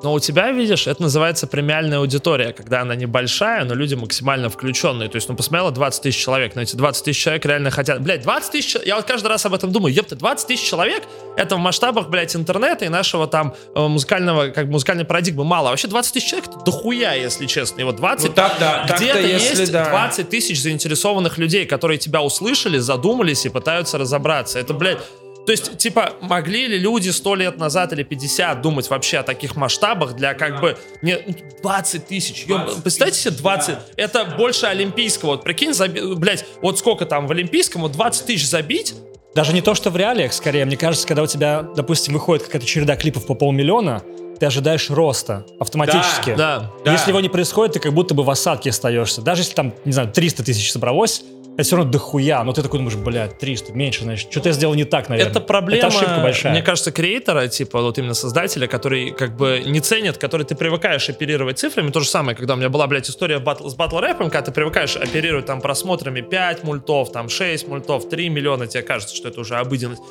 [0.04, 5.08] Но у тебя, видишь, это называется премиальная аудитория, когда она небольшая, но люди максимально включенные.
[5.08, 8.02] То есть, ну, посмотрело 20 тысяч человек, но эти 20 тысяч человек реально хотят...
[8.02, 8.76] Блядь, 20 тысяч...
[8.84, 9.94] Я вот каждый раз об этом думаю.
[9.94, 11.04] Ёпта, 20 тысяч человек—
[11.38, 15.68] это в масштабах, блядь, интернета и нашего там э, музыкального, как музыкальной парадигмы мало.
[15.68, 17.80] А вообще 20 тысяч человек— это дохуя, если честно.
[17.80, 18.28] И вот 20...
[18.28, 19.88] Ну, так, да, Где-то если есть да.
[19.88, 24.58] 20 тысяч заинтересованных людей, которые тебя услышали, задумались и пытаются разобраться.
[24.58, 24.98] Это, блядь,
[25.46, 29.56] то есть, типа, могли ли люди 100 лет назад или 50 думать вообще о таких
[29.56, 30.76] масштабах для как бы...
[31.02, 31.18] Не,
[31.62, 32.44] 20 тысяч.
[32.46, 33.74] Ёб- 20 представьте себе, тысяч, 20.
[33.74, 33.82] да.
[33.96, 35.30] Это больше олимпийского.
[35.32, 38.94] Вот прикинь, заби- блядь, вот сколько там в олимпийском, вот 20 тысяч забить,
[39.34, 42.66] Даже не то, что в реалиях, скорее, мне кажется, когда у тебя, допустим, выходит какая-то
[42.66, 44.02] череда клипов по полмиллиона,
[44.38, 46.34] ты ожидаешь роста автоматически.
[46.36, 46.72] да.
[46.84, 46.92] Да.
[46.92, 49.22] Если его не происходит, ты как будто бы в осадке остаешься.
[49.22, 51.22] Даже если там, не знаю, 300 тысяч собралось,
[51.54, 52.42] это все равно дохуя.
[52.44, 55.30] Но ты такой думаешь, блядь, 300, меньше, значит, что-то я сделал не так, наверное.
[55.30, 56.52] Это проблема, Это ошибка большая.
[56.52, 61.08] мне кажется, креатора, типа вот именно создателя, который как бы не ценит, который ты привыкаешь
[61.08, 61.90] оперировать цифрами.
[61.90, 64.52] То же самое, когда у меня была, блядь, история батл- с батл рэпом, когда ты
[64.52, 69.40] привыкаешь оперировать там просмотрами 5 мультов, там 6 мультов, 3 миллиона, тебе кажется, что это
[69.40, 70.02] уже обыденность.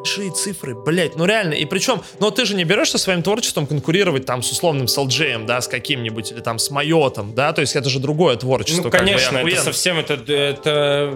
[0.00, 1.54] Большие цифры, блядь, ну реально.
[1.54, 5.44] И причем, но ты же не берешь со своим творчеством конкурировать там с условным Солджеем,
[5.44, 8.84] да, с каким-нибудь, или там с Майотом, да, то есть это же другое творчество.
[8.84, 11.14] Ну, как бы, конечно, это совсем, это, это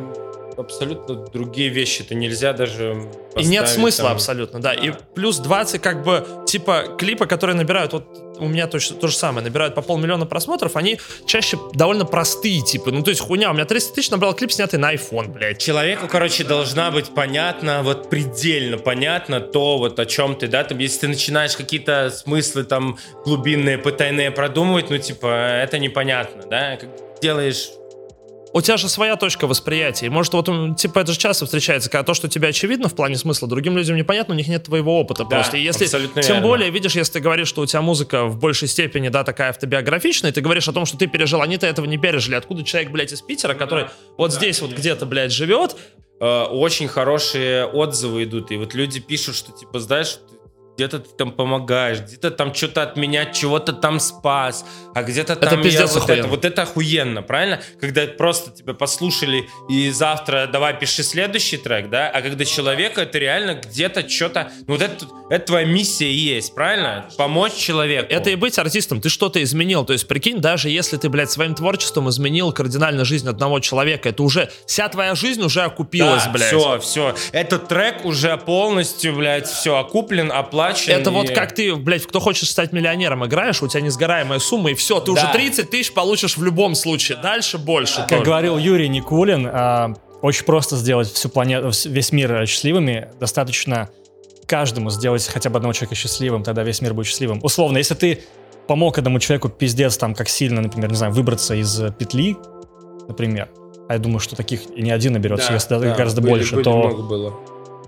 [0.58, 2.02] абсолютно другие вещи.
[2.02, 4.72] Это нельзя даже И нет смысла там- абсолютно, да.
[4.72, 8.04] И плюс 20, как бы, типа, клипы, которые набирают, вот
[8.38, 12.90] у меня точно то же самое, набирают по полмиллиона просмотров, они чаще довольно простые, типа,
[12.90, 15.58] ну, то есть хуйня, у меня 300 тысяч набрал клип, снятый на iPhone, блядь.
[15.58, 20.78] Человеку, короче, должна быть понятно, вот предельно понятно то, вот о чем ты, да, там,
[20.78, 25.26] если ты начинаешь какие-то смыслы там глубинные, потайные продумывать, ну, типа,
[25.62, 26.90] это непонятно, да, как
[27.20, 27.70] делаешь
[28.56, 30.06] У тебя же своя точка восприятия.
[30.06, 33.16] И может, вот, типа, это же часто встречается, когда то, что тебе очевидно в плане
[33.16, 35.56] смысла, другим людям непонятно, у них нет твоего опыта Да, просто.
[35.56, 36.48] И если, абсолютно тем верно.
[36.48, 40.30] более, видишь, если ты говоришь, что у тебя музыка в большей степени, да, такая автобиографичная,
[40.30, 42.36] и ты говоришь о том, что ты пережил, они-то этого не пережили.
[42.36, 43.86] Откуда человек, блядь, из Питера, который
[44.16, 45.74] вот здесь вот где-то, блядь, живет,
[46.20, 50.20] э, очень хорошие отзывы идут, и вот люди пишут, что, типа, знаешь,
[50.76, 54.64] где-то ты там помогаешь, где-то там что-то от меня, чего-то там спас,
[54.94, 56.20] а где-то Это там я пиздец вот охуенно.
[56.20, 57.60] это, вот это охуенно, правильно?
[57.80, 63.18] Когда просто тебя послушали и завтра давай пиши следующий трек, да, а когда человека это
[63.18, 67.08] реально где-то что-то, ну вот это, это твоя миссия и есть, правильно?
[67.16, 68.06] Помочь человеку.
[68.10, 69.84] Это и быть артистом, ты что-то изменил.
[69.84, 74.22] То есть, прикинь, даже если ты, блядь, своим творчеством изменил кардинально жизнь одного человека, это
[74.22, 76.48] уже, вся твоя жизнь уже окупилась, блядь.
[76.48, 77.14] Все, все.
[77.32, 80.63] Этот трек уже полностью, блядь, все окуплен, оплачен.
[80.88, 84.70] Это вот и- как ты, блядь, кто хочет стать миллионером, играешь, у тебя несгораемая сумма,
[84.70, 85.32] и все, ты уже Да.
[85.32, 87.18] 30 тысяч получишь в любом случае.
[87.22, 87.96] Дальше больше.
[87.96, 88.22] Как тоже.
[88.24, 93.08] говорил Юрий Никулин, а, очень просто сделать всю планету, весь мир э, счастливыми.
[93.20, 93.90] Достаточно
[94.46, 97.40] каждому сделать хотя бы одного человека счастливым, тогда весь мир будет счастливым.
[97.42, 98.22] Условно, если ты
[98.66, 102.36] помог этому человеку пиздец там как сильно, например, не знаю, выбраться из э, петли,
[103.08, 103.48] например,
[103.88, 106.54] а я думаю, что таких и не один наберется, Да, если да, гораздо были- больше,
[106.54, 107.34] были, то много было.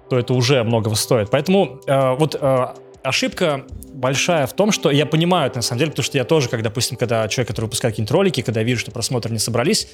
[0.09, 1.31] То это уже многого стоит.
[1.31, 2.67] Поэтому э, вот э,
[3.03, 6.49] ошибка большая в том, что я понимаю это на самом деле, потому что я тоже,
[6.49, 9.89] когда, допустим, когда человек, который выпускает какие-нибудь ролики, когда я вижу, что просмотры не собрались,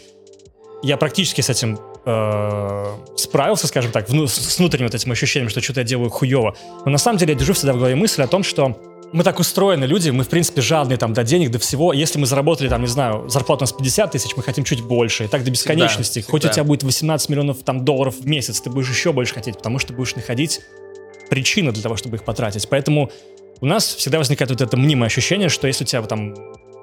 [0.82, 2.84] я практически с этим э,
[3.16, 6.56] справился, скажем так, вну- с внутренним вот этим ощущением, что что-то я делаю хуево.
[6.84, 8.76] Но на самом деле я держу всегда в голове мысль о том, что
[9.12, 11.92] мы так устроены, люди, мы, в принципе, жадные там до денег, до всего.
[11.92, 15.24] Если мы заработали, там, не знаю, зарплату у нас 50 тысяч, мы хотим чуть больше.
[15.24, 16.20] И так до бесконечности.
[16.20, 16.54] Всегда, Хоть у всегда.
[16.54, 19.92] тебя будет 18 миллионов там, долларов в месяц, ты будешь еще больше хотеть, потому что
[19.92, 20.60] будешь находить
[21.28, 22.68] причины для того, чтобы их потратить.
[22.68, 23.10] Поэтому
[23.60, 26.34] у нас всегда возникает вот это мнимое ощущение, что если у тебя там...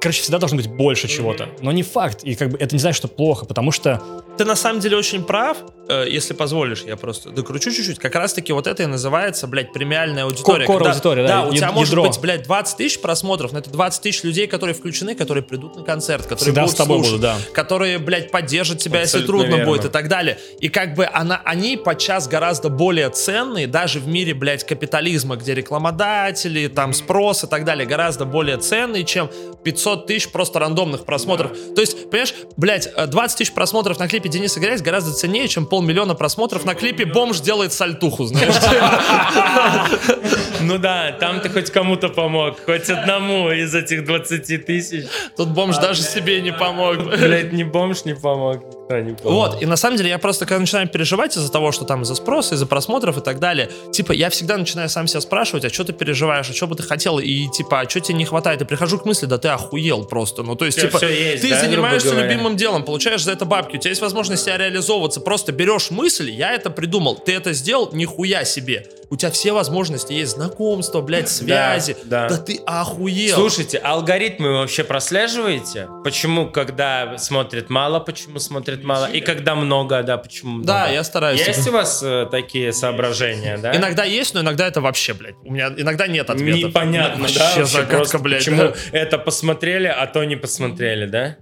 [0.02, 1.50] Короче, всегда должно быть больше чего-то.
[1.62, 2.24] Но не факт.
[2.24, 4.02] И как бы это не значит, что плохо, потому что
[4.38, 5.58] Ты на самом деле очень прав,
[5.90, 8.00] э, если позволишь, я просто докручу чуть-чуть.
[8.00, 10.66] Как раз-таки вот это и называется, блядь, премиальная аудитория.
[10.66, 14.02] Когда- аудитория, да, Да, у тебя может быть, блядь, 20 тысяч просмотров, но это 20
[14.02, 17.22] тысяч людей, которые включены, которые придут на концерт, которые Всегда будут с тобой слушать, будут,
[17.24, 17.38] да.
[17.54, 19.72] которые, блядь, поддержат тебя, если Абсолютно трудно верно.
[19.74, 20.38] будет и так далее.
[20.62, 25.54] И как бы она, они подчас гораздо более ценные, даже в мире, блядь, капитализма, где
[25.54, 29.30] рекламодатели, там спрос и так далее, гораздо более ценные, чем
[29.66, 31.52] 500 тысяч просто рандомных просмотров.
[31.76, 35.66] То есть, понимаешь, блядь, э, 20 тысяч просмотров на клипе Дениса Грязь гораздо ценнее, чем
[35.66, 38.56] полмиллиона просмотров на клипе «Бомж делает сальтуху», знаешь?
[40.62, 45.06] Ну да, там ты хоть кому-то помог, хоть одному из этих 20 тысяч.
[45.38, 46.98] Тут бомж даже себе не помог.
[46.98, 49.32] Блять, ни бомж не помог, никто не помог.
[49.32, 52.16] Вот, и на самом деле я просто, когда начинаю переживать из-за того, что там из-за
[52.16, 55.84] спроса, из-за просмотров и так далее, типа, я всегда начинаю сам себя спрашивать, а что
[55.84, 58.66] ты переживаешь, а что бы ты хотел, и типа, а что тебе не хватает, и
[58.66, 61.50] прихожу к мысли, да ты охуел просто, ну то есть, тебя типа, всё есть, ты
[61.50, 65.52] да, занимаешься любимым делом, получаешь за это бабки, у тебя есть возможность себя реализовываться, просто
[65.52, 68.86] берешь мысль, я это придумал, ты это сделал, нихуя себе.
[69.12, 72.28] У тебя все возможности есть, знакомства, блядь, связи, да.
[72.30, 73.36] да ты охуел.
[73.36, 75.88] Слушайте, алгоритмы вы вообще прослеживаете?
[76.04, 79.06] Почему, когда смотрят мало, почему смотрят мало?
[79.06, 80.68] И когда много, да, почему много?
[80.68, 81.46] Да, я стараюсь.
[81.46, 83.76] Есть у вас э, такие соображения, да?
[83.76, 85.36] Иногда есть, но иногда это вообще, блядь.
[85.44, 86.70] У меня иногда нет ответов.
[86.70, 87.46] Непонятно, Вообще да?
[87.46, 88.40] вообще загадка, просто блядь.
[88.40, 88.74] Почему да.
[88.92, 91.38] это посмотрели, а то не посмотрели, да?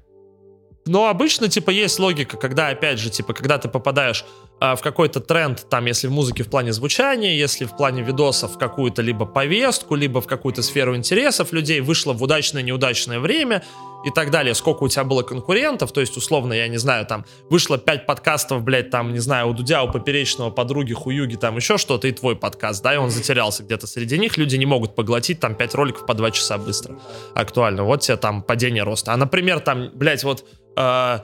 [0.85, 5.19] Но обычно, типа, есть логика, когда, опять же, типа, когда ты попадаешь а, в какой-то
[5.19, 9.25] тренд, там, если в музыке в плане звучания, если в плане видосов в какую-то либо
[9.25, 13.63] повестку, либо в какую-то сферу интересов людей, вышло в удачное, неудачное время
[14.05, 17.25] и так далее, сколько у тебя было конкурентов, то есть, условно, я не знаю, там,
[17.49, 21.77] вышло 5 подкастов, блядь, там, не знаю, у Дудя, у Поперечного, подруги, Хуюги, там, еще
[21.77, 25.39] что-то, и твой подкаст, да, и он затерялся где-то среди них, люди не могут поглотить,
[25.39, 26.97] там, 5 роликов по 2 часа быстро,
[27.35, 29.13] актуально, вот тебе там падение роста.
[29.13, 30.45] А, например, там, блядь, вот
[30.77, 31.19] э,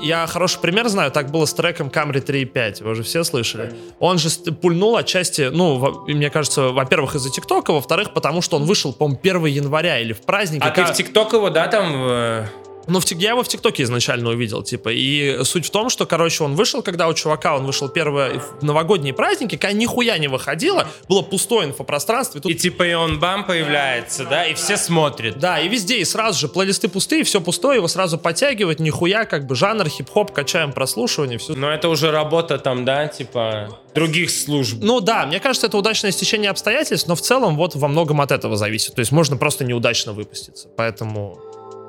[0.00, 3.72] я хороший пример знаю, так было с треком Camry 3.5, вы же все слышали.
[3.98, 4.28] Он же
[4.60, 9.20] пульнул отчасти, ну, во- мне кажется, во-первых, из-за ТикТока, во-вторых, потому что он вышел, по-моему,
[9.22, 10.62] 1 января или в праздник.
[10.64, 12.46] А и ты в ТикТок его, да, там...
[12.86, 16.44] ну, в я его в ТикТоке изначально увидел, типа, и суть в том, что, короче,
[16.44, 21.22] он вышел, когда у чувака, он вышел первые новогодние праздники, когда нихуя не выходило, было
[21.22, 25.38] пустое инфопространство, и тут И типа и он бам появляется, да, и все смотрят.
[25.38, 29.46] Да, и везде, и сразу же плейлисты пустые, все пустое, его сразу подтягивать, нихуя, как
[29.46, 31.54] бы жанр, хип-хоп, качаем прослушивание, все.
[31.54, 34.78] Но это уже работа там, да, типа других служб.
[34.80, 38.32] Ну да, мне кажется, это удачное стечение обстоятельств, но в целом вот во многом от
[38.32, 38.94] этого зависит.
[38.94, 40.68] То есть можно просто неудачно выпуститься.
[40.76, 41.38] Поэтому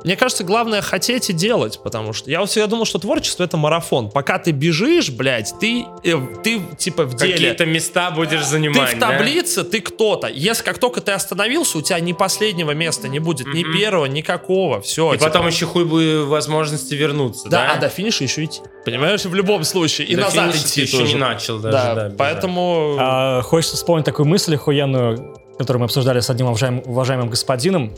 [0.03, 4.09] мне кажется, главное хотеть и делать, потому что я всегда думал, что творчество это марафон.
[4.09, 7.33] Пока ты бежишь, блядь, ты, э, ты типа в деле.
[7.33, 9.11] Какие-то места будешь Ты занимать, в да?
[9.11, 10.27] таблице, ты кто-то.
[10.27, 14.81] Если как только ты остановился, у тебя ни последнего места не будет, ни первого, никакого.
[14.81, 15.13] Все.
[15.13, 17.73] И потом еще хуй бы возможности вернуться, Да, да?
[17.73, 18.61] а до финиша еще идти.
[18.85, 20.07] Понимаешь, в любом случае.
[20.07, 21.13] И До назад финиша идти ты еще тоже.
[21.13, 22.97] не начал даже, Да, да, поэтому...
[22.99, 27.93] А, хочется вспомнить такую мысль охуенную, которую мы обсуждали с одним уважаемым, уважаемым господином,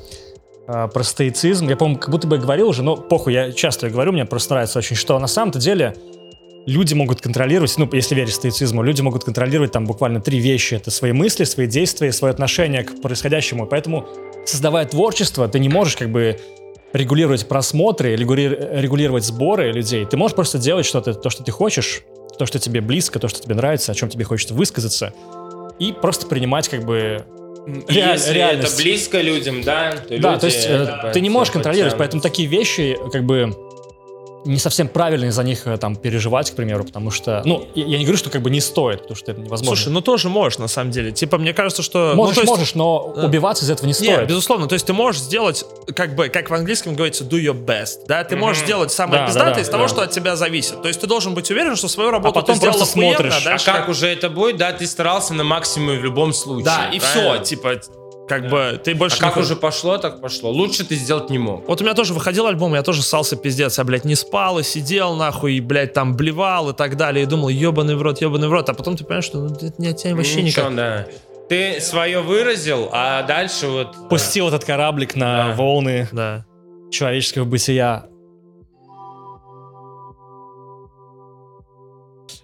[0.68, 1.68] про стоицизм.
[1.68, 4.80] Я, по-моему, как будто бы говорил уже, но похуй, я часто говорю, мне просто нравится
[4.80, 5.96] очень, что на самом-то деле
[6.66, 10.76] люди могут контролировать, ну, если верить стоицизму, люди могут контролировать там буквально три вещи.
[10.76, 13.68] Это свои мысли, свои действия, свое отношение к происходящему.
[13.68, 14.08] Поэтому,
[14.46, 16.40] создавая творчество, ты не можешь как бы
[16.94, 20.06] регулировать просмотры, регули- регулировать сборы людей.
[20.06, 22.02] Ты можешь просто делать что-то, то, что ты хочешь,
[22.40, 25.14] то, что тебе близко, то, что тебе нравится, о чем тебе хочется высказаться,
[25.78, 27.26] и просто принимать как бы
[27.66, 28.74] Реаль- Если реальность.
[28.74, 31.98] это близко людям, да, то да, люди то есть э, это ты не можешь контролировать,
[31.98, 33.56] поэтому такие вещи как бы
[34.46, 37.98] не совсем правильно за них э, там переживать, к примеру, потому что, ну, я я
[37.98, 39.76] не говорю, что как бы не стоит, потому что это невозможно.
[39.76, 41.12] Слушай, ну тоже можешь, на самом деле.
[41.12, 42.10] Типа, мне кажется, что...
[42.12, 44.28] ну, можешь, то есть- можешь, но э, убиваться из этого не стоит.
[44.28, 45.66] безусловно, то есть ты можешь сделать,
[45.96, 49.28] как бы, как в английском говорится, do your best, да, ты можешь сделать самое Да,
[49.28, 49.90] пиздатое да, из да, того, да.
[49.90, 50.82] что от тебя зависит.
[50.82, 53.34] То есть ты должен быть уверен, что свою работу потом ты сделал просто охуенно, смотришь.
[53.34, 56.66] а А дальше как уже это будет, да, ты старался на максимум в любом случае.
[56.66, 57.46] Да, и все, правильно?
[57.46, 57.82] типа,
[58.28, 60.50] как бы, ты больше А как не- уже пошло, так пошло.
[60.52, 61.68] Лучше ты сделать не мог.
[61.68, 63.78] Вот у меня тоже выходил альбом, я тоже ссался пиздец.
[63.78, 67.24] Я, блядь, не спал и сидел, нахуй, и, блядь, там блевал и так далее.
[67.24, 68.68] И думал, ебаный в рот, ебаный в рот.
[68.70, 70.76] А потом ты понимаешь, что ну, это не от тебя вообще Ничего, никак.
[70.76, 71.08] да.
[71.50, 74.10] Ты свое выразил, а дальше вот...
[74.10, 75.56] Пустил этот кораблик на Да.
[75.56, 76.46] волны Да.
[76.92, 78.06] человеческого бытия.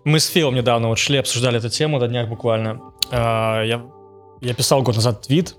[0.03, 2.81] Мы с Филом недавно вот шли, обсуждали эту тему на днях буквально.
[3.11, 3.83] А, Я,
[4.41, 5.55] я писал год назад твит.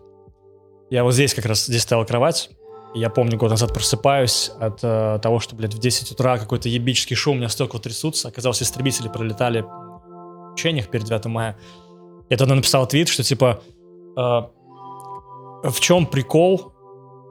[0.93, 2.51] Я вот здесь как раз, здесь стояла кровать.
[2.94, 7.16] Я помню, год назад просыпаюсь от э, того, что, блядь, в 10 утра какой-то ебический
[7.16, 8.28] шум, у меня стекла трясутся.
[8.28, 11.56] Оказалось, истребители пролетали в учениях перед 9 мая.
[12.28, 13.62] Я тогда написал твит, что типа
[14.19, 16.74] э, в чем прикол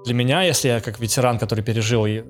[0.06, 2.24] для меня, если я как ветеран, который пережил и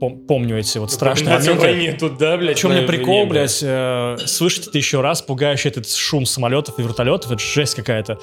[0.00, 1.60] пом- помню эти вот страшные На моменты.
[1.60, 2.56] войне тут, да, блядь?
[2.56, 6.78] В чем мне прикол, войне, блядь, э, слышать это еще раз, пугающий этот шум самолетов
[6.78, 8.18] и вертолетов, это жесть какая-то.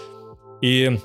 [0.63, 0.99] И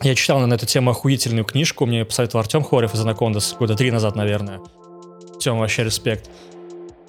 [0.00, 3.90] я читал на эту тему охуительную книжку, мне посоветовал Артем Хорев из Анакондас года три
[3.90, 4.60] назад, наверное.
[5.38, 6.30] Тем вообще респект.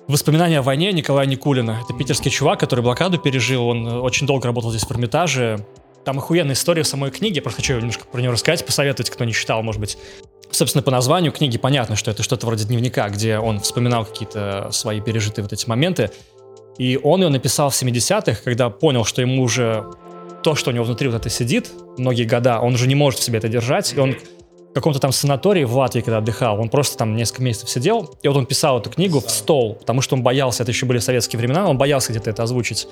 [0.07, 1.79] Воспоминания о войне Николая Никулина.
[1.83, 3.67] Это питерский чувак, который блокаду пережил.
[3.67, 5.65] Он э, очень долго работал здесь в Эрмитаже.
[6.03, 7.41] Там охуенная история в самой книге.
[7.41, 9.97] Просто хочу немножко про нее рассказать, посоветовать, кто не читал, может быть.
[10.51, 14.99] Собственно, по названию книги понятно, что это что-то вроде дневника, где он вспоминал какие-то свои
[14.99, 16.11] пережитые вот эти моменты.
[16.77, 19.85] И он ее написал в 70-х, когда понял, что ему уже
[20.43, 23.23] то, что у него внутри вот это сидит, многие года, он уже не может в
[23.23, 24.15] себе это держать, и он
[24.73, 28.27] в каком-то там санатории в Латвии, когда отдыхал, он просто там несколько месяцев сидел, и
[28.27, 31.37] вот он писал эту книгу в стол, потому что он боялся, это еще были советские
[31.37, 32.87] времена, он боялся где-то это озвучить.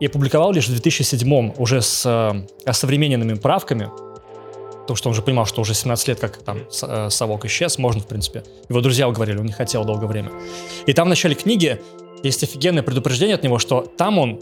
[0.00, 3.90] И опубликовал лишь в 2007 уже с э, осовремененными правками,
[4.82, 8.00] потому что он уже понимал, что уже 17 лет, как там э, совок исчез, можно,
[8.00, 8.44] в принципе.
[8.68, 10.30] Его друзья уговорили, он не хотел долгое время.
[10.86, 11.80] И там в начале книги
[12.22, 14.40] есть офигенное предупреждение от него, что там он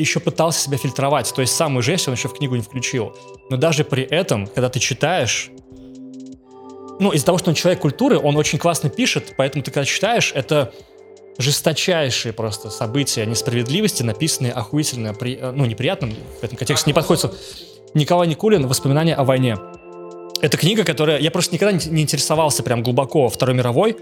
[0.00, 3.16] еще пытался себя фильтровать, то есть самую жесть он еще в книгу не включил.
[3.48, 5.50] Но даже при этом, когда ты читаешь,
[6.98, 10.32] ну, из-за того, что он человек культуры, он очень классно пишет, поэтому ты когда читаешь,
[10.34, 10.72] это
[11.38, 17.34] жесточайшие просто события несправедливости, написанные охуительно, при, э, ну, неприятным, в этом контексте не подходит.
[17.94, 19.56] Николай Никулин «Воспоминания о войне».
[20.42, 21.18] Это книга, которая...
[21.18, 23.96] Я просто никогда не интересовался прям глубоко Второй мировой,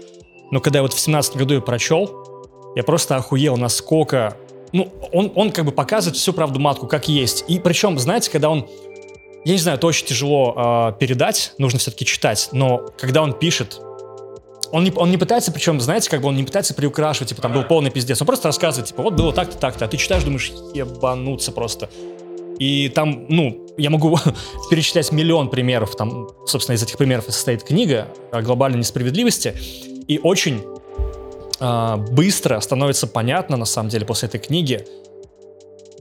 [0.51, 2.39] но когда я вот в 17 году ее прочел,
[2.75, 4.37] я просто охуел, насколько...
[4.71, 7.45] Ну, он, он как бы показывает всю правду матку, как есть.
[7.47, 8.67] И причем, знаете, когда он...
[9.45, 13.79] Я не знаю, это очень тяжело э, передать, нужно все-таки читать, но когда он пишет,
[14.71, 17.53] он не, он не пытается, причем, знаете, как бы он не пытается приукрашивать, типа, там
[17.53, 18.21] был полный пиздец.
[18.21, 19.85] Он просто рассказывает, типа, вот было так-то, так-то.
[19.85, 21.89] А ты читаешь, думаешь, ебануться просто.
[22.59, 24.19] И там, ну, я могу
[24.69, 25.95] перечислять миллион примеров.
[25.95, 29.55] Там, собственно, из этих примеров и состоит книга о глобальной несправедливости.
[30.07, 30.61] И очень
[31.59, 34.85] быстро становится понятно, на самом деле, после этой книги,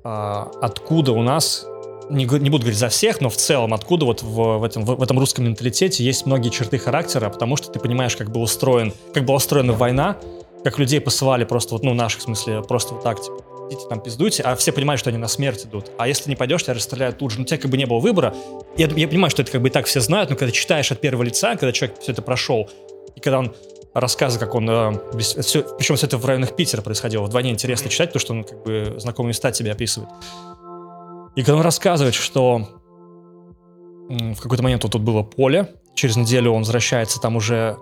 [0.04, 1.66] а, откуда у нас,
[2.10, 5.02] не, не буду говорить за всех, но в целом, откуда вот в, в этом, в
[5.02, 9.24] этом русском менталитете есть многие черты характера, потому что ты понимаешь, как был устроен, как
[9.24, 10.16] была устроена война,
[10.64, 14.00] как людей посылали просто вот, ну, наших, в смысле, просто вот так, типа, идите там
[14.00, 15.90] пиздуйте, а все понимают, что они на смерть идут.
[15.98, 17.38] А если не пойдешь, тебя расстреляют тут же.
[17.38, 18.34] Ну, у тебя как бы не было выбора.
[18.76, 21.00] Я, я понимаю, что это как бы и так все знают, но когда читаешь от
[21.00, 22.68] первого лица, когда человек все это прошел,
[23.14, 23.54] и когда он
[24.00, 24.68] рассказы, как он...
[24.68, 27.24] э, весь- всё- причем все это в районах Питера происходило.
[27.24, 30.10] Вдвойне интересно читать, потому что он как бы знакомые места тебе описывает.
[31.36, 32.68] И когда он рассказывает, что
[34.08, 37.76] в какой-то момент вот тут было поле, через неделю он возвращается, там уже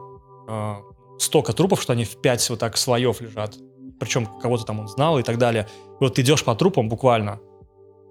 [0.48, 0.74] э,
[1.18, 3.54] столько трупов, что они в пять вот так слоев лежат.
[3.98, 5.66] Причем кого-то там он знал и так далее.
[6.00, 7.40] И вот ты идешь по трупам буквально,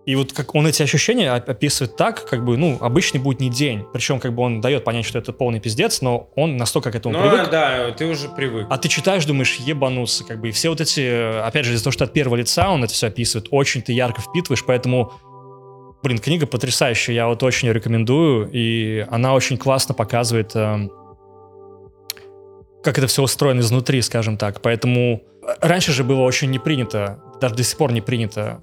[0.05, 3.49] и вот как он эти ощущения оп- описывает так, как бы, ну, обычный будет не
[3.49, 3.85] день.
[3.91, 7.17] Причем, как бы он дает понять, что это полный пиздец, но он настолько к этому
[7.17, 7.49] Ну, привык.
[7.49, 8.67] да, ты уже привык.
[8.69, 11.85] А ты читаешь, думаешь, ебануться, как бы, и все вот эти, э, опять же, из-за
[11.85, 15.11] того, что от первого лица он это все описывает, очень ты ярко впитываешь, поэтому,
[16.03, 20.91] блин, книга потрясающая, я вот очень ее рекомендую, и она очень классно показывает, эм,
[22.83, 24.61] как это все устроено изнутри, скажем так.
[24.61, 25.23] Поэтому
[25.61, 28.61] раньше же было очень не принято, даже до сих пор не принято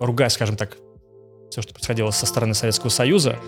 [0.00, 0.76] ругать, скажем так,
[1.50, 3.38] все, что происходило со стороны Советского Союза.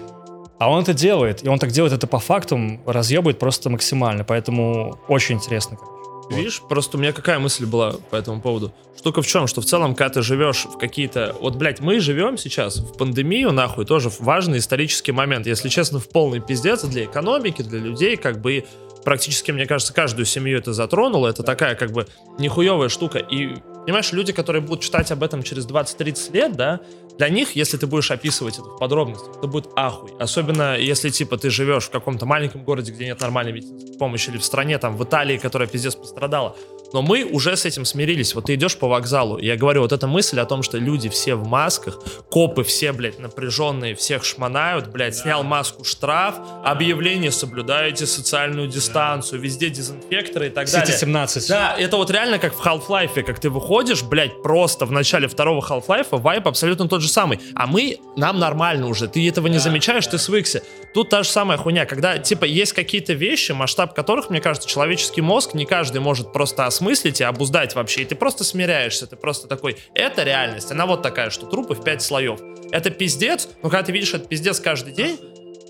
[0.58, 4.22] А он это делает, и он так делает это по фактам, разъебывает просто максимально.
[4.22, 5.76] Поэтому очень интересно.
[5.76, 6.36] короче.
[6.36, 8.72] Видишь, просто у меня какая мысль была по этому поводу?
[8.96, 11.34] Штука в чем, что в целом, когда ты живешь в какие-то...
[11.40, 15.46] Вот, блядь, мы живем сейчас в пандемию, нахуй, тоже важный исторический момент.
[15.46, 18.64] Если честно, в полный пиздец для экономики, для людей, как бы
[19.04, 21.28] практически, мне кажется, каждую семью это затронуло.
[21.28, 22.06] Это такая, как бы,
[22.38, 23.18] нехуевая штука.
[23.18, 26.80] И, понимаешь, люди, которые будут читать об этом через 20-30 лет, да,
[27.18, 30.12] для них, если ты будешь описывать это в подробностях, это будет ахуй.
[30.18, 34.38] Особенно, если, типа, ты живешь в каком-то маленьком городе, где нет нормальной медицинской помощи, или
[34.38, 36.56] в стране, там, в Италии, которая пиздец пострадала.
[36.92, 38.34] Но мы уже с этим смирились.
[38.34, 41.34] Вот ты идешь по вокзалу, я говорю, вот эта мысль о том, что люди все
[41.34, 41.98] в масках,
[42.30, 49.70] копы все, блядь, напряженные, всех шмонают, блядь, снял маску штраф, объявление соблюдаете социальную дистанцию, везде
[49.70, 50.86] дезинфекторы и так далее.
[50.86, 51.48] Сити 17.
[51.48, 55.64] Да, это вот реально как в Half-Life, как ты выходишь, блядь, просто в начале второго
[55.66, 57.40] Half-Life вайп абсолютно тот же самый.
[57.54, 60.62] А мы, нам нормально уже, ты этого не замечаешь, ты свыкся.
[60.94, 65.22] Тут та же самая хуйня, когда, типа, есть какие-то вещи, масштаб которых, мне кажется, человеческий
[65.22, 69.48] мозг не каждый может просто осмыслить и обуздать вообще, и ты просто смиряешься, ты просто
[69.48, 72.40] такой, это реальность, она вот такая, что трупы в пять слоев.
[72.70, 75.18] Это пиздец, но когда ты видишь этот пиздец каждый день,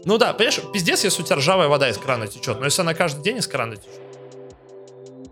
[0.04, 2.94] ну да, понимаешь, пиздец, если у тебя ржавая вода из крана течет, но если она
[2.94, 4.00] каждый день из крана течет,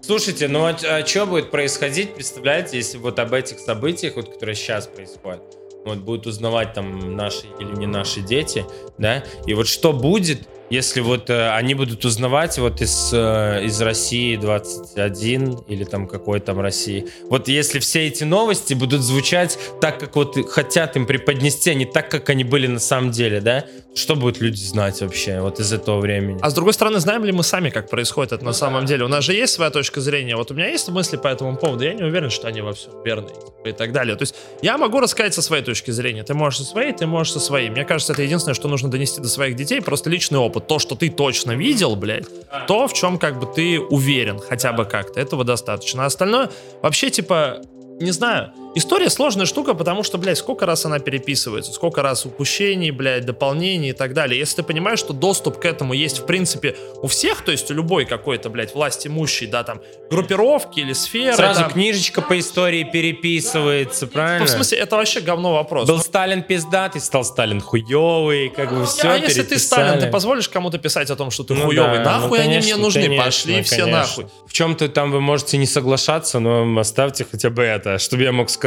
[0.02, 4.86] Слушайте, ну а, что будет происходить, представляете, если вот об этих событиях, вот, которые сейчас
[4.86, 5.42] происходят,
[5.84, 8.66] вот будут узнавать там наши или не наши дети,
[8.98, 13.80] да, и вот что будет, если вот э, они будут узнавать вот из, э, из
[13.82, 19.98] России 21 или там какой там России, вот если все эти новости будут звучать так,
[19.98, 23.66] как вот хотят им преподнести, а не так, как они были на самом деле, да,
[23.94, 26.38] что будут люди знать вообще вот из этого времени?
[26.42, 29.04] А с другой стороны, знаем ли мы сами, как происходит это на самом деле?
[29.04, 30.36] У нас же есть своя точка зрения.
[30.36, 31.84] Вот у меня есть мысли по этому поводу.
[31.84, 33.30] Я не уверен, что они во всем верны
[33.64, 34.16] и так далее.
[34.16, 36.22] То есть я могу рассказать со своей точки зрения.
[36.22, 37.68] Ты можешь со своей, ты можешь со своей.
[37.68, 39.80] Мне кажется, это единственное, что нужно донести до своих детей.
[39.82, 40.68] Просто личный опыт.
[40.68, 42.26] То, что ты точно видел, блядь,
[42.68, 45.20] то, в чем как бы ты уверен хотя бы как-то.
[45.20, 46.04] Этого достаточно.
[46.04, 46.50] А остальное
[46.80, 47.60] вообще, типа,
[48.00, 48.52] не знаю.
[48.72, 53.90] История сложная штука, потому что, блядь, сколько раз она переписывается, сколько раз упущений, блядь, дополнений
[53.90, 54.38] и так далее.
[54.38, 57.74] Если ты понимаешь, что доступ к этому есть, в принципе, у всех, то есть у
[57.74, 61.34] любой какой-то, блядь, власть имущей, да, там, группировки или сферы.
[61.34, 64.40] Сразу там, книжечка по истории переписывается, правильно?
[64.40, 65.88] ну, в смысле, это вообще говно вопрос.
[65.88, 70.48] Был Сталин пиздатый, стал Сталин хуёвый, как бы все а если ты Сталин, ты позволишь
[70.48, 71.98] кому-то писать о том, что ты хуёвый?
[71.98, 73.18] Нахуй они мне нужны?
[73.18, 74.26] Пошли все нахуй.
[74.46, 78.48] В чем-то там вы можете не соглашаться, но оставьте хотя бы это, чтобы я мог
[78.48, 78.59] сказать,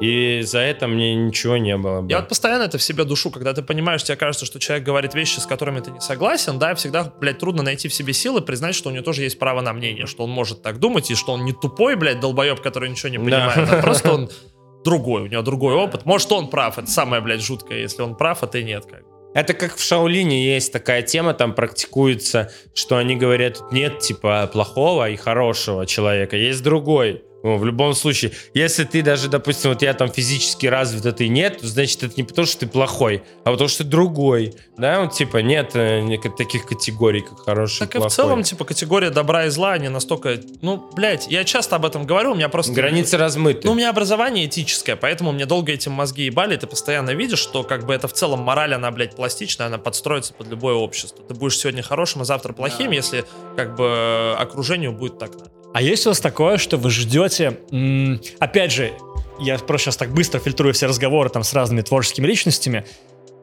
[0.00, 2.10] и за это мне ничего не было бы.
[2.10, 5.14] Я вот постоянно это в себе душу, когда ты понимаешь, тебе кажется, что человек говорит
[5.14, 8.74] вещи, с которыми ты не согласен, да, всегда, блядь, трудно найти в себе силы признать,
[8.74, 11.32] что у него тоже есть право на мнение, что он может так думать, и что
[11.32, 13.50] он не тупой, блядь, долбоеб, который ничего не Да.
[13.52, 14.30] понимает, а просто он
[14.84, 16.04] другой, у него другой опыт.
[16.04, 19.02] Может, он прав, это самое, блядь, жуткое, если он прав, а ты нет, как.
[19.34, 25.08] Это как в Шаолине есть такая тема, там практикуется, что они говорят, нет типа плохого
[25.08, 27.22] и хорошего человека, есть другой.
[27.42, 31.28] Ну, в любом случае, если ты даже, допустим, вот я там физически развит, а ты
[31.28, 34.54] нет, значит это не потому, что ты плохой, а потому что ты другой.
[34.76, 38.14] Да, вот типа нет э, таких категорий, как хороший Так и и в плохой.
[38.14, 40.40] целом, типа, категория добра и зла, они настолько...
[40.60, 42.72] Ну, блядь, я часто об этом говорю, у меня просто...
[42.72, 43.66] Границы размыты.
[43.66, 47.64] Ну, у меня образование этическое, поэтому мне долго этим мозги ебали, ты постоянно видишь, что
[47.64, 51.24] как бы это в целом мораль, она, блядь, пластичная, она подстроится под любое общество.
[51.26, 53.24] Ты будешь сегодня хорошим, а завтра плохим, если
[53.56, 55.61] как бы окружению будет так надо.
[55.74, 57.58] А есть у вас такое, что вы ждете...
[57.70, 58.92] м, опять же,
[59.40, 62.84] я просто сейчас так быстро фильтрую все разговоры там с разными творческими личностями.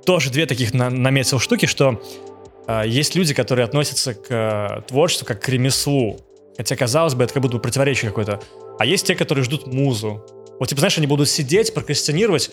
[0.05, 2.01] Тоже две таких на- наметил штуки, что
[2.67, 6.19] э, есть люди, которые относятся к э, творчеству как к ремеслу.
[6.55, 8.39] Хотя, казалось бы, это как будто бы противоречие какое-то.
[8.77, 10.23] А есть те, которые ждут музу.
[10.59, 12.51] Вот, типа, знаешь, они будут сидеть, прокрастинировать,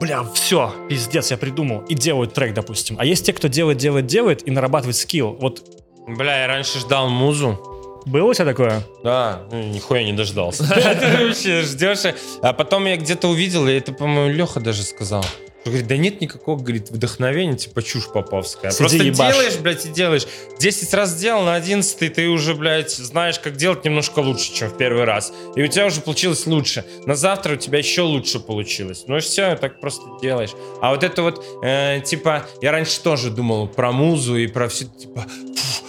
[0.00, 2.96] бля, все, пиздец, я придумал, и делают трек, допустим.
[2.98, 5.36] А есть те, кто делает, делает, делает и нарабатывает скилл.
[5.40, 5.62] Вот
[6.08, 7.71] Бля, я раньше ждал музу.
[8.06, 8.82] Было у тебя такое?
[9.02, 10.64] Да, ну, нихуя не дождался.
[11.00, 12.14] Ты вообще ждешь.
[12.42, 15.24] А потом я где-то увидел, и это, по-моему, Леха даже сказал.
[15.64, 18.72] Говорит, да нет никакого, говорит, вдохновения, типа чушь поповская.
[18.72, 19.32] Сиди, Просто ебашь.
[19.32, 20.26] делаешь, блядь, и делаешь.
[20.58, 24.76] 10 раз сделал, на 11 ты уже, блядь, знаешь, как делать немножко лучше, чем в
[24.76, 25.32] первый раз.
[25.54, 26.84] И у тебя уже получилось лучше.
[27.06, 29.04] На завтра у тебя еще лучше получилось.
[29.06, 30.50] Ну и все, так просто делаешь.
[30.80, 34.86] А вот это вот, э, типа, я раньше тоже думал про музу и про все,
[34.86, 35.20] типа,
[35.56, 35.81] фу,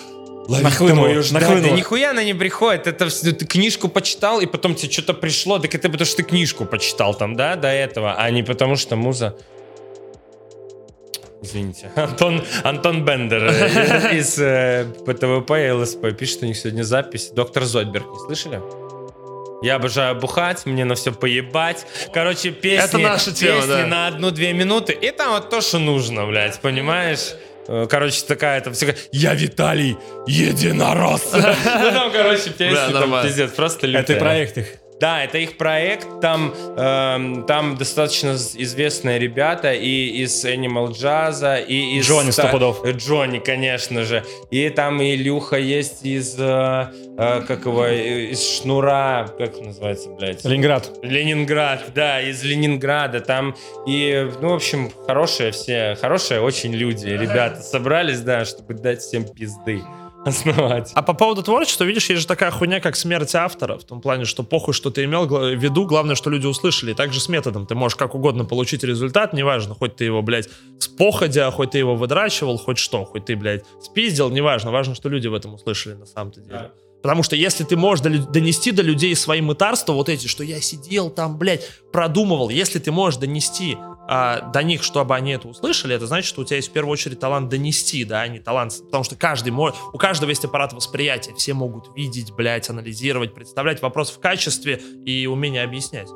[0.48, 1.62] Нахлынуло, нахлынуло.
[1.62, 2.88] Да нихуя она не приходит.
[2.88, 5.60] Это ты книжку почитал, и потом тебе что-то пришло.
[5.60, 8.96] Так это потому, что ты книжку почитал там, да, до этого, а не потому, что
[8.96, 9.38] муза.
[11.42, 11.92] Извините.
[11.96, 17.32] Антон, Антон Бендер э, из, из э, ПТВП и ЛСП пишет, у них сегодня запись.
[17.34, 18.62] Доктор Зодберг, не слышали?
[19.62, 21.86] Я обожаю бухать, мне на все поебать.
[22.14, 23.88] Короче, песни, Это наша тема, песни да.
[23.88, 24.92] на одну-две минуты.
[24.94, 27.36] И там вот то, что нужно, блядь, понимаешь?
[27.68, 33.88] Э, Короче, такая там всегда «Я Виталий, единорос!» Ну там, короче, песни, там пиздец, просто
[33.88, 34.20] Это лютая.
[34.20, 34.68] проект их.
[35.04, 36.08] Да, это их проект.
[36.22, 42.06] Там, эм, там достаточно известные ребята и из Animal Jazz, и из...
[42.08, 42.86] Джонни сто та- пудов.
[42.86, 44.24] э, Джонни, конечно же.
[44.50, 46.36] И там и Илюха есть из...
[46.40, 47.86] э, э, как его?
[47.86, 49.30] э, Из Шнура.
[49.38, 50.46] Как называется, блядь?
[50.46, 50.90] Ленинград.
[51.04, 53.20] Ленинград, да, из Ленинграда.
[53.20, 59.02] Там и, ну, в общем, хорошие все, хорошие очень люди, ребята собрались, да, чтобы дать
[59.02, 59.82] всем пизды
[60.26, 60.92] основать.
[60.96, 64.26] А по поводу творчества, видишь, есть же такая хуйня, как смерть автора, в том плане,
[64.26, 66.92] что похуй, что ты имел в виду, главное, что люди услышали.
[66.92, 67.66] И также с методом.
[67.66, 71.78] Ты можешь как угодно получить результат, неважно, хоть ты его, блядь, с походя, хоть ты
[71.78, 74.72] его выдрачивал, хоть что, хоть ты, блядь, спиздил, неважно.
[74.72, 76.72] Важно, что люди в этом услышали на самом-то деле.
[77.02, 81.10] Потому что если ты можешь донести до людей свои мытарства, вот эти, что я сидел
[81.10, 83.78] там, блядь, продумывал, если ты можешь донести
[84.16, 86.92] а, до них, чтобы они это услышали, это значит, что у тебя есть в первую
[86.92, 90.72] очередь талант донести, да, а не талант, потому что каждый может, у каждого есть аппарат
[90.72, 96.10] восприятия, все могут видеть, блядь, анализировать, представлять вопрос в качестве и умение объяснять.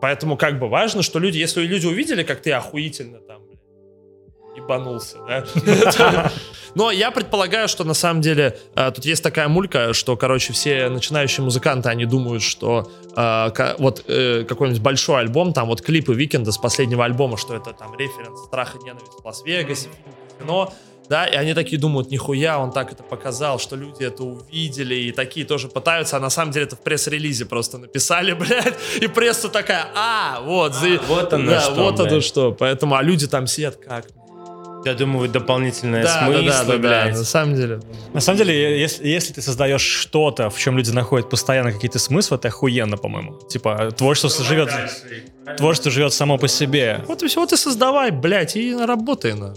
[0.00, 3.42] Поэтому как бы важно, что люди, если люди увидели, как ты охуительно там,
[4.56, 6.30] ебанулся, да?
[6.74, 10.88] Но я предполагаю, что на самом деле э, тут есть такая мулька, что, короче, все
[10.88, 16.50] начинающие музыканты, они думают, что ка- вот э, какой-нибудь большой альбом, там вот клипы Викенда
[16.50, 19.88] с последнего альбома, что это там референс «Страх и ненависть в Лас-Вегасе»,
[20.38, 20.72] «Казино»,
[21.08, 25.12] да, и они такие думают, нихуя, он так это показал, что люди это увидели, и
[25.12, 29.48] такие тоже пытаются, а на самом деле это в пресс-релизе просто написали, блядь, и пресса
[29.50, 32.24] такая, а, вот, за- вот оно да, что, вот оно блядь.
[32.24, 34.06] что, поэтому, а люди там сидят как?
[34.84, 37.16] Я думаю, дополнительное Да, да, смыслы, да, да, да, блядь.
[37.16, 37.80] на самом деле.
[38.12, 42.36] На самом деле, если, если ты создаешь что-то, в чем люди находят постоянно какие-то смыслы,
[42.36, 43.38] это охуенно, по-моему.
[43.48, 44.70] Типа, творчество живет,
[45.56, 47.00] творчество живет само по себе.
[47.06, 49.54] Вот и все, вот и создавай, блядь, и работай на.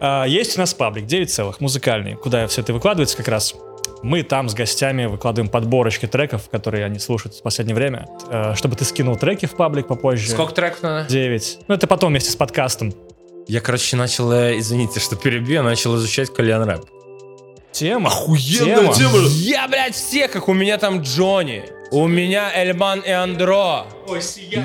[0.00, 3.54] А, есть у нас паблик 9 целых, музыкальный, куда все это выкладывается как раз.
[4.02, 8.06] Мы там с гостями выкладываем подборочки треков, которые они слушают в последнее время.
[8.30, 10.30] Э, Чтобы ты скинул треки в паблик попозже.
[10.30, 11.08] Сколько треков надо?
[11.08, 11.58] 9.
[11.66, 12.94] Ну, это потом вместе с подкастом.
[13.48, 16.84] Я, короче, начал, э, извините, что перебью, я начал изучать кальян рэп.
[17.72, 18.08] Тема.
[18.08, 19.18] Охуенная тема.
[19.28, 23.86] Я, блядь, все, как у меня там Джонни, у меня Эльман и Андро.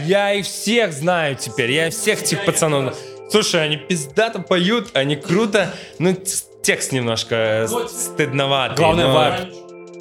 [0.06, 2.96] Я их всех знаю теперь, я всех этих пацанов.
[3.32, 6.16] Слушай, они пиздато поют, они круто, ну,
[6.62, 8.78] текст немножко стыдноватый.
[8.78, 9.54] Главное, но- вайб.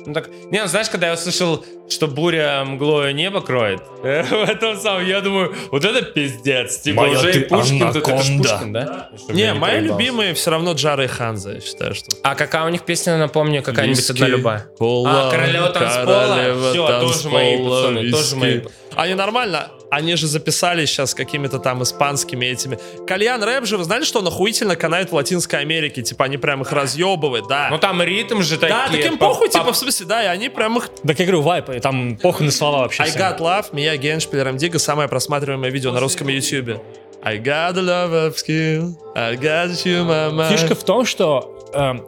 [0.04, 4.48] Ну, так, не, ну, знаешь, когда я услышал, что буря мглою небо кроет, э, в
[4.48, 6.78] этом самом, я думаю, вот это пиздец.
[6.80, 8.48] Типа Моя уже и Пушкин, тут это анаконда.
[8.50, 9.08] Пушкин, да?
[9.16, 9.92] Чтобы Не, я мои проебался.
[10.02, 12.08] любимые все равно Джара и Ханза, я считаю, что.
[12.24, 14.66] А какая у них песня, напомню, какая-нибудь одна любая?
[14.78, 16.26] кола, А, королева танцпола?
[16.34, 18.60] королева Все, тоже мои пацаны, тоже мои.
[18.96, 22.78] Они нормально, они же записали сейчас какими-то там испанскими этими.
[23.06, 26.00] Кальян рэп же, вы знали, что он охуительно канает в Латинской Америке?
[26.00, 27.68] Типа они прям их разъебывают, да.
[27.70, 28.74] Ну там ритм же такие.
[28.74, 30.88] да, таким по- похуй, по- типа, в смысле, да, и они прям их...
[31.06, 33.02] Так я говорю, вайп, и там похуй на слова вообще.
[33.02, 33.20] I всем.
[33.20, 36.80] got love, Мия Геншпиль, Рамдига, самое просматриваемое видео на русском ютубе.
[37.22, 40.48] I got a love of skill, I got you, my mind.
[40.48, 41.68] Фишка в том, что...
[41.74, 42.02] эм,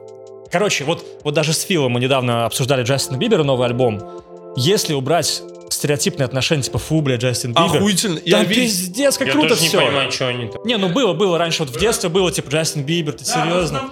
[0.51, 4.23] короче, вот, вот даже с Филом мы недавно обсуждали Джастина Бибера новый альбом.
[4.56, 5.43] Если убрать
[5.85, 7.77] стереотипные отношения, типа фу, бля, Джастин Бибер.
[7.77, 8.15] Охуительно.
[8.16, 8.62] Да Я видел.
[8.62, 9.78] пиздец, как Я круто тоже не все.
[9.81, 10.62] понимаю, что они там.
[10.65, 13.90] Не, ну было, было раньше, вот в детстве было, типа, Джастин Бибер, ты серьезно?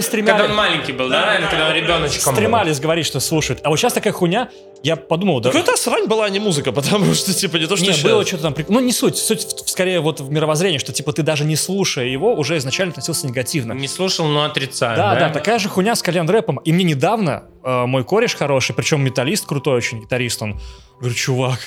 [0.00, 2.32] Все Когда стремались, он маленький был, да, наверное, когда он ребеночком был.
[2.32, 3.60] стремались говорить, что слушают.
[3.62, 4.50] А вот сейчас такая хуйня,
[4.82, 5.52] я подумал, да...
[5.52, 8.02] Так это срань была, а не музыка, потому что, типа, не то, что Не, щас.
[8.02, 8.54] было что-то там...
[8.68, 9.16] Ну, не суть.
[9.16, 13.26] Суть скорее вот в мировоззрении, что, типа, ты даже не слушая его, уже изначально относился
[13.26, 13.72] негативно.
[13.72, 14.96] Не слушал, но отрицаю.
[14.96, 16.56] Да, да, такая же хуйня с кальян рэпом.
[16.58, 20.60] И мне недавно э, мой кореш хороший, причем металлист крутой очень, гитарист, он
[20.98, 21.60] говорит, чувак,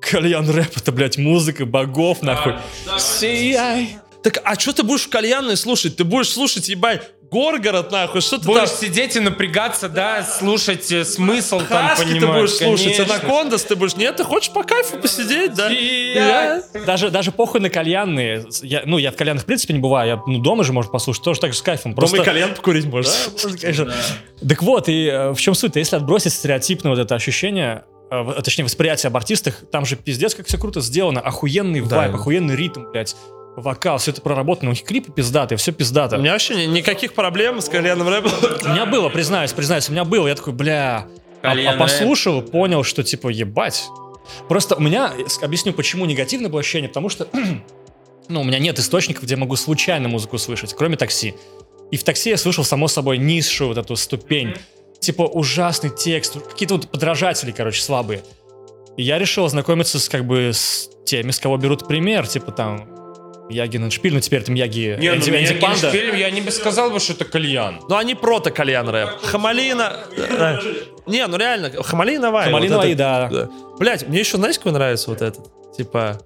[0.00, 2.54] кальян рэп это, блядь, музыка богов, нахуй.
[2.98, 3.98] Сияй.
[4.24, 5.96] Так, а что ты будешь в кальянной слушать?
[5.96, 8.78] Ты будешь слушать, ебать, Горгород, нахуй, что ты Будешь там...
[8.78, 13.16] сидеть и напрягаться, да, слушать э, смысл там Хаски ты будешь слушать, конечно.
[13.16, 13.96] Анакондас ты будешь...
[13.96, 15.68] Нет, ты хочешь по кайфу посидеть, да?
[15.68, 16.62] Сияй.
[16.86, 18.46] Даже, даже похуй на кальянные.
[18.62, 20.08] Я, ну, я в кальянах, в принципе, не бываю.
[20.08, 21.94] Я, ну, дома же можно послушать, тоже так же с кайфом.
[21.94, 22.18] Просто...
[22.18, 23.10] Дома и кальян покурить можешь.
[23.32, 23.92] Можно, конечно.
[24.48, 25.80] Так вот, и э, в чем суть-то?
[25.80, 27.82] Если отбросить стереотипное вот это ощущение,
[28.12, 31.20] э, точнее, восприятие об артистах, там же пиздец, как все круто сделано.
[31.20, 31.96] Охуенный Да.
[31.96, 33.16] вайб, охуенный ритм, блядь.
[33.56, 34.70] Вокал, все это проработано.
[34.70, 36.16] У них клипы пиздатые, все пиздато.
[36.16, 38.32] У меня вообще ни- никаких проблем с кальянным рэпом.
[38.64, 40.26] У меня было, признаюсь, признаюсь, у меня было.
[40.26, 41.06] Я такой, бля...
[41.42, 43.86] А, а послушал, понял, что типа ебать.
[44.48, 45.12] Просто у меня,
[45.42, 47.28] объясню, почему негативное было ощущение, потому что
[48.28, 51.34] ну, у меня нет источников, где я могу случайно музыку слышать, кроме такси.
[51.90, 54.54] И в такси я слышал, само собой, низшую вот эту ступень.
[54.98, 58.22] Типа ужасный текст, какие-то вот подражатели, короче, слабые.
[58.96, 62.93] И я решил ознакомиться с, как бы, с теми, с кого берут пример, типа там
[63.50, 65.90] Яги Наншпиль, ну теперь там Яги Не, ну Энди- меня Энди Панда.
[65.90, 67.80] фильм, я не бы сказал бы, что это кальян.
[67.88, 69.10] Ну, они прото кальян рэп.
[69.22, 69.98] Хамалина...
[70.16, 70.56] э,
[71.06, 72.46] Не, ну реально, Хамалина Вай.
[72.46, 73.48] Хамалина Вай, это- да.
[73.78, 75.46] Блять, мне еще, знаете, какой нравится вот этот?
[75.76, 76.20] Типа,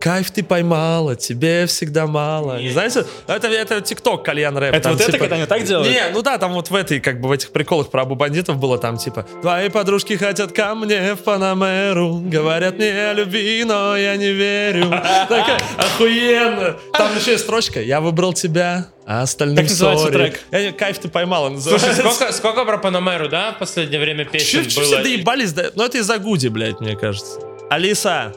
[0.00, 2.58] кайф ты поймала, тебе всегда мало.
[2.58, 3.04] Не знаете?
[3.26, 4.74] Это, это тикток кальян рэп.
[4.74, 5.88] Это там, вот это, типа- когда они так делают?
[5.92, 8.56] Не, ну да, там вот в этой, как бы в этих приколах про Абу Бандитов
[8.56, 13.96] было там, типа, твои подружки хотят ко мне в Панамеру, говорят мне о любви, но
[13.96, 14.88] я не верю.
[14.90, 16.76] Такая, охуенно.
[16.94, 20.12] Там еще есть строчка, я выбрал тебя, а остальным Как называется sorry».
[20.12, 20.40] трек?
[20.50, 22.14] Я Кайф ты поймала, Слушай, называется.
[22.14, 24.84] сколько, сколько про Панамеру, да, в последнее время песен Чуть-чуть было?
[24.86, 25.64] все доебались, да?
[25.74, 27.38] Ну это из-за Гуди, блядь, мне кажется.
[27.68, 28.32] Алиса,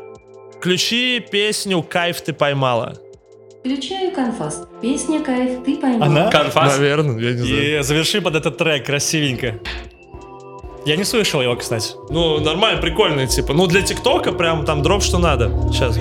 [0.63, 2.93] включи песню «Кайф ты поймала».
[3.59, 4.65] Включаю конфас.
[4.81, 6.03] Песня «Кайф, ты поймал».
[6.03, 6.31] Она?
[6.31, 6.77] Конфас?
[6.77, 7.79] Наверное, я не знаю.
[7.79, 9.59] И заверши под этот трек красивенько.
[10.85, 11.91] Я не слышал его, кстати.
[12.09, 13.51] Ну, нормально, прикольный, типа.
[13.51, 15.51] Ну, для ТикТока прям там дроп, что надо.
[15.73, 15.97] Сейчас.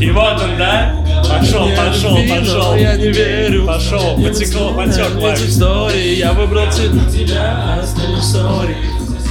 [0.00, 0.96] И вот он, да?
[1.28, 2.74] Пошел, пошел, пошел.
[2.74, 3.64] Я не верю.
[3.64, 5.40] Пошел, потекло, потек лайф.
[5.40, 7.80] истории, я выбрал тебя.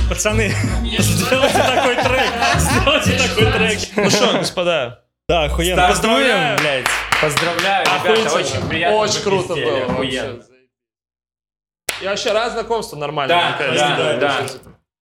[0.10, 0.50] Пацаны,
[1.00, 2.32] сделайте такой трек.
[2.58, 3.80] Сделайте такой трек.
[3.96, 5.88] Ну что, господа, Да, охуенно.
[5.88, 6.58] Поздравляю.
[6.60, 6.86] блядь.
[7.22, 8.98] Поздравляю, ребята, очень приятно.
[8.98, 9.86] Очень круто пиздели, было.
[9.94, 10.44] охуенно.
[12.02, 13.34] я вообще рад знакомству нормально.
[13.34, 13.96] Да, мне кажется.
[13.98, 14.73] да, да.